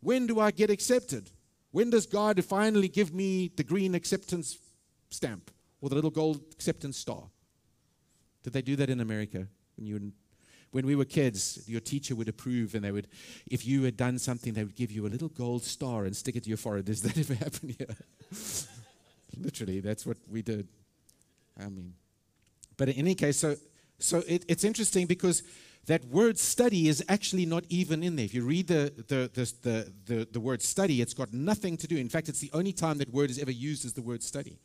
When 0.00 0.26
do 0.26 0.40
I 0.40 0.50
get 0.50 0.70
accepted? 0.70 1.30
When 1.70 1.90
does 1.90 2.06
God 2.06 2.44
finally 2.44 2.88
give 2.88 3.14
me 3.14 3.50
the 3.56 3.64
green 3.64 3.94
acceptance 3.94 4.58
stamp 5.10 5.50
or 5.80 5.88
the 5.88 5.94
little 5.94 6.10
gold 6.10 6.40
acceptance 6.52 6.98
star? 6.98 7.24
Did 8.44 8.52
they 8.52 8.62
do 8.62 8.76
that 8.76 8.88
in 8.88 9.00
America 9.00 9.48
when 9.76 9.86
you 9.86 10.12
when 10.74 10.86
we 10.86 10.96
were 10.96 11.04
kids, 11.04 11.62
your 11.68 11.80
teacher 11.80 12.16
would 12.16 12.28
approve 12.28 12.74
and 12.74 12.84
they 12.84 12.90
would, 12.90 13.06
if 13.48 13.64
you 13.64 13.84
had 13.84 13.96
done 13.96 14.18
something, 14.18 14.54
they 14.54 14.64
would 14.64 14.74
give 14.74 14.90
you 14.90 15.06
a 15.06 15.08
little 15.08 15.28
gold 15.28 15.62
star 15.62 16.04
and 16.04 16.16
stick 16.16 16.34
it 16.34 16.42
to 16.42 16.48
your 16.48 16.56
forehead. 16.56 16.86
Does 16.86 17.00
that 17.02 17.16
ever 17.30 17.34
happen 17.34 17.76
here? 17.78 17.96
Literally, 19.38 19.78
that's 19.78 20.04
what 20.04 20.16
we 20.28 20.42
did. 20.42 20.66
I 21.60 21.68
mean, 21.68 21.94
but 22.76 22.88
in 22.88 22.96
any 22.96 23.14
case, 23.14 23.38
so, 23.38 23.54
so 24.00 24.24
it, 24.26 24.44
it's 24.48 24.64
interesting 24.64 25.06
because 25.06 25.44
that 25.86 26.04
word 26.06 26.40
study 26.40 26.88
is 26.88 27.04
actually 27.08 27.46
not 27.46 27.62
even 27.68 28.02
in 28.02 28.16
there. 28.16 28.24
If 28.24 28.34
you 28.34 28.44
read 28.44 28.66
the, 28.66 28.92
the, 28.96 29.30
the, 29.32 29.52
the, 29.62 29.92
the, 30.06 30.28
the 30.32 30.40
word 30.40 30.60
study, 30.60 31.00
it's 31.00 31.14
got 31.14 31.32
nothing 31.32 31.76
to 31.76 31.86
do. 31.86 31.96
In 31.96 32.08
fact, 32.08 32.28
it's 32.28 32.40
the 32.40 32.50
only 32.52 32.72
time 32.72 32.98
that 32.98 33.12
word 33.12 33.30
is 33.30 33.38
ever 33.38 33.52
used 33.52 33.84
as 33.84 33.92
the 33.92 34.02
word 34.02 34.24
study. 34.24 34.58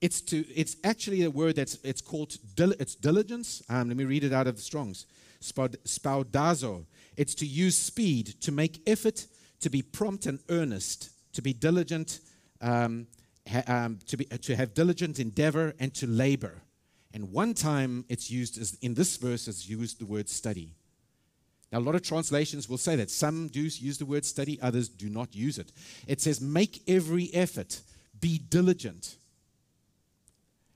It's, 0.00 0.20
to, 0.22 0.44
it's 0.54 0.76
actually 0.82 1.24
a 1.24 1.30
word 1.30 1.56
that's 1.56 1.74
it's 1.84 2.00
called 2.00 2.36
dil, 2.54 2.72
it's 2.80 2.94
diligence. 2.94 3.62
Um, 3.68 3.88
let 3.88 3.96
me 3.96 4.04
read 4.04 4.24
it 4.24 4.32
out 4.32 4.46
of 4.46 4.56
the 4.56 4.62
Strong's. 4.62 5.06
Spaudazo. 5.42 6.84
It's 7.16 7.34
to 7.36 7.46
use 7.46 7.76
speed, 7.76 8.40
to 8.40 8.52
make 8.52 8.80
effort, 8.86 9.26
to 9.60 9.70
be 9.70 9.82
prompt 9.82 10.26
and 10.26 10.38
earnest, 10.48 11.10
to 11.34 11.42
be 11.42 11.52
diligent, 11.52 12.20
um, 12.60 13.06
ha, 13.50 13.62
um, 13.66 13.98
to, 14.06 14.16
be, 14.16 14.24
to 14.24 14.56
have 14.56 14.74
diligent 14.74 15.18
endeavor, 15.18 15.74
and 15.78 15.94
to 15.94 16.06
labor. 16.06 16.62
And 17.12 17.32
one 17.32 17.54
time 17.54 18.04
it's 18.08 18.30
used 18.30 18.58
as, 18.58 18.78
in 18.80 18.94
this 18.94 19.16
verse, 19.16 19.48
it's 19.48 19.68
used 19.68 19.98
the 19.98 20.06
word 20.06 20.28
study. 20.28 20.74
Now, 21.72 21.78
a 21.78 21.80
lot 21.80 21.94
of 21.94 22.02
translations 22.02 22.68
will 22.68 22.78
say 22.78 22.96
that. 22.96 23.10
Some 23.10 23.48
do 23.48 23.60
use 23.60 23.98
the 23.98 24.06
word 24.06 24.24
study, 24.24 24.58
others 24.60 24.88
do 24.88 25.08
not 25.08 25.34
use 25.34 25.58
it. 25.58 25.72
It 26.06 26.20
says, 26.20 26.40
make 26.40 26.82
every 26.88 27.32
effort, 27.34 27.80
be 28.20 28.38
diligent. 28.38 29.16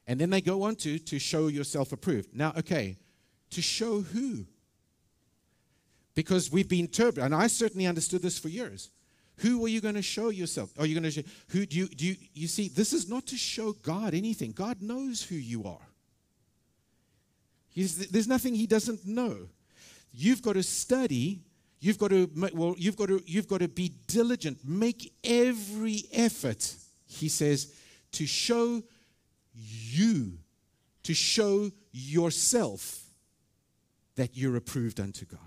And 0.07 0.21
then 0.21 0.31
they 0.31 0.41
go 0.41 0.63
on 0.63 0.77
to, 0.77 0.99
to 0.99 1.19
show 1.19 1.49
yourself 1.49 1.93
approved. 1.93 2.35
Now, 2.35 2.53
okay, 2.59 2.97
to 3.51 3.63
show 3.63 4.01
who? 4.01 4.45
Because 6.15 6.53
we've 6.53 6.69
been 6.69 6.89
turbulent, 6.89 7.33
and 7.33 7.43
I 7.43 7.47
certainly 7.47 7.87
understood 7.87 8.23
this 8.23 8.39
for 8.39 8.49
years. 8.49 8.91
Who 9.39 9.65
are 9.65 9.69
you 9.69 9.81
going 9.81 9.97
to 9.97 10.03
show 10.03 10.29
yourself? 10.29 10.71
Are 10.79 10.87
you 10.87 10.95
going 10.95 11.05
to 11.05 11.11
show, 11.11 11.29
who 11.49 11.67
do 11.67 11.77
you, 11.77 11.89
do 11.89 12.07
you, 12.07 12.17
you 12.35 12.47
see, 12.47 12.69
this 12.69 12.93
is 12.93 13.09
not 13.09 13.27
to 13.27 13.37
show 13.37 13.73
God 13.73 14.15
anything. 14.15 14.53
God 14.53 14.81
knows 14.81 15.23
who 15.25 15.35
you 15.35 15.65
are. 15.65 15.89
He's, 17.71 18.09
there's 18.09 18.29
nothing 18.29 18.55
he 18.55 18.69
doesn't 18.69 19.05
know. 19.05 19.49
You've 20.13 20.43
got 20.43 20.53
to 20.53 20.63
study. 20.63 21.41
You've 21.81 21.99
got 21.99 22.11
to, 22.11 22.31
well, 22.55 22.77
you've 22.79 22.97
got 22.97 23.09
to, 23.09 23.21
you've 23.27 23.49
got 23.49 23.59
to 23.59 23.69
be 23.69 23.93
diligent. 24.07 24.59
Make 24.65 25.13
every 25.25 26.05
effort, 26.13 26.73
he 27.09 27.29
says, 27.29 27.75
to 28.13 28.27
show 28.27 28.83
you, 29.55 30.39
to 31.05 31.15
show 31.15 31.71
yourself 31.93 33.05
that 34.17 34.37
you're 34.37 34.57
approved 34.57 35.01
unto 35.01 35.25
God. 35.25 35.41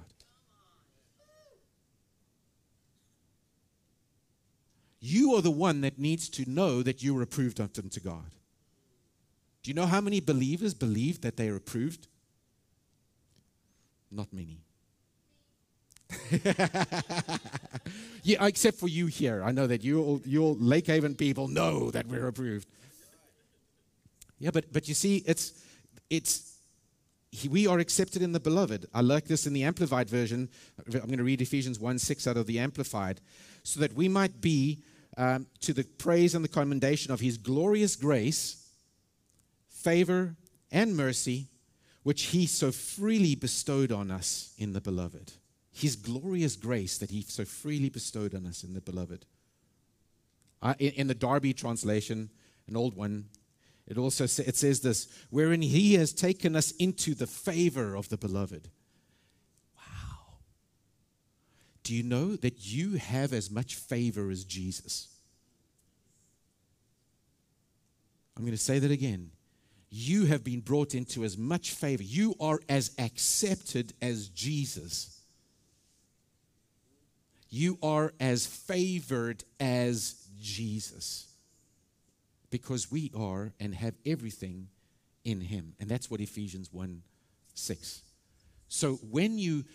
You 5.00 5.36
are 5.36 5.42
the 5.42 5.52
one 5.52 5.82
that 5.82 6.00
needs 6.00 6.28
to 6.30 6.50
know 6.50 6.82
that 6.82 7.04
you're 7.04 7.22
approved 7.22 7.62
unto 7.62 8.00
God. 8.00 8.32
Do 9.64 9.70
you 9.70 9.76
know 9.76 9.86
how 9.86 10.02
many 10.02 10.20
believers 10.20 10.74
believe 10.74 11.22
that 11.22 11.38
they 11.38 11.50
are 11.50 11.56
approved? 11.56 12.08
Not 14.12 14.32
many. 14.34 14.62
yeah, 18.24 18.46
except 18.46 18.78
for 18.78 18.88
you 18.88 19.08
here. 19.08 19.44
I 19.44 19.52
know 19.52 19.68
that 19.68 19.84
you 19.84 20.02
all, 20.02 20.22
you 20.26 20.44
all 20.44 20.56
Lake 20.56 20.88
Haven 20.88 21.16
people 21.16 21.48
know 21.48 21.92
that 21.92 22.08
we're 22.08 22.28
approved. 22.28 22.68
Yeah, 24.40 24.52
but 24.52 24.72
but 24.72 24.88
you 24.88 24.94
see, 24.94 25.24
it's 25.26 25.54
it's 26.10 26.58
we 27.50 27.68
are 27.68 27.80
accepted 27.80 28.22
in 28.22 28.32
the 28.32 28.40
beloved. 28.40 28.86
I 28.94 29.02
like 29.02 29.26
this 29.26 29.46
in 29.46 29.54
the 29.54 29.64
Amplified 29.64 30.10
version. 30.10 30.50
I'm 30.86 30.94
going 30.94 31.18
to 31.18 31.24
read 31.24 31.42
Ephesians 31.42 31.80
1 31.80 32.00
6 32.00 32.28
out 32.28 32.38
of 32.38 32.48
the 32.48 32.60
Amplified. 32.60 33.22
So 33.64 33.80
that 33.82 33.94
we 33.94 34.08
might 34.08 34.40
be 34.40 34.84
um, 35.18 35.48
to 35.62 35.74
the 35.74 35.84
praise 35.84 36.36
and 36.36 36.44
the 36.44 36.50
commendation 36.50 37.12
of 37.12 37.20
his 37.20 37.38
glorious 37.38 37.96
grace, 37.96 38.70
favor, 39.70 40.36
and 40.72 40.96
mercy 40.96 41.48
which 42.08 42.28
he 42.28 42.46
so 42.46 42.72
freely 42.72 43.36
bestowed 43.36 43.92
on 43.92 44.10
us 44.10 44.54
in 44.58 44.72
the 44.72 44.80
beloved. 44.80 45.34
His 45.74 45.98
glorious 45.98 46.56
grace 46.56 46.98
that 47.00 47.10
he 47.10 47.22
so 47.24 47.44
freely 47.44 47.90
bestowed 47.90 48.34
on 48.34 48.46
us 48.46 48.64
in 48.64 48.74
the 48.74 48.80
beloved. 48.80 49.26
Uh, 50.62 50.74
in, 50.80 50.94
in, 50.94 51.08
the 51.08 51.14
Darby 51.14 51.52
translation, 51.52 52.30
an 52.70 52.78
old 52.78 52.96
one, 52.96 53.26
it 53.88 53.98
also 53.98 54.26
sa- 54.26 54.44
it 54.46 54.56
says 54.56 54.82
this, 54.82 55.08
wherein 55.30 55.62
he 55.62 55.94
has 55.96 56.14
taken 56.14 56.56
us 56.56 56.72
into 56.72 57.16
the 57.16 57.28
favor 57.28 57.96
of 57.96 58.10
the 58.10 58.18
beloved. 58.18 58.70
Wow. 59.78 60.38
Do 61.84 61.96
you 61.96 62.04
know 62.04 62.36
that 62.36 62.66
you 62.66 62.96
have 62.96 63.34
as 63.34 63.50
much 63.50 63.76
favor 63.76 64.30
as 64.30 64.44
Jesus? 64.44 65.08
I'm 68.36 68.44
going 68.44 68.52
to 68.52 68.58
say 68.58 68.78
that 68.80 68.92
again 68.92 69.32
you 69.90 70.26
have 70.26 70.44
been 70.44 70.60
brought 70.60 70.94
into 70.94 71.24
as 71.24 71.38
much 71.38 71.72
favor. 71.72 72.04
You 72.04 72.36
are 72.40 72.60
as 72.68 72.92
accepted 73.00 73.94
as 74.02 74.28
Jesus. 74.30 75.22
You 77.50 77.78
are 77.82 78.14
as 78.20 78.46
favored 78.46 79.44
as 79.60 80.28
Jesus. 80.40 81.27
Because 82.50 82.92
we 82.92 83.12
are 83.16 83.54
and 83.60 83.76
have 83.76 83.96
everything 84.06 84.70
in 85.24 85.42
him. 85.42 85.74
And 85.80 85.90
that's 85.90 86.10
what 86.10 86.22
Ephesians 86.22 86.72
1 86.72 87.02
6. 87.54 88.04
So 88.70 88.96
when 88.96 89.38
you 89.38 89.66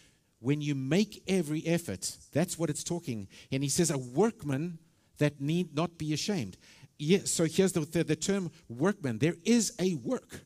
when 0.40 0.60
you 0.60 0.74
make 0.74 1.22
every 1.28 1.64
effort, 1.66 2.16
that's 2.32 2.58
what 2.58 2.68
it's 2.68 2.82
talking. 2.82 3.28
And 3.52 3.62
he 3.62 3.68
says, 3.68 3.92
a 3.92 3.98
workman 3.98 4.78
that 5.18 5.40
need 5.40 5.76
not 5.76 5.98
be 5.98 6.12
ashamed 6.12 6.56
yes, 7.02 7.30
so 7.30 7.44
here's 7.44 7.72
the, 7.72 7.80
the, 7.80 8.04
the 8.04 8.16
term 8.16 8.50
workman. 8.68 9.18
There 9.18 9.36
is 9.44 9.72
a 9.78 9.94
work. 9.96 10.44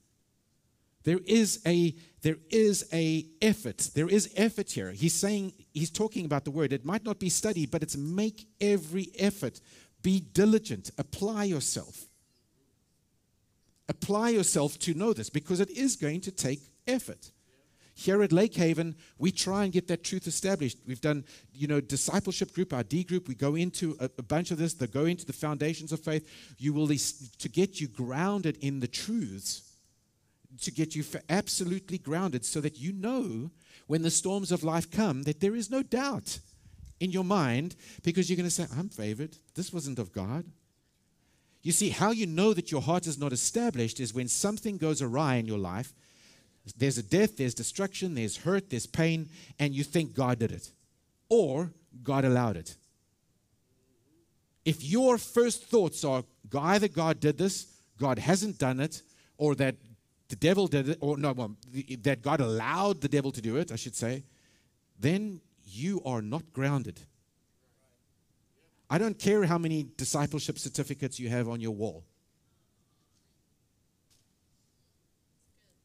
There 1.05 1.21
is 1.25 1.61
a 1.65 1.95
there 2.23 2.39
is 2.51 2.89
a 2.93 3.27
effort. 3.41 3.91
There 3.95 4.09
is 4.09 4.33
effort 4.35 4.73
here. 4.73 4.91
He's 4.91 5.15
saying 5.15 5.53
he's 5.73 5.91
talking 5.91 6.25
about 6.25 6.45
the 6.45 6.51
word. 6.51 6.73
It 6.73 6.85
might 6.85 7.05
not 7.05 7.21
be 7.21 7.29
study, 7.29 7.67
but 7.67 7.83
it's 7.83 7.97
make 7.97 8.49
every 8.61 9.13
effort. 9.17 9.61
Be 10.03 10.19
diligent. 10.19 10.91
Apply 10.99 11.45
yourself. 11.45 12.06
Apply 13.89 14.31
yourself 14.31 14.79
to 14.81 14.95
know 14.95 15.13
this 15.13 15.31
because 15.31 15.61
it 15.61 15.71
is 15.71 15.97
going 15.97 16.21
to 16.23 16.33
take 16.33 16.61
effort. 16.87 17.31
Here 17.99 18.23
at 18.23 18.31
Lake 18.31 18.55
Haven, 18.55 18.95
we 19.19 19.33
try 19.33 19.65
and 19.65 19.73
get 19.73 19.89
that 19.89 20.05
truth 20.05 20.27
established. 20.27 20.77
We've 20.87 21.01
done, 21.01 21.25
you 21.55 21.67
know, 21.67 21.81
discipleship 21.81 22.53
group, 22.53 22.75
our 22.75 22.83
D 22.83 23.05
group. 23.05 23.27
We 23.27 23.35
go 23.35 23.55
into 23.55 23.97
a, 23.99 24.11
a 24.19 24.23
bunch 24.23 24.51
of 24.51 24.59
this. 24.59 24.75
They 24.75 24.87
go 24.87 25.07
into 25.07 25.25
the 25.25 25.33
foundations 25.33 25.93
of 25.93 26.01
faith. 26.01 26.29
You 26.59 26.75
will 26.75 26.89
to 26.89 27.49
get 27.49 27.81
you 27.81 27.89
grounded 27.89 28.59
in 28.59 28.81
the 28.81 28.87
truths, 28.87 29.63
to 30.61 30.71
get 30.71 30.95
you 30.95 31.05
absolutely 31.31 31.97
grounded, 31.97 32.45
so 32.45 32.61
that 32.61 32.79
you 32.79 32.93
know 32.93 33.51
when 33.87 34.03
the 34.03 34.11
storms 34.11 34.53
of 34.53 34.63
life 34.63 34.91
come 34.91 35.23
that 35.23 35.41
there 35.41 35.57
is 35.57 35.71
no 35.71 35.83
doubt 35.83 36.41
in 37.01 37.13
your 37.13 37.25
mind 37.25 37.77
because 38.03 38.29
you're 38.29 38.37
going 38.37 38.49
to 38.49 38.55
say, 38.55 38.67
"I'm 38.77 38.91
favored. 38.91 39.39
This 39.55 39.73
wasn't 39.73 39.99
of 39.99 40.13
God." 40.13 40.45
You 41.67 41.73
see, 41.73 41.89
how 41.89 42.13
you 42.13 42.27
know 42.27 42.55
that 42.55 42.71
your 42.71 42.81
heart 42.81 43.09
is 43.09 43.19
not 43.19 43.33
established 43.33 43.99
is 43.99 44.15
when 44.15 44.29
something 44.29 44.77
goes 44.77 45.03
awry 45.03 45.35
in 45.35 45.47
your 45.47 45.59
life 45.59 45.93
there's 46.77 46.97
a 46.97 47.03
death, 47.03 47.37
there's 47.37 47.55
destruction, 47.55 48.15
there's 48.15 48.37
hurt, 48.37 48.71
there's 48.71 48.87
pain, 48.87 49.29
and 49.59 49.75
you 49.75 49.83
think 49.83 50.15
God 50.15 50.39
did 50.39 50.53
it 50.53 50.71
or 51.29 51.73
God 52.05 52.25
allowed 52.25 52.57
it. 52.57 52.77
If 54.65 54.85
your 54.85 55.19
first 55.19 55.65
thoughts 55.65 56.05
are 56.05 56.23
either 56.57 56.87
God 56.87 57.19
did 57.19 57.37
this, 57.37 57.67
God 57.99 58.21
hasn't 58.21 58.59
done 58.59 58.79
it, 58.79 59.03
or 59.37 59.57
that 59.57 59.75
the 60.29 60.37
devil 60.37 60.69
did 60.69 60.91
it, 60.91 60.99
or 61.01 61.17
no, 61.19 61.33
well, 61.33 61.57
that 62.03 62.23
God 62.23 62.41
allowed 62.41 63.01
the 63.01 63.09
devil 63.09 63.33
to 63.33 63.43
do 63.43 63.57
it, 63.57 63.73
I 63.73 63.77
should 63.77 63.97
say, 63.97 64.23
then 65.01 65.41
you 65.65 66.01
are 66.05 66.23
not 66.23 66.53
grounded. 66.53 67.01
I 68.89 68.99
don't 68.99 69.19
care 69.19 69.45
how 69.45 69.59
many 69.59 69.87
discipleship 69.97 70.59
certificates 70.59 71.19
you 71.19 71.29
have 71.29 71.49
on 71.49 71.61
your 71.61 71.73
wall. 71.73 72.05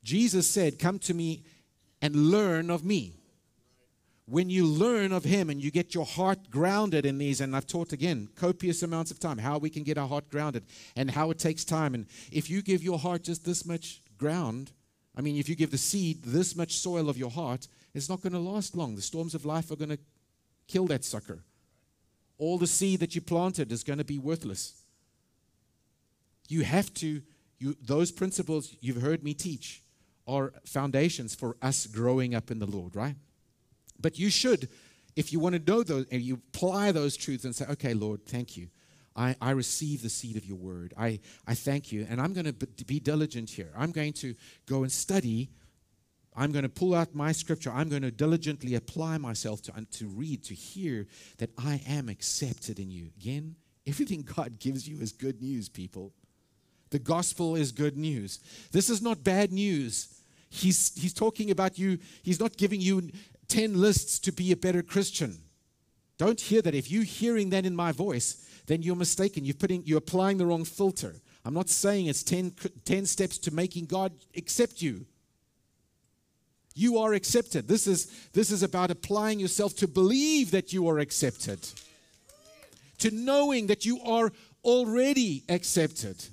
Jesus 0.04 0.48
said, 0.48 0.80
Come 0.80 1.00
to 1.00 1.14
me 1.14 1.44
and 2.02 2.16
learn 2.16 2.70
of 2.70 2.84
me. 2.84 3.16
When 4.26 4.50
you 4.50 4.66
learn 4.66 5.12
of 5.12 5.24
Him 5.24 5.50
and 5.50 5.62
you 5.62 5.72
get 5.72 5.94
your 5.94 6.06
heart 6.06 6.50
grounded 6.50 7.06
in 7.06 7.18
these, 7.18 7.42
and 7.42 7.56
I've 7.56 7.68
taught 7.68 7.92
again 7.92 8.30
copious 8.36 8.82
amounts 8.82 9.12
of 9.12 9.20
time 9.20 9.38
how 9.38 9.58
we 9.58 9.70
can 9.70 9.84
get 9.84 9.98
our 9.98 10.08
heart 10.08 10.30
grounded 10.30 10.64
and 10.96 11.12
how 11.12 11.32
it 11.32 11.40
takes 11.40 11.66
time. 11.66 11.94
And 11.94 12.06
if 12.32 12.50
you 12.50 12.62
give 12.62 12.84
your 12.84 13.00
heart 13.00 13.24
just 13.24 13.46
this 13.46 13.66
much 13.66 14.02
ground, 14.18 14.72
I 15.18 15.22
mean, 15.22 15.36
if 15.36 15.50
you 15.50 15.56
give 15.56 15.72
the 15.72 15.78
seed 15.78 16.24
this 16.24 16.56
much 16.56 16.76
soil 16.76 17.10
of 17.10 17.18
your 17.18 17.32
heart, 17.32 17.68
it's 17.94 18.10
not 18.10 18.22
going 18.22 18.34
to 18.34 18.40
last 18.40 18.76
long. 18.76 18.96
The 18.96 19.02
storms 19.02 19.36
of 19.36 19.44
life 19.44 19.70
are 19.72 19.76
going 19.76 19.90
to 19.90 20.00
kill 20.68 20.86
that 20.88 21.04
sucker. 21.04 21.44
All 22.42 22.58
the 22.58 22.66
seed 22.66 23.02
that 23.02 23.14
you 23.14 23.22
planted 23.22 23.72
is 23.72 23.84
going 23.84 24.00
to 24.00 24.04
be 24.04 24.18
worthless. 24.18 24.82
You 26.48 26.64
have 26.64 26.92
to, 26.96 27.22
you, 27.60 27.78
those 27.80 28.12
principles 28.12 28.76
you've 28.82 29.04
heard 29.04 29.24
me 29.24 29.36
teach 29.36 29.84
are 30.28 30.52
foundations 30.66 31.36
for 31.36 31.56
us 31.62 31.86
growing 31.86 32.34
up 32.34 32.50
in 32.50 32.58
the 32.58 32.66
Lord, 32.66 32.96
right? 32.96 33.14
But 34.00 34.18
you 34.18 34.32
should, 34.32 34.70
if 35.16 35.32
you 35.32 35.40
want 35.40 35.54
to 35.54 35.72
know 35.72 35.84
those, 35.84 36.08
and 36.12 36.20
you 36.20 36.42
apply 36.56 36.92
those 36.92 37.16
truths 37.16 37.46
and 37.46 37.56
say, 37.56 37.66
okay, 37.70 37.94
Lord, 37.94 38.26
thank 38.26 38.58
you. 38.58 38.70
I, 39.16 39.36
I 39.40 39.52
receive 39.52 40.02
the 40.02 40.10
seed 40.10 40.36
of 40.36 40.44
your 40.44 40.58
word. 40.58 40.96
I, 40.98 41.20
I 41.46 41.54
thank 41.54 41.92
you. 41.92 42.08
And 42.10 42.20
I'm 42.20 42.34
going 42.34 42.52
to 42.52 42.86
be 42.86 43.00
diligent 43.00 43.52
here. 43.52 43.70
I'm 43.78 43.92
going 43.92 44.14
to 44.14 44.34
go 44.66 44.82
and 44.82 44.92
study 44.92 45.52
I'm 46.36 46.52
going 46.52 46.64
to 46.64 46.70
pull 46.70 46.96
out 46.96 47.14
my 47.14 47.32
scripture. 47.32 47.72
I'm 47.72 47.90
going 47.90 48.04
to 48.04 48.12
diligently 48.12 48.76
apply 48.76 49.18
myself 49.18 49.62
to, 49.64 49.74
to 49.92 50.08
read, 50.08 50.44
to 50.46 50.54
hear 50.54 51.08
that 51.38 51.50
I 51.58 51.82
am 51.88 52.08
accepted 52.08 52.80
in 52.80 52.90
you. 52.90 53.10
Again, 53.20 53.56
everything 53.86 54.28
God 54.36 54.60
gives 54.60 54.88
you 54.88 55.00
is 55.02 55.12
good 55.12 55.42
news, 55.42 55.68
people. 55.68 56.14
The 56.90 57.00
gospel 57.00 57.56
is 57.56 57.72
good 57.72 57.98
news. 57.98 58.40
This 58.72 58.90
is 58.90 59.02
not 59.02 59.24
bad 59.24 59.52
news. 59.52 60.20
He's, 60.50 60.92
he's 61.00 61.14
talking 61.14 61.50
about 61.52 61.80
you, 61.80 61.98
he's 62.24 62.40
not 62.40 62.58
giving 62.58 62.82
you 62.82 63.10
10 63.48 63.80
lists 63.80 64.20
to 64.20 64.32
be 64.32 64.52
a 64.52 64.58
better 64.58 64.82
Christian. 64.82 65.38
Don't 66.18 66.40
hear 66.40 66.62
that. 66.62 66.76
If 66.76 66.92
you're 66.92 67.04
hearing 67.04 67.50
that 67.50 67.66
in 67.66 67.76
my 67.76 67.92
voice, 67.92 68.48
then 68.68 68.84
you're 68.84 68.96
mistaken. 68.96 69.44
You're, 69.44 69.56
putting, 69.56 69.84
you're 69.86 69.98
applying 69.98 70.38
the 70.38 70.46
wrong 70.46 70.66
filter. 70.66 71.16
I'm 71.44 71.54
not 71.54 71.70
saying 71.70 72.06
it's 72.06 72.24
10, 72.24 72.54
10 72.86 73.06
steps 73.06 73.38
to 73.40 73.52
making 73.52 73.86
God 73.86 74.12
accept 74.36 74.82
you. 74.82 75.06
You 76.74 77.00
are 77.00 77.14
accepted. 77.14 77.68
This 77.68 77.86
is, 77.88 78.08
this 78.34 78.52
is 78.52 78.64
about 78.64 78.92
applying 78.92 79.40
yourself 79.40 79.76
to 79.78 79.88
believe 79.88 80.52
that 80.52 80.72
you 80.72 80.88
are 80.88 81.00
accepted, 81.00 81.60
to 83.00 83.12
knowing 83.12 83.68
that 83.68 83.86
you 83.86 84.00
are 84.02 84.32
already 84.64 85.44
accepted. 85.50 86.24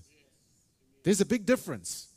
There's 1.02 1.20
a 1.20 1.26
big 1.26 1.44
difference. 1.44 2.08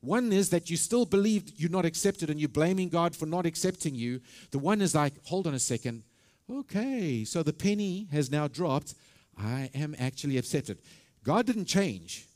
One 0.00 0.32
is 0.32 0.50
that 0.50 0.68
you 0.68 0.76
still 0.76 1.06
believe 1.06 1.52
you're 1.56 1.70
not 1.70 1.84
accepted 1.84 2.28
and 2.28 2.40
you're 2.40 2.48
blaming 2.48 2.88
God 2.88 3.14
for 3.14 3.26
not 3.26 3.46
accepting 3.46 3.94
you. 3.94 4.20
The 4.50 4.58
one 4.58 4.80
is 4.82 4.94
like, 4.94 5.14
hold 5.24 5.46
on 5.46 5.54
a 5.54 5.60
second. 5.60 6.02
Okay, 6.50 7.24
so 7.24 7.42
the 7.42 7.52
penny 7.52 8.08
has 8.10 8.30
now 8.30 8.48
dropped. 8.48 8.94
I 9.38 9.70
am 9.74 9.94
actually 9.98 10.38
accepted. 10.38 10.78
God 11.24 11.46
didn't 11.46 11.66
change. 11.66 12.26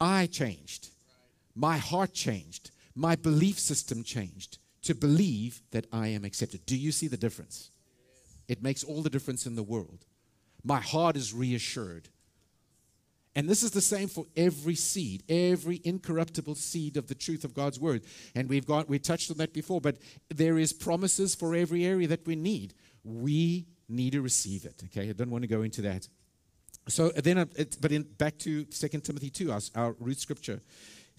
I 0.00 0.26
changed. 0.26 0.88
My 1.54 1.76
heart 1.76 2.14
changed 2.14 2.70
my 2.98 3.14
belief 3.14 3.60
system 3.60 4.02
changed 4.02 4.58
to 4.82 4.92
believe 4.92 5.62
that 5.70 5.86
I 5.92 6.08
am 6.08 6.24
accepted. 6.24 6.66
Do 6.66 6.76
you 6.76 6.90
see 6.90 7.06
the 7.06 7.16
difference? 7.16 7.70
It 8.48 8.60
makes 8.60 8.82
all 8.82 9.02
the 9.02 9.10
difference 9.10 9.46
in 9.46 9.54
the 9.54 9.62
world. 9.62 10.04
My 10.64 10.80
heart 10.80 11.16
is 11.16 11.32
reassured. 11.32 12.08
And 13.36 13.48
this 13.48 13.62
is 13.62 13.70
the 13.70 13.80
same 13.80 14.08
for 14.08 14.26
every 14.36 14.74
seed, 14.74 15.22
every 15.28 15.80
incorruptible 15.84 16.56
seed 16.56 16.96
of 16.96 17.06
the 17.06 17.14
truth 17.14 17.44
of 17.44 17.54
God's 17.54 17.78
word. 17.78 18.02
And 18.34 18.48
we've 18.48 18.66
got 18.66 18.88
we 18.88 18.98
touched 18.98 19.30
on 19.30 19.36
that 19.36 19.52
before, 19.52 19.80
but 19.80 19.98
there 20.28 20.58
is 20.58 20.72
promises 20.72 21.36
for 21.36 21.54
every 21.54 21.84
area 21.84 22.08
that 22.08 22.26
we 22.26 22.34
need. 22.34 22.74
We 23.04 23.66
need 23.88 24.14
to 24.14 24.22
receive 24.22 24.64
it. 24.64 24.82
Okay, 24.86 25.10
I 25.10 25.12
don't 25.12 25.30
want 25.30 25.42
to 25.42 25.48
go 25.48 25.62
into 25.62 25.82
that. 25.82 26.08
So 26.88 27.10
then, 27.10 27.38
uh, 27.38 27.44
but 27.80 27.92
in, 27.92 28.02
back 28.02 28.38
to 28.38 28.66
Second 28.70 29.02
Timothy 29.02 29.30
two, 29.30 29.52
our, 29.52 29.60
our 29.76 29.94
root 30.00 30.18
scripture. 30.18 30.60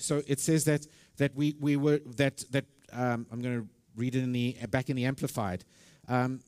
So 0.02 0.22
it 0.28 0.40
says 0.40 0.66
that 0.66 0.86
that 1.18 1.36
we, 1.36 1.56
we 1.60 1.76
were 1.76 2.00
that 2.18 2.44
that 2.52 2.66
um, 2.92 3.28
I'm 3.32 3.42
going 3.42 3.62
to 3.62 3.68
read 3.96 4.16
it 4.16 4.24
in 4.24 4.32
the 4.32 4.58
back 4.70 4.90
in 4.90 4.96
the 4.96 5.06
amplified. 5.06 5.64
Um, 6.08 6.42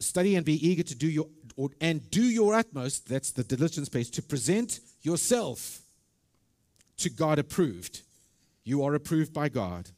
study 0.00 0.36
and 0.36 0.44
be 0.44 0.66
eager 0.66 0.82
to 0.82 0.94
do 0.94 1.08
your 1.08 1.26
or, 1.56 1.70
and 1.80 2.08
do 2.10 2.22
your 2.22 2.54
utmost. 2.54 3.08
That's 3.08 3.30
the 3.32 3.44
diligence 3.44 3.88
page 3.88 4.10
to 4.12 4.22
present 4.22 4.80
yourself 5.02 5.80
to 6.98 7.10
God 7.10 7.38
approved. 7.38 8.02
You 8.64 8.84
are 8.84 8.94
approved 8.94 9.32
by 9.32 9.48
God, 9.48 9.90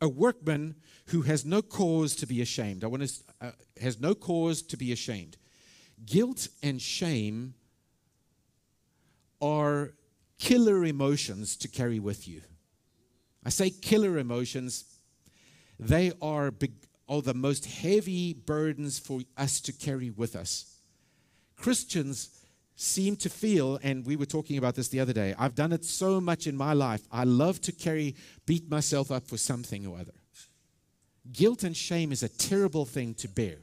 a 0.00 0.08
workman 0.08 0.76
who 1.06 1.22
has 1.22 1.44
no 1.44 1.62
cause 1.62 2.16
to 2.16 2.26
be 2.26 2.42
ashamed. 2.42 2.82
I 2.82 2.88
want 2.88 3.06
to 3.06 3.14
uh, 3.40 3.50
has 3.80 4.00
no 4.00 4.14
cause 4.14 4.62
to 4.62 4.76
be 4.76 4.92
ashamed. 4.92 5.36
Guilt 6.04 6.48
and 6.62 6.80
shame 6.80 7.54
are 9.40 9.92
killer 10.38 10.84
emotions 10.84 11.56
to 11.56 11.68
carry 11.68 11.98
with 11.98 12.28
you. 12.28 12.42
I 13.44 13.50
say 13.50 13.70
killer 13.70 14.18
emotions, 14.18 14.84
they 15.78 16.12
are, 16.20 16.50
big, 16.50 16.72
are 17.08 17.22
the 17.22 17.34
most 17.34 17.66
heavy 17.66 18.32
burdens 18.32 18.98
for 18.98 19.20
us 19.36 19.60
to 19.62 19.72
carry 19.72 20.10
with 20.10 20.34
us. 20.34 20.80
Christians 21.56 22.30
seem 22.74 23.16
to 23.16 23.30
feel, 23.30 23.78
and 23.82 24.04
we 24.04 24.16
were 24.16 24.26
talking 24.26 24.58
about 24.58 24.74
this 24.74 24.88
the 24.88 25.00
other 25.00 25.12
day, 25.12 25.34
I've 25.38 25.54
done 25.54 25.72
it 25.72 25.84
so 25.84 26.20
much 26.20 26.46
in 26.46 26.56
my 26.56 26.74
life, 26.74 27.02
I 27.10 27.24
love 27.24 27.60
to 27.62 27.72
carry, 27.72 28.14
beat 28.44 28.70
myself 28.70 29.10
up 29.10 29.26
for 29.26 29.38
something 29.38 29.86
or 29.86 29.98
other. 29.98 30.12
Guilt 31.32 31.64
and 31.64 31.76
shame 31.76 32.12
is 32.12 32.22
a 32.22 32.28
terrible 32.28 32.84
thing 32.84 33.14
to 33.14 33.28
bear. 33.28 33.56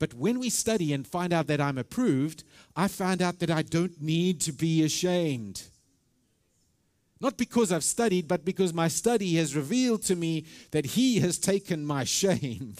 But 0.00 0.14
when 0.14 0.40
we 0.40 0.48
study 0.48 0.94
and 0.94 1.06
find 1.06 1.30
out 1.32 1.46
that 1.48 1.60
I'm 1.60 1.76
approved, 1.76 2.42
I 2.74 2.88
find 2.88 3.20
out 3.20 3.38
that 3.40 3.50
I 3.50 3.62
don't 3.62 4.00
need 4.00 4.40
to 4.40 4.52
be 4.52 4.82
ashamed. 4.82 5.62
Not 7.20 7.36
because 7.36 7.70
I've 7.70 7.84
studied, 7.84 8.26
but 8.26 8.42
because 8.42 8.72
my 8.72 8.88
study 8.88 9.36
has 9.36 9.54
revealed 9.54 10.02
to 10.04 10.16
me 10.16 10.46
that 10.70 10.86
He 10.86 11.20
has 11.20 11.38
taken 11.38 11.84
my 11.84 12.04
shame. 12.04 12.76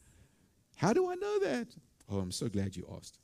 How 0.76 0.92
do 0.92 1.10
I 1.10 1.14
know 1.14 1.38
that? 1.40 1.68
Oh, 2.10 2.18
I'm 2.18 2.32
so 2.32 2.48
glad 2.48 2.76
you 2.76 2.86
asked. 2.98 3.18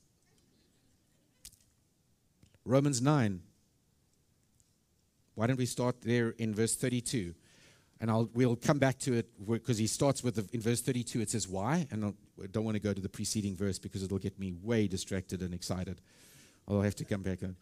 Romans 2.65 3.03
9. 3.03 3.43
Why 5.35 5.47
don't 5.47 5.59
we 5.59 5.67
start 5.67 6.01
there 6.01 6.31
in 6.31 6.55
verse 6.55 6.75
32? 6.77 7.35
And 8.01 8.11
I'll, 8.11 8.31
we'll 8.33 8.57
come 8.57 8.79
back 8.79 8.99
to 9.01 9.15
it 9.15 9.27
because 9.47 9.77
he 9.77 9.89
starts 9.89 10.23
with 10.23 10.37
the, 10.37 10.49
in 10.53 10.61
verse 10.61 10.81
32. 10.81 11.21
It 11.21 11.31
says, 11.31 11.49
Why? 11.49 11.87
And 11.91 12.05
I'll, 12.05 12.15
I 12.43 12.47
don't 12.47 12.65
want 12.65 12.77
to 12.77 12.81
go 12.81 12.93
to 12.93 13.01
the 13.01 13.09
preceding 13.09 13.57
verse 13.57 13.79
because 13.79 14.03
it'll 14.03 14.19
get 14.19 14.39
me 14.39 14.55
way 14.63 14.87
distracted 14.87 15.43
and 15.43 15.53
excited. 15.53 16.01
I'll 16.69 16.83
have 16.83 16.95
to 16.97 17.05
come 17.05 17.23
back 17.23 17.43
on 17.43 17.57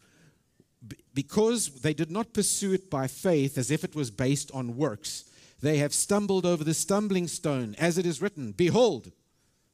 because 1.14 1.80
they 1.80 1.95
did 1.95 2.11
not 2.11 2.32
pursue 2.32 2.72
it 2.72 2.91
by 2.91 3.07
faith 3.07 3.59
as 3.59 3.70
if 3.70 3.84
it 3.84 3.95
was 3.95 4.11
based 4.11 4.51
on 4.53 4.76
works, 4.76 5.24
they 5.61 5.78
have 5.78 5.95
stumbled 5.95 6.45
over 6.45 6.64
the 6.64 6.74
stumbling 6.74 7.28
stone, 7.28 7.74
as 7.78 7.99
it 7.99 8.07
is 8.07 8.20
written 8.20 8.53
Behold, 8.53 9.12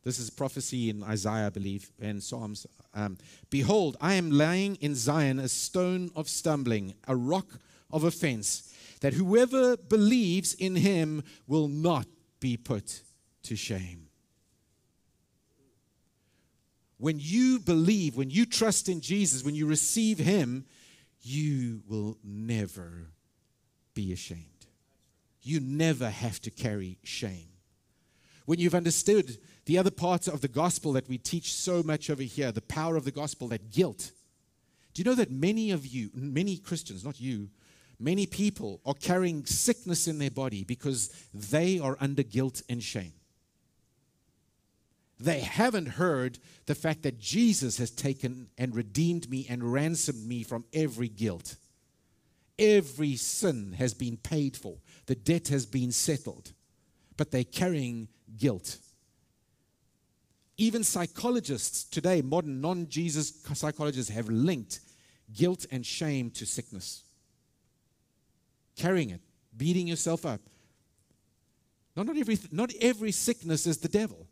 this 0.04 0.18
is 0.18 0.30
prophecy 0.30 0.90
in 0.90 1.02
Isaiah, 1.02 1.46
I 1.46 1.50
believe, 1.50 1.90
and 2.00 2.22
Psalms. 2.22 2.66
Um, 2.94 3.18
Behold, 3.50 3.96
I 4.00 4.14
am 4.14 4.30
laying 4.30 4.76
in 4.76 4.94
Zion 4.94 5.38
a 5.38 5.48
stone 5.48 6.10
of 6.16 6.28
stumbling, 6.28 6.94
a 7.06 7.14
rock 7.16 7.46
of 7.90 8.04
offense, 8.04 8.71
that 9.03 9.14
whoever 9.14 9.76
believes 9.76 10.55
in 10.55 10.76
him 10.76 11.24
will 11.48 11.66
not 11.66 12.07
be 12.38 12.57
put 12.57 13.03
to 13.42 13.57
shame. 13.57 14.07
When 16.98 17.18
you 17.18 17.59
believe, 17.59 18.16
when 18.16 18.30
you 18.30 18.46
trust 18.46 18.88
in 18.88 19.00
Jesus, 19.00 19.42
when 19.44 19.57
you 19.57 19.66
receive 19.66 20.18
him, 20.18 20.66
you 21.20 21.82
will 21.88 22.16
never 22.22 23.09
be 23.92 24.12
ashamed. 24.12 24.66
You 25.42 25.59
never 25.59 26.09
have 26.09 26.40
to 26.42 26.50
carry 26.50 26.98
shame. 27.03 27.48
When 28.46 28.61
you've 28.61 28.74
understood 28.74 29.36
the 29.64 29.78
other 29.78 29.90
parts 29.90 30.28
of 30.28 30.42
the 30.42 30.48
gospel 30.48 30.92
that 30.92 31.09
we 31.09 31.18
teach 31.18 31.53
so 31.55 31.82
much 31.82 32.09
over 32.09 32.22
here, 32.22 32.53
the 32.53 32.62
power 32.62 32.94
of 32.94 33.05
the 33.05 33.11
gospel, 33.11 33.48
that 33.48 33.72
guilt. 33.72 34.12
Do 34.94 35.00
you 35.03 35.05
know 35.05 35.16
that 35.16 35.32
many 35.32 35.72
of 35.72 35.84
you, 35.84 36.11
many 36.14 36.57
Christians, 36.57 37.05
not 37.05 37.20
you, 37.20 37.50
many 38.03 38.26
people 38.26 38.80
are 38.84 38.94
carrying 38.94 39.44
sickness 39.46 40.09
in 40.09 40.18
their 40.18 40.30
body 40.30 40.64
because 40.64 41.09
they 41.32 41.78
are 41.78 41.96
under 42.00 42.22
guilt 42.22 42.62
and 42.68 42.82
shame? 42.82 43.12
They 45.20 45.40
haven't 45.40 45.86
heard 45.86 46.38
the 46.66 46.74
fact 46.74 47.05
that 47.05 47.20
Jesus 47.20 47.78
has 47.78 47.92
taken 47.92 48.48
and 48.59 48.74
redeemed 48.74 49.30
me 49.30 49.46
and 49.48 49.72
ransomed 49.72 50.26
me 50.26 50.42
from 50.42 50.64
every 50.72 51.09
guilt. 51.09 51.57
Every 52.59 53.14
sin 53.16 53.74
has 53.78 53.94
been 53.94 54.16
paid 54.16 54.57
for, 54.57 54.78
the 55.07 55.14
debt 55.14 55.48
has 55.48 55.64
been 55.64 55.92
settled, 55.92 56.53
but 57.16 57.30
they're 57.30 57.44
carrying 57.44 58.09
guilt. 58.36 58.78
Even 60.57 60.84
psychologists 60.84 61.84
today, 61.84 62.20
modern 62.20 62.61
non 62.61 62.88
Jesus 62.88 63.42
psychologists, 63.55 64.11
have 64.11 64.28
linked 64.28 64.80
guilt 65.32 65.66
and 65.70 65.86
shame 65.86 66.30
to 66.30 66.44
sickness. 66.44 67.05
Carrying 68.76 69.10
it, 69.10 69.20
beating 69.56 69.86
yourself 69.86 70.24
up. 70.24 70.40
Not, 71.94 72.06
not, 72.06 72.16
every, 72.16 72.38
not 72.50 72.72
every 72.80 73.12
sickness 73.12 73.66
is 73.66 73.78
the 73.78 73.88
devil. 73.88 74.26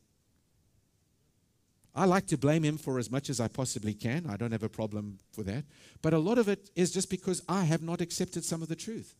I 1.94 2.04
like 2.04 2.26
to 2.28 2.38
blame 2.38 2.62
him 2.62 2.78
for 2.78 2.98
as 2.98 3.10
much 3.10 3.28
as 3.28 3.40
I 3.40 3.48
possibly 3.48 3.94
can. 3.94 4.26
I 4.28 4.36
don't 4.36 4.52
have 4.52 4.62
a 4.62 4.68
problem 4.68 5.18
for 5.32 5.42
that. 5.42 5.64
But 6.02 6.14
a 6.14 6.18
lot 6.18 6.38
of 6.38 6.48
it 6.48 6.70
is 6.76 6.92
just 6.92 7.10
because 7.10 7.42
I 7.48 7.64
have 7.64 7.82
not 7.82 8.00
accepted 8.00 8.44
some 8.44 8.62
of 8.62 8.68
the 8.68 8.76
truth. 8.76 9.14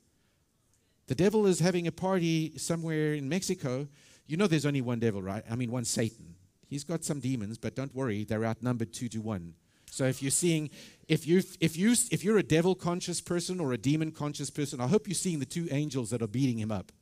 The 1.09 1.15
devil 1.17 1.47
is 1.47 1.59
having 1.59 1.89
a 1.89 1.93
party 1.93 2.57
somewhere 2.57 3.15
in 3.15 3.29
Mexico. 3.29 3.89
You 4.27 4.37
know 4.37 4.47
there's 4.47 4.67
only 4.67 4.81
one 4.81 5.01
devil, 5.01 5.21
right? 5.21 5.43
I 5.51 5.57
mean, 5.57 5.73
one 5.73 5.85
Satan. 5.85 6.37
He's 6.69 6.85
got 6.85 7.05
some 7.05 7.19
demons, 7.19 7.59
but 7.59 7.75
don't 7.75 7.93
worry, 7.95 8.23
they're 8.23 8.45
outnumbered 8.45 8.93
two 8.93 9.09
to 9.09 9.19
one. 9.19 9.55
So 9.91 10.05
if 10.05 10.23
you're 10.23 10.31
seeing, 10.31 10.71
if 11.09 11.27
you 11.27 11.43
if 11.61 11.77
you 11.77 11.93
if 12.11 12.25
you're 12.25 12.39
a 12.39 12.43
devil 12.43 12.75
conscious 12.75 13.21
person 13.21 13.61
or 13.61 13.73
a 13.73 13.79
demon 13.79 14.13
conscious 14.13 14.49
person, 14.49 14.81
I 14.81 14.87
hope 14.87 15.09
you're 15.09 15.15
seeing 15.15 15.41
the 15.41 15.47
two 15.47 15.69
angels 15.71 16.11
that 16.11 16.23
are 16.23 16.29
beating 16.29 16.59
him 16.59 16.71
up. 16.71 16.93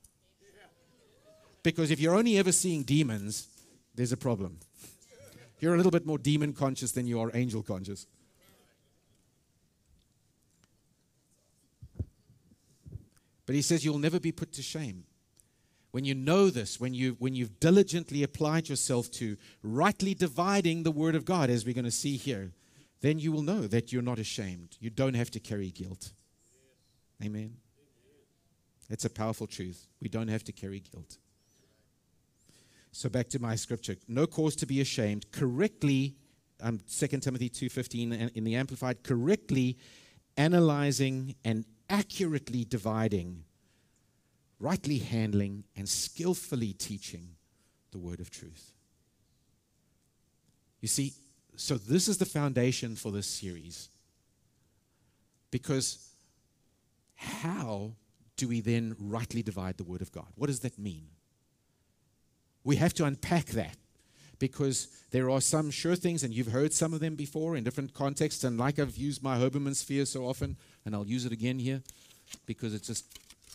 Because 1.62 1.90
if 1.90 2.00
you're 2.00 2.14
only 2.14 2.38
ever 2.38 2.52
seeing 2.52 2.82
demons, 2.82 3.48
there's 3.94 4.12
a 4.12 4.16
problem. 4.16 4.58
You're 5.60 5.74
a 5.74 5.76
little 5.76 5.92
bit 5.92 6.06
more 6.06 6.18
demon 6.18 6.52
conscious 6.52 6.92
than 6.92 7.06
you 7.06 7.20
are 7.20 7.30
angel 7.34 7.62
conscious. 7.62 8.06
But 13.44 13.54
he 13.54 13.62
says 13.62 13.84
you'll 13.84 13.98
never 13.98 14.20
be 14.20 14.30
put 14.30 14.52
to 14.52 14.62
shame. 14.62 15.04
When 15.90 16.04
you 16.04 16.14
know 16.14 16.50
this, 16.50 16.78
when, 16.78 16.92
you, 16.92 17.16
when 17.18 17.34
you've 17.34 17.58
diligently 17.60 18.22
applied 18.22 18.68
yourself 18.68 19.10
to 19.12 19.36
rightly 19.62 20.14
dividing 20.14 20.82
the 20.82 20.90
word 20.90 21.14
of 21.14 21.24
God, 21.24 21.48
as 21.48 21.64
we're 21.64 21.74
going 21.74 21.86
to 21.86 21.90
see 21.90 22.18
here, 22.18 22.52
then 23.00 23.18
you 23.18 23.32
will 23.32 23.42
know 23.42 23.66
that 23.66 23.92
you're 23.92 24.02
not 24.02 24.18
ashamed. 24.18 24.76
You 24.80 24.90
don't 24.90 25.14
have 25.14 25.30
to 25.32 25.40
carry 25.40 25.70
guilt. 25.70 26.12
Amen. 27.22 27.56
It's 28.90 29.04
a 29.04 29.10
powerful 29.10 29.46
truth. 29.46 29.86
We 30.00 30.08
don't 30.08 30.28
have 30.28 30.44
to 30.44 30.52
carry 30.52 30.80
guilt. 30.80 31.18
So 32.92 33.08
back 33.08 33.28
to 33.30 33.38
my 33.38 33.54
scripture. 33.54 33.96
No 34.08 34.26
cause 34.26 34.56
to 34.56 34.66
be 34.66 34.80
ashamed. 34.80 35.30
Correctly, 35.30 36.16
um, 36.60 36.80
2 36.90 37.06
Timothy 37.18 37.50
2.15 37.50 38.34
in 38.34 38.44
the 38.44 38.56
Amplified, 38.56 39.02
correctly 39.02 39.76
analyzing 40.36 41.34
and 41.44 41.64
accurately 41.90 42.64
dividing, 42.64 43.44
rightly 44.58 44.98
handling, 44.98 45.64
and 45.76 45.88
skillfully 45.88 46.72
teaching 46.72 47.36
the 47.92 47.98
word 47.98 48.20
of 48.20 48.30
truth. 48.30 48.72
You 50.80 50.88
see, 50.88 51.12
so 51.58 51.76
this 51.76 52.06
is 52.06 52.18
the 52.18 52.24
foundation 52.24 52.94
for 52.94 53.10
this 53.10 53.26
series. 53.26 53.88
Because 55.50 56.08
how 57.16 57.92
do 58.36 58.46
we 58.46 58.60
then 58.60 58.94
rightly 58.98 59.42
divide 59.42 59.76
the 59.76 59.84
word 59.84 60.00
of 60.00 60.12
God? 60.12 60.26
What 60.36 60.46
does 60.46 60.60
that 60.60 60.78
mean? 60.78 61.08
We 62.62 62.76
have 62.76 62.94
to 62.94 63.04
unpack 63.04 63.46
that 63.46 63.76
because 64.38 64.86
there 65.10 65.30
are 65.30 65.40
some 65.40 65.72
sure 65.72 65.96
things, 65.96 66.22
and 66.22 66.32
you've 66.32 66.52
heard 66.52 66.72
some 66.72 66.94
of 66.94 67.00
them 67.00 67.16
before 67.16 67.56
in 67.56 67.64
different 67.64 67.92
contexts. 67.92 68.44
And 68.44 68.56
like 68.56 68.78
I've 68.78 68.96
used 68.96 69.20
my 69.22 69.36
Hoberman 69.36 69.74
sphere 69.74 70.04
so 70.04 70.28
often, 70.28 70.56
and 70.86 70.94
I'll 70.94 71.06
use 71.06 71.26
it 71.26 71.32
again 71.32 71.58
here 71.58 71.82
because 72.46 72.72
it's 72.72 72.86
just 72.86 73.04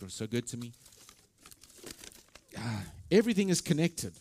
so 0.08 0.26
good 0.26 0.46
to 0.48 0.58
me. 0.58 0.72
Ah, 2.58 2.82
everything 3.10 3.48
is 3.48 3.62
connected. 3.62 4.12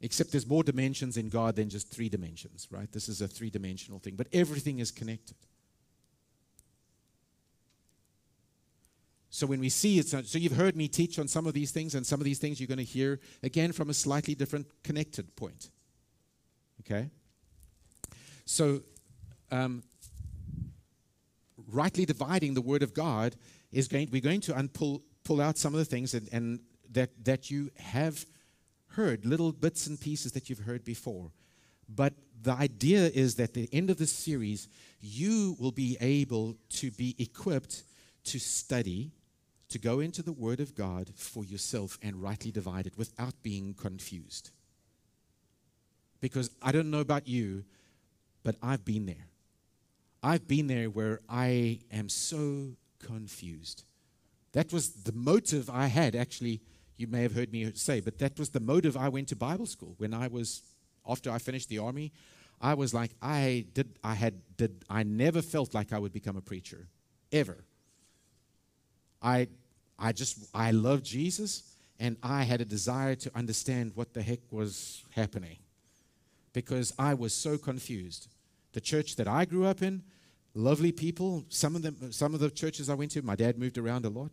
Except 0.00 0.32
there's 0.32 0.46
more 0.46 0.62
dimensions 0.62 1.16
in 1.16 1.28
God 1.28 1.56
than 1.56 1.68
just 1.68 1.90
three 1.90 2.08
dimensions, 2.08 2.68
right? 2.70 2.90
This 2.92 3.08
is 3.08 3.20
a 3.20 3.28
three 3.28 3.50
dimensional 3.50 3.98
thing, 3.98 4.16
but 4.16 4.26
everything 4.32 4.78
is 4.78 4.90
connected. 4.90 5.36
So 9.30 9.48
when 9.48 9.58
we 9.58 9.68
see 9.68 9.98
it, 9.98 10.06
so 10.06 10.38
you've 10.38 10.56
heard 10.56 10.76
me 10.76 10.86
teach 10.86 11.18
on 11.18 11.26
some 11.26 11.46
of 11.46 11.54
these 11.54 11.72
things, 11.72 11.96
and 11.96 12.06
some 12.06 12.20
of 12.20 12.24
these 12.24 12.38
things 12.38 12.60
you're 12.60 12.68
going 12.68 12.78
to 12.78 12.84
hear 12.84 13.18
again 13.42 13.72
from 13.72 13.90
a 13.90 13.94
slightly 13.94 14.34
different 14.36 14.68
connected 14.84 15.34
point. 15.34 15.70
Okay? 16.80 17.10
So, 18.44 18.82
um, 19.50 19.82
rightly 21.66 22.04
dividing 22.04 22.54
the 22.54 22.60
Word 22.60 22.82
of 22.82 22.94
God 22.94 23.34
is 23.72 23.88
going, 23.88 24.08
we're 24.12 24.20
going 24.20 24.40
to 24.42 24.52
unpull, 24.52 25.02
pull 25.24 25.40
out 25.40 25.58
some 25.58 25.74
of 25.74 25.78
the 25.78 25.84
things 25.84 26.14
and, 26.14 26.28
and 26.30 26.60
that, 26.92 27.10
that 27.24 27.50
you 27.50 27.70
have 27.76 28.24
heard, 28.96 29.24
little 29.24 29.52
bits 29.52 29.86
and 29.86 30.00
pieces 30.00 30.32
that 30.32 30.48
you've 30.48 30.60
heard 30.60 30.84
before. 30.84 31.30
But 31.88 32.14
the 32.42 32.52
idea 32.52 33.06
is 33.06 33.36
that 33.36 33.50
at 33.50 33.54
the 33.54 33.68
end 33.72 33.90
of 33.90 33.98
this 33.98 34.12
series, 34.12 34.68
you 35.00 35.56
will 35.58 35.72
be 35.72 35.96
able 36.00 36.56
to 36.70 36.90
be 36.90 37.14
equipped 37.18 37.84
to 38.24 38.38
study 38.38 39.12
to 39.68 39.78
go 39.78 40.00
into 40.00 40.22
the 40.22 40.32
Word 40.32 40.60
of 40.60 40.74
God 40.74 41.10
for 41.14 41.44
yourself 41.44 41.98
and 42.02 42.22
rightly 42.22 42.50
divide 42.50 42.86
it 42.86 42.96
without 42.96 43.34
being 43.42 43.74
confused. 43.74 44.50
Because 46.20 46.50
I 46.62 46.72
don't 46.72 46.90
know 46.90 47.00
about 47.00 47.26
you, 47.28 47.64
but 48.42 48.56
I've 48.62 48.84
been 48.84 49.06
there. 49.06 49.26
I've 50.22 50.46
been 50.46 50.68
there 50.68 50.88
where 50.88 51.20
I 51.28 51.80
am 51.92 52.08
so 52.08 52.76
confused. 52.98 53.84
That 54.52 54.72
was 54.72 54.90
the 54.90 55.12
motive 55.12 55.68
I 55.68 55.86
had, 55.86 56.14
actually. 56.14 56.60
You 56.96 57.06
may 57.06 57.22
have 57.22 57.34
heard 57.34 57.52
me 57.52 57.70
say, 57.74 58.00
but 58.00 58.18
that 58.18 58.38
was 58.38 58.50
the 58.50 58.60
motive 58.60 58.96
I 58.96 59.08
went 59.08 59.28
to 59.28 59.36
Bible 59.36 59.66
school 59.66 59.94
when 59.98 60.14
I 60.14 60.28
was, 60.28 60.62
after 61.08 61.30
I 61.30 61.38
finished 61.38 61.68
the 61.68 61.78
army. 61.78 62.12
I 62.60 62.74
was 62.74 62.94
like, 62.94 63.10
I 63.20 63.66
did, 63.74 63.98
I 64.02 64.14
had, 64.14 64.34
did, 64.56 64.84
I 64.88 65.02
never 65.02 65.42
felt 65.42 65.74
like 65.74 65.92
I 65.92 65.98
would 65.98 66.12
become 66.12 66.36
a 66.36 66.40
preacher, 66.40 66.86
ever. 67.32 67.64
I, 69.20 69.48
I 69.98 70.12
just, 70.12 70.38
I 70.54 70.70
loved 70.70 71.04
Jesus, 71.04 71.74
and 71.98 72.16
I 72.22 72.44
had 72.44 72.60
a 72.60 72.64
desire 72.64 73.16
to 73.16 73.30
understand 73.34 73.92
what 73.94 74.14
the 74.14 74.22
heck 74.22 74.40
was 74.50 75.02
happening 75.10 75.58
because 76.52 76.92
I 76.98 77.14
was 77.14 77.34
so 77.34 77.58
confused. 77.58 78.28
The 78.72 78.80
church 78.80 79.16
that 79.16 79.28
I 79.28 79.44
grew 79.44 79.66
up 79.66 79.82
in, 79.82 80.02
lovely 80.54 80.92
people. 80.92 81.44
Some 81.48 81.76
of 81.76 81.82
them, 81.82 82.12
some 82.12 82.32
of 82.32 82.40
the 82.40 82.50
churches 82.50 82.88
I 82.88 82.94
went 82.94 83.10
to, 83.12 83.22
my 83.22 83.36
dad 83.36 83.58
moved 83.58 83.76
around 83.76 84.06
a 84.06 84.08
lot. 84.08 84.30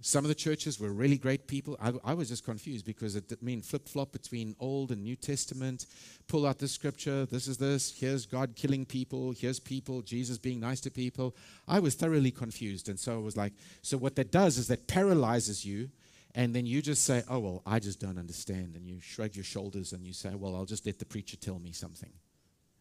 Some 0.00 0.24
of 0.24 0.28
the 0.28 0.34
churches 0.34 0.78
were 0.78 0.92
really 0.92 1.18
great 1.18 1.48
people. 1.48 1.76
I, 1.80 1.92
I 2.04 2.14
was 2.14 2.28
just 2.28 2.44
confused 2.44 2.84
because 2.86 3.16
it 3.16 3.28
didn't 3.28 3.42
mean 3.42 3.62
flip 3.62 3.88
flop 3.88 4.12
between 4.12 4.54
Old 4.60 4.92
and 4.92 5.02
New 5.02 5.16
Testament. 5.16 5.86
Pull 6.28 6.46
out 6.46 6.58
this 6.58 6.70
scripture. 6.70 7.26
This 7.26 7.48
is 7.48 7.58
this. 7.58 7.98
Here's 7.98 8.24
God 8.24 8.54
killing 8.54 8.86
people. 8.86 9.32
Here's 9.32 9.58
people. 9.58 10.02
Jesus 10.02 10.38
being 10.38 10.60
nice 10.60 10.80
to 10.82 10.90
people. 10.90 11.34
I 11.66 11.80
was 11.80 11.96
thoroughly 11.96 12.30
confused. 12.30 12.88
And 12.88 12.98
so 12.98 13.14
I 13.14 13.18
was 13.18 13.36
like, 13.36 13.54
so 13.82 13.98
what 13.98 14.14
that 14.16 14.30
does 14.30 14.56
is 14.56 14.68
that 14.68 14.86
paralyzes 14.86 15.64
you. 15.64 15.90
And 16.34 16.54
then 16.54 16.64
you 16.64 16.80
just 16.80 17.04
say, 17.04 17.24
oh, 17.28 17.40
well, 17.40 17.62
I 17.66 17.80
just 17.80 17.98
don't 17.98 18.18
understand. 18.18 18.76
And 18.76 18.86
you 18.86 19.00
shrug 19.00 19.34
your 19.34 19.44
shoulders 19.44 19.92
and 19.92 20.06
you 20.06 20.12
say, 20.12 20.32
well, 20.36 20.54
I'll 20.54 20.64
just 20.64 20.86
let 20.86 21.00
the 21.00 21.06
preacher 21.06 21.36
tell 21.36 21.58
me 21.58 21.72
something. 21.72 22.12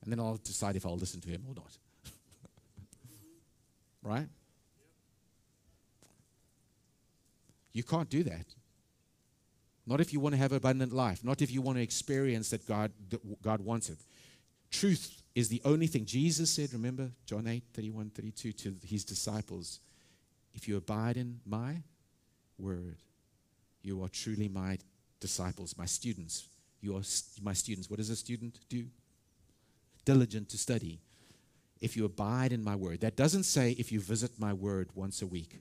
And 0.03 0.11
then 0.11 0.19
I'll 0.19 0.37
decide 0.37 0.75
if 0.75 0.85
I'll 0.85 0.97
listen 0.97 1.21
to 1.21 1.29
him 1.29 1.43
or 1.47 1.55
not. 1.55 1.77
right? 4.03 4.27
You 7.77 7.83
can't 7.83 8.09
do 8.09 8.23
that. 8.23 8.47
Not 9.85 10.01
if 10.01 10.11
you 10.11 10.19
want 10.19 10.33
to 10.33 10.39
have 10.39 10.51
abundant 10.51 10.91
life, 10.91 11.23
not 11.23 11.43
if 11.43 11.51
you 11.51 11.61
want 11.61 11.77
to 11.77 11.83
experience 11.83 12.49
that 12.49 12.67
God, 12.67 12.91
that 13.09 13.41
God 13.43 13.61
wants 13.61 13.89
it. 13.89 13.99
Truth 14.71 15.21
is 15.35 15.47
the 15.47 15.61
only 15.63 15.85
thing. 15.85 16.03
Jesus 16.03 16.49
said, 16.49 16.73
remember, 16.73 17.11
John 17.27 17.45
8, 17.45 17.63
31, 17.75 18.09
32, 18.09 18.51
to 18.51 18.75
his 18.83 19.05
disciples, 19.05 19.79
if 20.55 20.67
you 20.67 20.75
abide 20.75 21.17
in 21.17 21.39
my 21.45 21.83
word, 22.57 22.97
you 23.83 24.03
are 24.03 24.09
truly 24.09 24.49
my 24.49 24.79
disciples, 25.19 25.77
my 25.77 25.85
students. 25.85 26.47
You 26.81 26.95
are 26.95 27.03
my 27.43 27.53
students. 27.53 27.91
What 27.91 27.97
does 27.97 28.09
a 28.09 28.15
student 28.15 28.57
do? 28.69 28.87
Diligent 30.03 30.49
to 30.49 30.57
study. 30.57 30.99
If 31.79 31.95
you 31.95 32.05
abide 32.05 32.53
in 32.53 32.63
my 32.63 32.75
word. 32.75 33.01
That 33.01 33.15
doesn't 33.15 33.43
say 33.43 33.75
if 33.77 33.91
you 33.91 33.99
visit 33.99 34.31
my 34.39 34.51
word 34.51 34.89
once 34.95 35.21
a 35.21 35.27
week. 35.27 35.59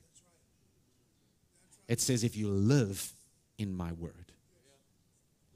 It 1.87 2.01
says, 2.01 2.23
if 2.23 2.35
you 2.35 2.49
live 2.49 3.13
in 3.57 3.73
my 3.75 3.91
word. 3.93 4.31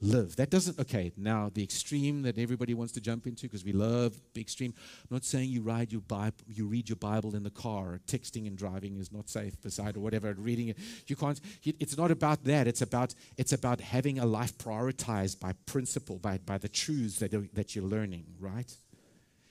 Live. 0.04 0.36
That 0.38 0.50
doesn't, 0.50 0.80
okay, 0.80 1.12
now 1.16 1.52
the 1.54 1.62
extreme 1.62 2.24
that 2.24 2.40
everybody 2.40 2.74
wants 2.74 2.92
to 2.94 3.02
jump 3.02 3.28
into 3.28 3.44
because 3.44 3.64
we 3.64 3.72
love 3.72 4.20
the 4.34 4.42
extreme. 4.42 4.74
I'm 5.04 5.16
not 5.16 5.24
saying 5.24 5.50
you, 5.50 5.62
ride 5.62 5.92
your 5.92 6.02
Bible, 6.02 6.38
you 6.48 6.66
read 6.66 6.90
your 6.90 6.96
Bible 6.96 7.36
in 7.36 7.44
the 7.44 7.52
car, 7.52 8.00
texting 8.08 8.48
and 8.48 8.58
driving 8.58 9.00
is 9.00 9.12
not 9.12 9.30
safe 9.30 9.62
beside 9.62 9.96
or 9.96 10.00
whatever, 10.00 10.34
reading 10.34 10.70
it. 10.70 10.78
You 11.06 11.16
can't, 11.16 11.40
it's 11.64 11.98
not 11.98 12.10
about 12.10 12.44
that. 12.46 12.66
It's 12.66 12.82
about, 12.82 13.14
it's 13.38 13.54
about 13.54 13.80
having 13.80 14.18
a 14.18 14.26
life 14.26 14.58
prioritized 14.58 15.40
by 15.40 15.54
principle, 15.68 16.18
by, 16.18 16.40
by 16.40 16.58
the 16.58 16.70
truths 16.70 17.20
that, 17.20 17.54
that 17.54 17.76
you're 17.76 17.86
learning, 17.86 18.26
right? 18.40 18.76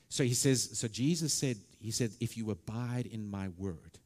So 0.08 0.24
he 0.24 0.34
says, 0.34 0.76
so 0.76 0.88
Jesus 0.88 1.32
said, 1.32 1.58
he 1.80 1.92
said, 1.92 2.10
if 2.18 2.36
you 2.36 2.50
abide 2.50 3.06
in 3.06 3.30
my 3.30 3.50
word, 3.56 3.99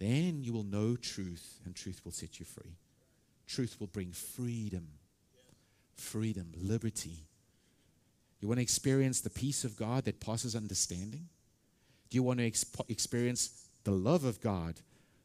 then 0.00 0.42
you 0.42 0.52
will 0.54 0.64
know 0.64 0.96
truth, 0.96 1.60
and 1.64 1.76
truth 1.76 2.00
will 2.04 2.12
set 2.12 2.40
you 2.40 2.46
free. 2.46 2.78
Truth 3.46 3.76
will 3.78 3.86
bring 3.86 4.12
freedom, 4.12 4.88
freedom, 5.94 6.52
liberty. 6.56 7.26
You 8.40 8.48
want 8.48 8.58
to 8.58 8.62
experience 8.62 9.20
the 9.20 9.28
peace 9.28 9.62
of 9.62 9.76
God 9.76 10.06
that 10.06 10.18
passes 10.18 10.56
understanding? 10.56 11.28
Do 12.08 12.16
you 12.16 12.22
want 12.22 12.38
to 12.38 12.50
exp- 12.50 12.88
experience 12.88 13.68
the 13.84 13.90
love 13.90 14.24
of 14.24 14.40
God 14.40 14.80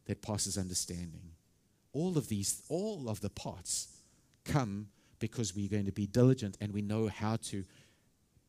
that 0.07 0.21
passes 0.21 0.57
understanding? 0.57 1.31
All 1.93 2.17
of 2.17 2.27
these, 2.27 2.61
all 2.67 3.07
of 3.07 3.21
the 3.21 3.29
parts 3.29 3.87
come 4.43 4.87
because 5.19 5.55
we're 5.55 5.69
going 5.69 5.85
to 5.85 5.93
be 5.93 6.05
diligent 6.05 6.57
and 6.59 6.73
we 6.73 6.81
know 6.81 7.07
how 7.07 7.37
to 7.37 7.63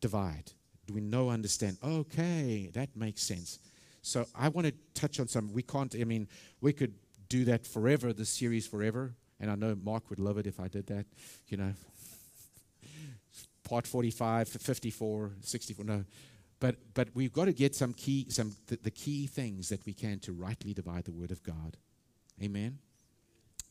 divide. 0.01 0.51
Do 0.85 0.93
we 0.93 1.01
know, 1.01 1.29
understand? 1.29 1.77
Okay, 1.81 2.69
that 2.73 2.95
makes 2.97 3.23
sense. 3.23 3.59
So 4.07 4.25
I 4.33 4.47
want 4.47 4.67
to 4.67 4.73
touch 4.93 5.19
on 5.19 5.27
some. 5.27 5.51
We 5.51 5.61
can't, 5.61 5.93
I 5.99 6.05
mean, 6.05 6.29
we 6.61 6.71
could 6.71 6.93
do 7.27 7.43
that 7.45 7.67
forever, 7.67 8.13
the 8.13 8.25
series 8.25 8.65
forever. 8.65 9.13
And 9.39 9.51
I 9.51 9.55
know 9.55 9.75
Mark 9.75 10.09
would 10.09 10.17
love 10.17 10.37
it 10.37 10.47
if 10.47 10.59
I 10.59 10.69
did 10.69 10.87
that, 10.87 11.05
you 11.47 11.57
know. 11.57 11.73
Part 13.63 13.85
45, 13.85 14.47
54, 14.47 15.31
64, 15.41 15.85
no. 15.85 16.05
But, 16.59 16.77
but 16.93 17.09
we've 17.13 17.33
got 17.33 17.45
to 17.45 17.53
get 17.53 17.75
some 17.75 17.93
key, 17.93 18.27
some 18.29 18.55
the, 18.67 18.79
the 18.81 18.91
key 18.91 19.27
things 19.27 19.67
that 19.69 19.85
we 19.85 19.93
can 19.93 20.19
to 20.19 20.31
rightly 20.31 20.73
divide 20.73 21.03
the 21.03 21.11
word 21.11 21.31
of 21.31 21.43
God. 21.43 21.75
Amen. 22.41 22.79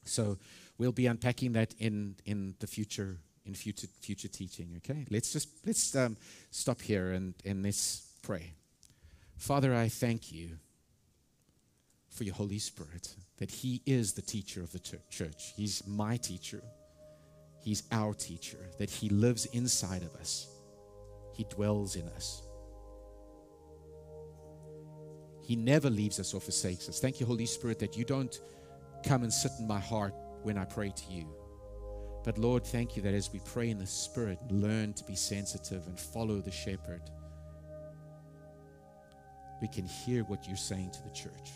So 0.04 0.36
we'll 0.76 0.92
be 0.92 1.06
unpacking 1.06 1.54
that 1.54 1.74
in, 1.78 2.14
in 2.26 2.54
the 2.60 2.66
future, 2.66 3.16
in 3.46 3.54
future, 3.54 3.88
future 4.00 4.28
teaching. 4.28 4.74
Okay. 4.76 5.06
Let's 5.10 5.32
just, 5.32 5.48
let's 5.64 5.96
um, 5.96 6.18
stop 6.50 6.82
here 6.82 7.12
and, 7.12 7.34
and 7.44 7.62
let's 7.62 8.06
pray. 8.22 8.52
Father, 9.36 9.74
I 9.74 9.88
thank 9.88 10.32
you 10.32 10.58
for 12.08 12.24
your 12.24 12.34
Holy 12.34 12.58
Spirit, 12.58 13.14
that 13.38 13.50
He 13.50 13.82
is 13.86 14.14
the 14.14 14.22
teacher 14.22 14.62
of 14.62 14.72
the 14.72 14.78
church. 14.78 15.52
He's 15.56 15.86
my 15.86 16.16
teacher, 16.16 16.62
He's 17.60 17.82
our 17.92 18.14
teacher, 18.14 18.58
that 18.78 18.90
He 18.90 19.08
lives 19.10 19.44
inside 19.46 20.02
of 20.02 20.14
us, 20.16 20.48
He 21.34 21.44
dwells 21.44 21.96
in 21.96 22.08
us. 22.08 22.42
He 25.42 25.54
never 25.54 25.88
leaves 25.88 26.18
us 26.18 26.34
or 26.34 26.40
forsakes 26.40 26.88
us. 26.88 26.98
Thank 26.98 27.20
you, 27.20 27.26
Holy 27.26 27.46
Spirit, 27.46 27.78
that 27.78 27.96
you 27.96 28.04
don't 28.04 28.40
come 29.04 29.22
and 29.22 29.32
sit 29.32 29.52
in 29.60 29.66
my 29.68 29.78
heart 29.78 30.12
when 30.42 30.58
I 30.58 30.64
pray 30.64 30.90
to 30.90 31.12
you. 31.12 31.28
But 32.24 32.38
Lord, 32.38 32.64
thank 32.64 32.96
you 32.96 33.02
that 33.02 33.14
as 33.14 33.32
we 33.32 33.40
pray 33.44 33.70
in 33.70 33.78
the 33.78 33.86
Spirit, 33.86 34.40
learn 34.50 34.92
to 34.94 35.04
be 35.04 35.14
sensitive 35.14 35.86
and 35.86 36.00
follow 36.00 36.40
the 36.40 36.50
shepherd. 36.50 37.02
We 39.60 39.68
can 39.68 39.86
hear 39.86 40.22
what 40.24 40.46
you're 40.46 40.56
saying 40.56 40.90
to 40.90 41.02
the 41.02 41.10
church. 41.10 41.50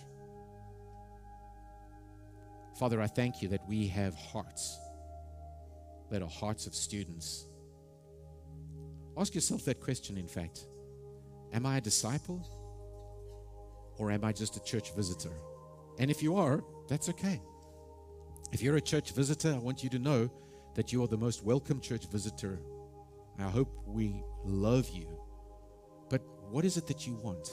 Father, 2.79 3.01
I 3.01 3.07
thank 3.07 3.43
you 3.43 3.49
that 3.49 3.67
we 3.69 3.87
have 3.89 4.15
hearts 4.15 4.79
that 6.11 6.23
are 6.23 6.29
hearts 6.29 6.67
of 6.67 6.75
students. 6.75 7.47
Ask 9.17 9.35
yourself 9.35 9.65
that 9.65 9.81
question, 9.81 10.17
in 10.17 10.27
fact 10.27 10.67
Am 11.53 11.67
I 11.67 11.79
a 11.79 11.81
disciple 11.81 12.49
or 13.99 14.11
am 14.11 14.25
I 14.25 14.33
just 14.33 14.57
a 14.57 14.63
church 14.63 14.95
visitor? 14.95 15.33
And 15.99 16.11
if 16.11 16.23
you 16.23 16.37
are, 16.37 16.65
that's 16.89 17.09
okay. 17.11 17.41
If 18.53 18.63
you're 18.63 18.77
a 18.77 18.81
church 18.81 19.13
visitor, 19.13 19.53
I 19.53 19.59
want 19.59 19.83
you 19.85 19.91
to 19.91 19.99
know 19.99 20.31
that 20.75 20.93
you 20.93 21.03
are 21.03 21.09
the 21.09 21.19
most 21.19 21.45
welcome 21.45 21.81
church 21.81 22.07
visitor. 22.11 22.59
I 23.39 23.49
hope 23.49 23.71
we 23.87 24.23
love 24.45 24.89
you. 24.89 25.09
But 26.09 26.23
what 26.51 26.65
is 26.65 26.77
it 26.77 26.87
that 26.87 27.07
you 27.07 27.15
want? 27.15 27.51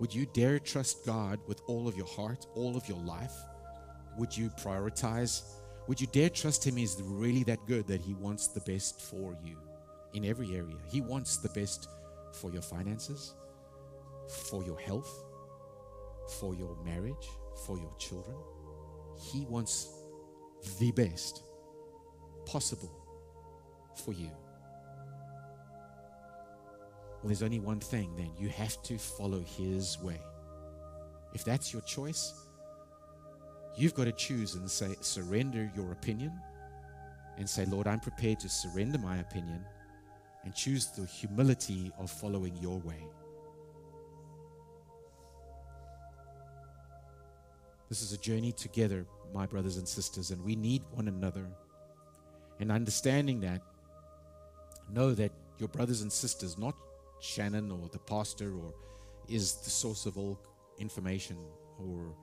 Would 0.00 0.14
you 0.14 0.26
dare 0.26 0.58
trust 0.58 1.06
God 1.06 1.38
with 1.46 1.60
all 1.66 1.86
of 1.86 1.96
your 1.96 2.06
heart, 2.06 2.46
all 2.54 2.76
of 2.76 2.88
your 2.88 2.98
life? 2.98 3.34
Would 4.18 4.36
you 4.36 4.50
prioritize? 4.50 5.42
Would 5.86 6.00
you 6.00 6.06
dare 6.08 6.30
trust 6.30 6.66
Him 6.66 6.78
is 6.78 7.00
really 7.02 7.44
that 7.44 7.64
good 7.66 7.86
that 7.86 8.00
He 8.00 8.14
wants 8.14 8.48
the 8.48 8.60
best 8.60 9.00
for 9.00 9.36
you 9.44 9.56
in 10.12 10.24
every 10.24 10.54
area? 10.54 10.76
He 10.90 11.00
wants 11.00 11.36
the 11.36 11.48
best 11.50 11.88
for 12.32 12.50
your 12.50 12.62
finances, 12.62 13.34
for 14.48 14.64
your 14.64 14.78
health, 14.78 15.24
for 16.40 16.54
your 16.54 16.76
marriage, 16.84 17.28
for 17.66 17.78
your 17.78 17.94
children. 17.98 18.36
He 19.16 19.46
wants 19.46 20.02
the 20.78 20.90
best 20.92 21.42
possible 22.46 22.92
for 24.04 24.12
you. 24.12 24.30
Well, 27.24 27.30
there's 27.30 27.42
only 27.42 27.58
one 27.58 27.80
thing 27.80 28.14
then. 28.18 28.32
You 28.38 28.50
have 28.50 28.82
to 28.82 28.98
follow 28.98 29.40
His 29.40 29.98
way. 30.02 30.20
If 31.32 31.42
that's 31.42 31.72
your 31.72 31.80
choice, 31.80 32.34
you've 33.78 33.94
got 33.94 34.04
to 34.04 34.12
choose 34.12 34.56
and 34.56 34.70
say, 34.70 34.94
surrender 35.00 35.72
your 35.74 35.92
opinion 35.92 36.38
and 37.38 37.48
say, 37.48 37.64
Lord, 37.64 37.86
I'm 37.86 38.00
prepared 38.00 38.40
to 38.40 38.50
surrender 38.50 38.98
my 38.98 39.20
opinion 39.20 39.64
and 40.44 40.54
choose 40.54 40.88
the 40.88 41.06
humility 41.06 41.90
of 41.98 42.10
following 42.10 42.58
your 42.58 42.78
way. 42.80 43.02
This 47.88 48.02
is 48.02 48.12
a 48.12 48.18
journey 48.18 48.52
together, 48.52 49.06
my 49.32 49.46
brothers 49.46 49.78
and 49.78 49.88
sisters, 49.88 50.30
and 50.30 50.44
we 50.44 50.56
need 50.56 50.82
one 50.90 51.08
another. 51.08 51.46
And 52.60 52.70
understanding 52.70 53.40
that, 53.40 53.62
know 54.92 55.14
that 55.14 55.32
your 55.58 55.70
brothers 55.70 56.02
and 56.02 56.12
sisters, 56.12 56.58
not 56.58 56.74
Shannon 57.24 57.70
or 57.70 57.88
the 57.88 57.98
pastor 57.98 58.54
or 58.54 58.74
is 59.28 59.54
the 59.62 59.70
source 59.70 60.04
of 60.04 60.18
all 60.18 60.38
information 60.78 61.38
or 61.78 62.14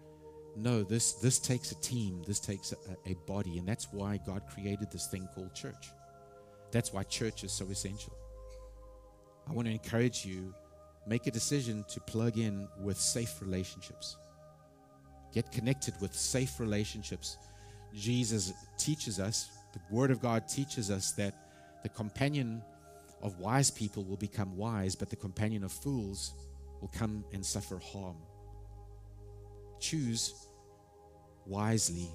no 0.56 0.84
this 0.84 1.14
this 1.14 1.40
takes 1.40 1.72
a 1.72 1.76
team 1.76 2.22
this 2.28 2.40
takes 2.40 2.72
a, 2.74 3.10
a, 3.10 3.16
body. 3.26 3.58
And 3.58 3.68
that's 3.68 3.88
why 3.92 4.20
god 4.26 4.44
created 4.54 4.92
this 4.92 5.08
thing 5.08 5.28
called 5.34 5.54
church. 5.56 5.88
That's 6.72 6.94
why 6.94 7.04
church 7.04 7.44
is 7.44 7.52
so 7.52 7.66
essential. 7.66 8.14
I 9.50 9.54
want 9.54 9.68
to 9.68 9.74
encourage 9.74 10.26
you 10.26 10.54
make 11.08 11.26
a 11.26 11.32
decision 11.32 11.84
to 11.90 12.00
plug 12.02 12.38
in 12.38 12.68
with 12.80 12.98
safe 12.98 13.42
relationships. 13.42 14.18
Get 15.34 15.52
connected 15.52 15.96
with 16.00 16.14
safe 16.14 16.60
relationships. 16.60 17.38
Jesus 17.94 18.54
teaches 18.78 19.20
us 19.20 19.50
the 19.74 19.80
Word 19.90 20.12
of 20.12 20.22
God 20.22 20.48
teaches 20.48 20.92
us 20.92 21.12
that 21.14 21.34
the 21.84 21.90
companion 21.90 22.62
of 23.22 23.38
wise 23.40 23.70
people 23.70 24.04
will 24.04 24.18
become 24.18 24.56
wise, 24.58 24.96
but 24.96 25.10
the 25.10 25.16
companion 25.16 25.64
of 25.64 25.72
fools 25.72 26.34
will 26.80 26.90
come 26.90 27.24
and 27.34 27.46
suffer 27.46 27.78
harm. 27.78 28.18
Choose 29.80 30.48
wisely 31.46 32.10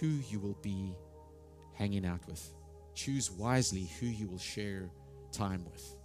who 0.00 0.06
you 0.28 0.38
will 0.38 0.58
be 0.62 0.94
hanging 1.74 2.06
out 2.06 2.20
with. 2.26 2.52
Choose 2.94 3.30
wisely 3.30 3.90
who 3.98 4.06
you 4.06 4.26
will 4.28 4.38
share 4.38 4.90
time 5.32 5.64
with. 5.64 5.96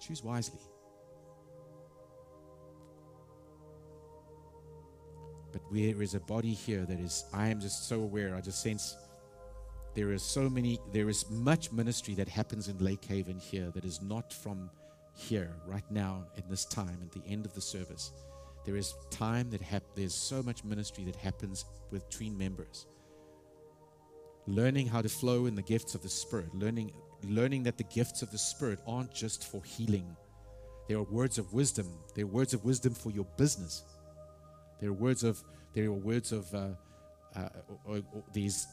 Choose 0.00 0.24
wisely. 0.24 0.60
But 5.52 5.62
there 5.72 6.02
is 6.02 6.14
a 6.14 6.20
body 6.20 6.52
here 6.52 6.84
that 6.84 7.00
is, 7.00 7.24
I 7.32 7.48
am 7.48 7.60
just 7.60 7.88
so 7.88 8.00
aware, 8.00 8.34
I 8.34 8.40
just 8.40 8.62
sense 8.62 8.94
there 9.98 10.12
is 10.12 10.22
so 10.22 10.48
many, 10.48 10.78
there 10.92 11.08
is 11.08 11.28
much 11.28 11.72
ministry 11.72 12.14
that 12.14 12.28
happens 12.28 12.68
in 12.68 12.78
Lake 12.78 13.04
Haven 13.04 13.36
here 13.36 13.72
that 13.74 13.84
is 13.84 14.00
not 14.00 14.32
from 14.32 14.70
here, 15.12 15.56
right 15.66 15.90
now, 15.90 16.24
in 16.36 16.44
this 16.48 16.64
time, 16.66 17.00
at 17.02 17.10
the 17.10 17.28
end 17.28 17.44
of 17.44 17.52
the 17.52 17.60
service. 17.60 18.12
There 18.64 18.76
is 18.76 18.94
time 19.10 19.50
that 19.50 19.60
hap- 19.60 19.96
there's 19.96 20.14
so 20.14 20.40
much 20.40 20.62
ministry 20.62 21.02
that 21.06 21.16
happens 21.16 21.64
between 21.90 22.38
members. 22.38 22.86
Learning 24.46 24.86
how 24.86 25.02
to 25.02 25.08
flow 25.08 25.46
in 25.46 25.56
the 25.56 25.62
gifts 25.62 25.96
of 25.96 26.02
the 26.04 26.08
Spirit, 26.08 26.54
learning, 26.54 26.92
learning 27.24 27.64
that 27.64 27.76
the 27.76 27.90
gifts 27.92 28.22
of 28.22 28.30
the 28.30 28.38
Spirit 28.38 28.78
aren't 28.86 29.12
just 29.12 29.50
for 29.50 29.64
healing. 29.64 30.16
There 30.86 30.98
are 30.98 31.02
words 31.02 31.38
of 31.38 31.52
wisdom. 31.52 31.88
There 32.14 32.24
are 32.24 32.28
words 32.28 32.54
of 32.54 32.64
wisdom 32.64 32.94
for 32.94 33.10
your 33.10 33.26
business. 33.36 33.82
There 34.80 34.90
are 34.90 35.00
words 35.06 35.24
of 35.24 35.42
there 35.74 35.86
are 35.86 35.92
words 35.92 36.30
of 36.30 36.54
uh, 36.54 36.68
uh, 37.34 37.48
or, 37.84 37.96
or 38.12 38.22
these 38.32 38.64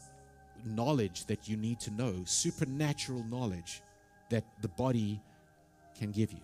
knowledge 0.64 1.26
that 1.26 1.48
you 1.48 1.58
need 1.58 1.80
to 1.82 1.92
know, 1.92 2.24
supernatural 2.26 3.24
knowledge 3.26 3.82
that 4.30 4.46
the 4.62 4.68
body 4.70 5.22
can 5.98 6.12
give 6.12 6.32
you, 6.32 6.42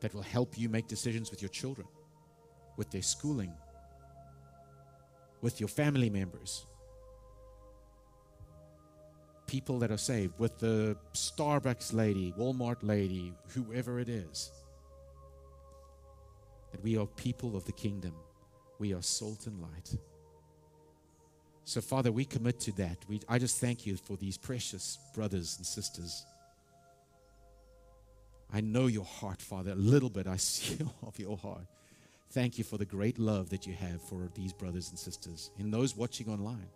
that 0.00 0.14
will 0.14 0.22
help 0.22 0.58
you 0.58 0.68
make 0.68 0.86
decisions 0.88 1.30
with 1.30 1.42
your 1.42 1.48
children, 1.48 1.86
with 2.76 2.90
their 2.90 3.02
schooling, 3.02 3.52
with 5.40 5.60
your 5.60 5.68
family 5.68 6.10
members, 6.10 6.66
people 9.46 9.78
that 9.80 9.90
are 9.90 9.98
saved, 9.98 10.38
with 10.38 10.58
the 10.58 10.96
Starbucks 11.12 11.92
lady, 11.92 12.32
Walmart 12.38 12.76
lady, 12.82 13.32
whoever 13.48 13.98
it 13.98 14.08
is. 14.08 14.52
That 16.70 16.82
we 16.84 16.96
are 16.96 17.06
people 17.06 17.56
of 17.56 17.64
the 17.64 17.72
kingdom. 17.72 18.14
We 18.78 18.94
are 18.94 19.02
salt 19.02 19.46
and 19.48 19.60
light. 19.60 19.96
So, 21.64 21.80
Father, 21.80 22.10
we 22.10 22.24
commit 22.24 22.58
to 22.60 22.72
that. 22.72 22.98
We, 23.08 23.20
I 23.28 23.38
just 23.38 23.60
thank 23.60 23.86
you 23.86 23.96
for 23.96 24.16
these 24.16 24.36
precious 24.36 24.98
brothers 25.14 25.56
and 25.56 25.66
sisters. 25.66 26.24
I 28.52 28.60
know 28.60 28.86
your 28.86 29.04
heart, 29.04 29.40
Father. 29.40 29.72
A 29.72 29.76
little 29.76 30.10
bit 30.10 30.26
I 30.26 30.36
see 30.38 30.78
of 31.06 31.18
your 31.18 31.36
heart. 31.36 31.66
Thank 32.30 32.58
you 32.58 32.64
for 32.64 32.78
the 32.78 32.84
great 32.84 33.18
love 33.18 33.50
that 33.50 33.66
you 33.66 33.74
have 33.74 34.00
for 34.02 34.28
these 34.34 34.52
brothers 34.52 34.90
and 34.90 34.98
sisters 34.98 35.50
and 35.58 35.72
those 35.72 35.96
watching 35.96 36.28
online. 36.28 36.68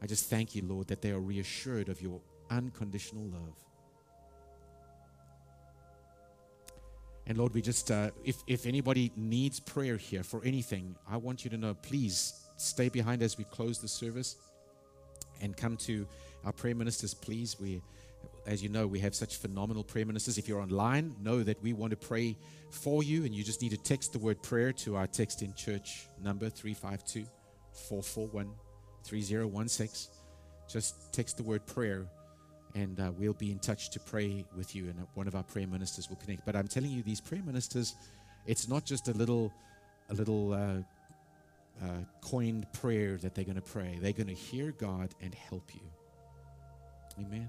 I 0.00 0.06
just 0.06 0.30
thank 0.30 0.54
you, 0.54 0.62
Lord, 0.64 0.86
that 0.88 1.02
they 1.02 1.10
are 1.10 1.20
reassured 1.20 1.88
of 1.88 2.00
your 2.00 2.20
unconditional 2.50 3.24
love. 3.24 3.56
And 7.26 7.36
Lord, 7.36 7.52
we 7.52 7.60
just, 7.60 7.90
uh, 7.90 8.10
if, 8.24 8.36
if 8.46 8.64
anybody 8.64 9.12
needs 9.14 9.60
prayer 9.60 9.98
here 9.98 10.22
for 10.22 10.42
anything, 10.44 10.96
I 11.06 11.18
want 11.18 11.44
you 11.44 11.50
to 11.50 11.58
know, 11.58 11.74
please 11.74 12.47
stay 12.58 12.88
behind 12.88 13.22
as 13.22 13.38
we 13.38 13.44
close 13.44 13.78
the 13.78 13.88
service 13.88 14.36
and 15.40 15.56
come 15.56 15.76
to 15.78 16.06
our 16.44 16.52
prayer 16.52 16.74
ministers, 16.74 17.14
please. 17.14 17.58
We, 17.58 17.80
as 18.46 18.62
you 18.62 18.68
know, 18.68 18.86
we 18.86 18.98
have 19.00 19.14
such 19.14 19.36
phenomenal 19.36 19.82
prayer 19.82 20.04
ministers. 20.04 20.36
If 20.38 20.48
you're 20.48 20.60
online, 20.60 21.16
know 21.22 21.42
that 21.42 21.62
we 21.62 21.72
want 21.72 21.92
to 21.92 21.96
pray 21.96 22.36
for 22.70 23.02
you, 23.02 23.24
and 23.24 23.34
you 23.34 23.42
just 23.42 23.62
need 23.62 23.70
to 23.70 23.78
text 23.78 24.12
the 24.12 24.18
word 24.18 24.42
prayer 24.42 24.72
to 24.72 24.96
our 24.96 25.06
text 25.06 25.42
in 25.42 25.54
church 25.54 26.06
number 26.22 26.50
352 26.50 27.26
441 27.88 28.52
3016. 29.04 30.12
Just 30.68 31.12
text 31.12 31.38
the 31.38 31.42
word 31.42 31.64
prayer 31.66 32.06
and 32.74 33.00
uh, 33.00 33.10
we'll 33.16 33.32
be 33.32 33.50
in 33.50 33.58
touch 33.58 33.90
to 33.90 34.00
pray 34.00 34.44
with 34.56 34.74
you, 34.74 34.84
and 34.84 35.06
one 35.14 35.26
of 35.26 35.34
our 35.34 35.42
prayer 35.42 35.66
ministers 35.66 36.08
will 36.08 36.16
connect. 36.16 36.44
But 36.44 36.56
I'm 36.56 36.68
telling 36.68 36.90
you, 36.90 37.02
these 37.02 37.20
prayer 37.20 37.42
ministers, 37.44 37.94
it's 38.46 38.68
not 38.68 38.84
just 38.84 39.08
a 39.08 39.12
little, 39.12 39.52
a 40.10 40.14
little 40.14 40.52
uh, 40.52 40.82
uh, 41.82 42.04
coined 42.20 42.66
prayer 42.72 43.16
that 43.18 43.34
they're 43.34 43.44
going 43.44 43.56
to 43.56 43.60
pray. 43.60 43.98
They're 44.00 44.12
going 44.12 44.28
to 44.28 44.34
hear 44.34 44.72
God 44.72 45.14
and 45.20 45.34
help 45.34 45.74
you. 45.74 45.80
Amen. 47.18 47.48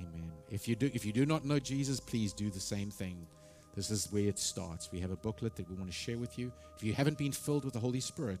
Amen. 0.00 0.32
If 0.50 0.68
you 0.68 0.76
do, 0.76 0.90
if 0.92 1.04
you 1.04 1.12
do 1.12 1.26
not 1.26 1.44
know 1.44 1.58
Jesus, 1.58 2.00
please 2.00 2.32
do 2.32 2.50
the 2.50 2.60
same 2.60 2.90
thing. 2.90 3.26
This 3.74 3.90
is 3.90 4.10
where 4.10 4.28
it 4.28 4.38
starts. 4.38 4.90
We 4.90 5.00
have 5.00 5.10
a 5.10 5.16
booklet 5.16 5.54
that 5.56 5.68
we 5.68 5.74
want 5.74 5.90
to 5.90 5.96
share 5.96 6.18
with 6.18 6.38
you. 6.38 6.52
If 6.76 6.84
you 6.84 6.94
haven't 6.94 7.18
been 7.18 7.32
filled 7.32 7.64
with 7.64 7.74
the 7.74 7.80
Holy 7.80 8.00
Spirit, 8.00 8.40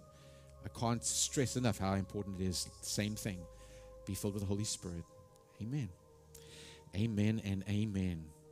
I 0.64 0.78
can't 0.78 1.04
stress 1.04 1.56
enough 1.56 1.78
how 1.78 1.94
important 1.94 2.40
it 2.40 2.44
is. 2.44 2.68
Same 2.80 3.14
thing. 3.14 3.38
Be 4.06 4.14
filled 4.14 4.34
with 4.34 4.42
the 4.42 4.48
Holy 4.48 4.64
Spirit. 4.64 5.04
Amen. 5.60 5.88
Amen 6.94 7.42
and 7.44 7.64
amen. 7.68 8.24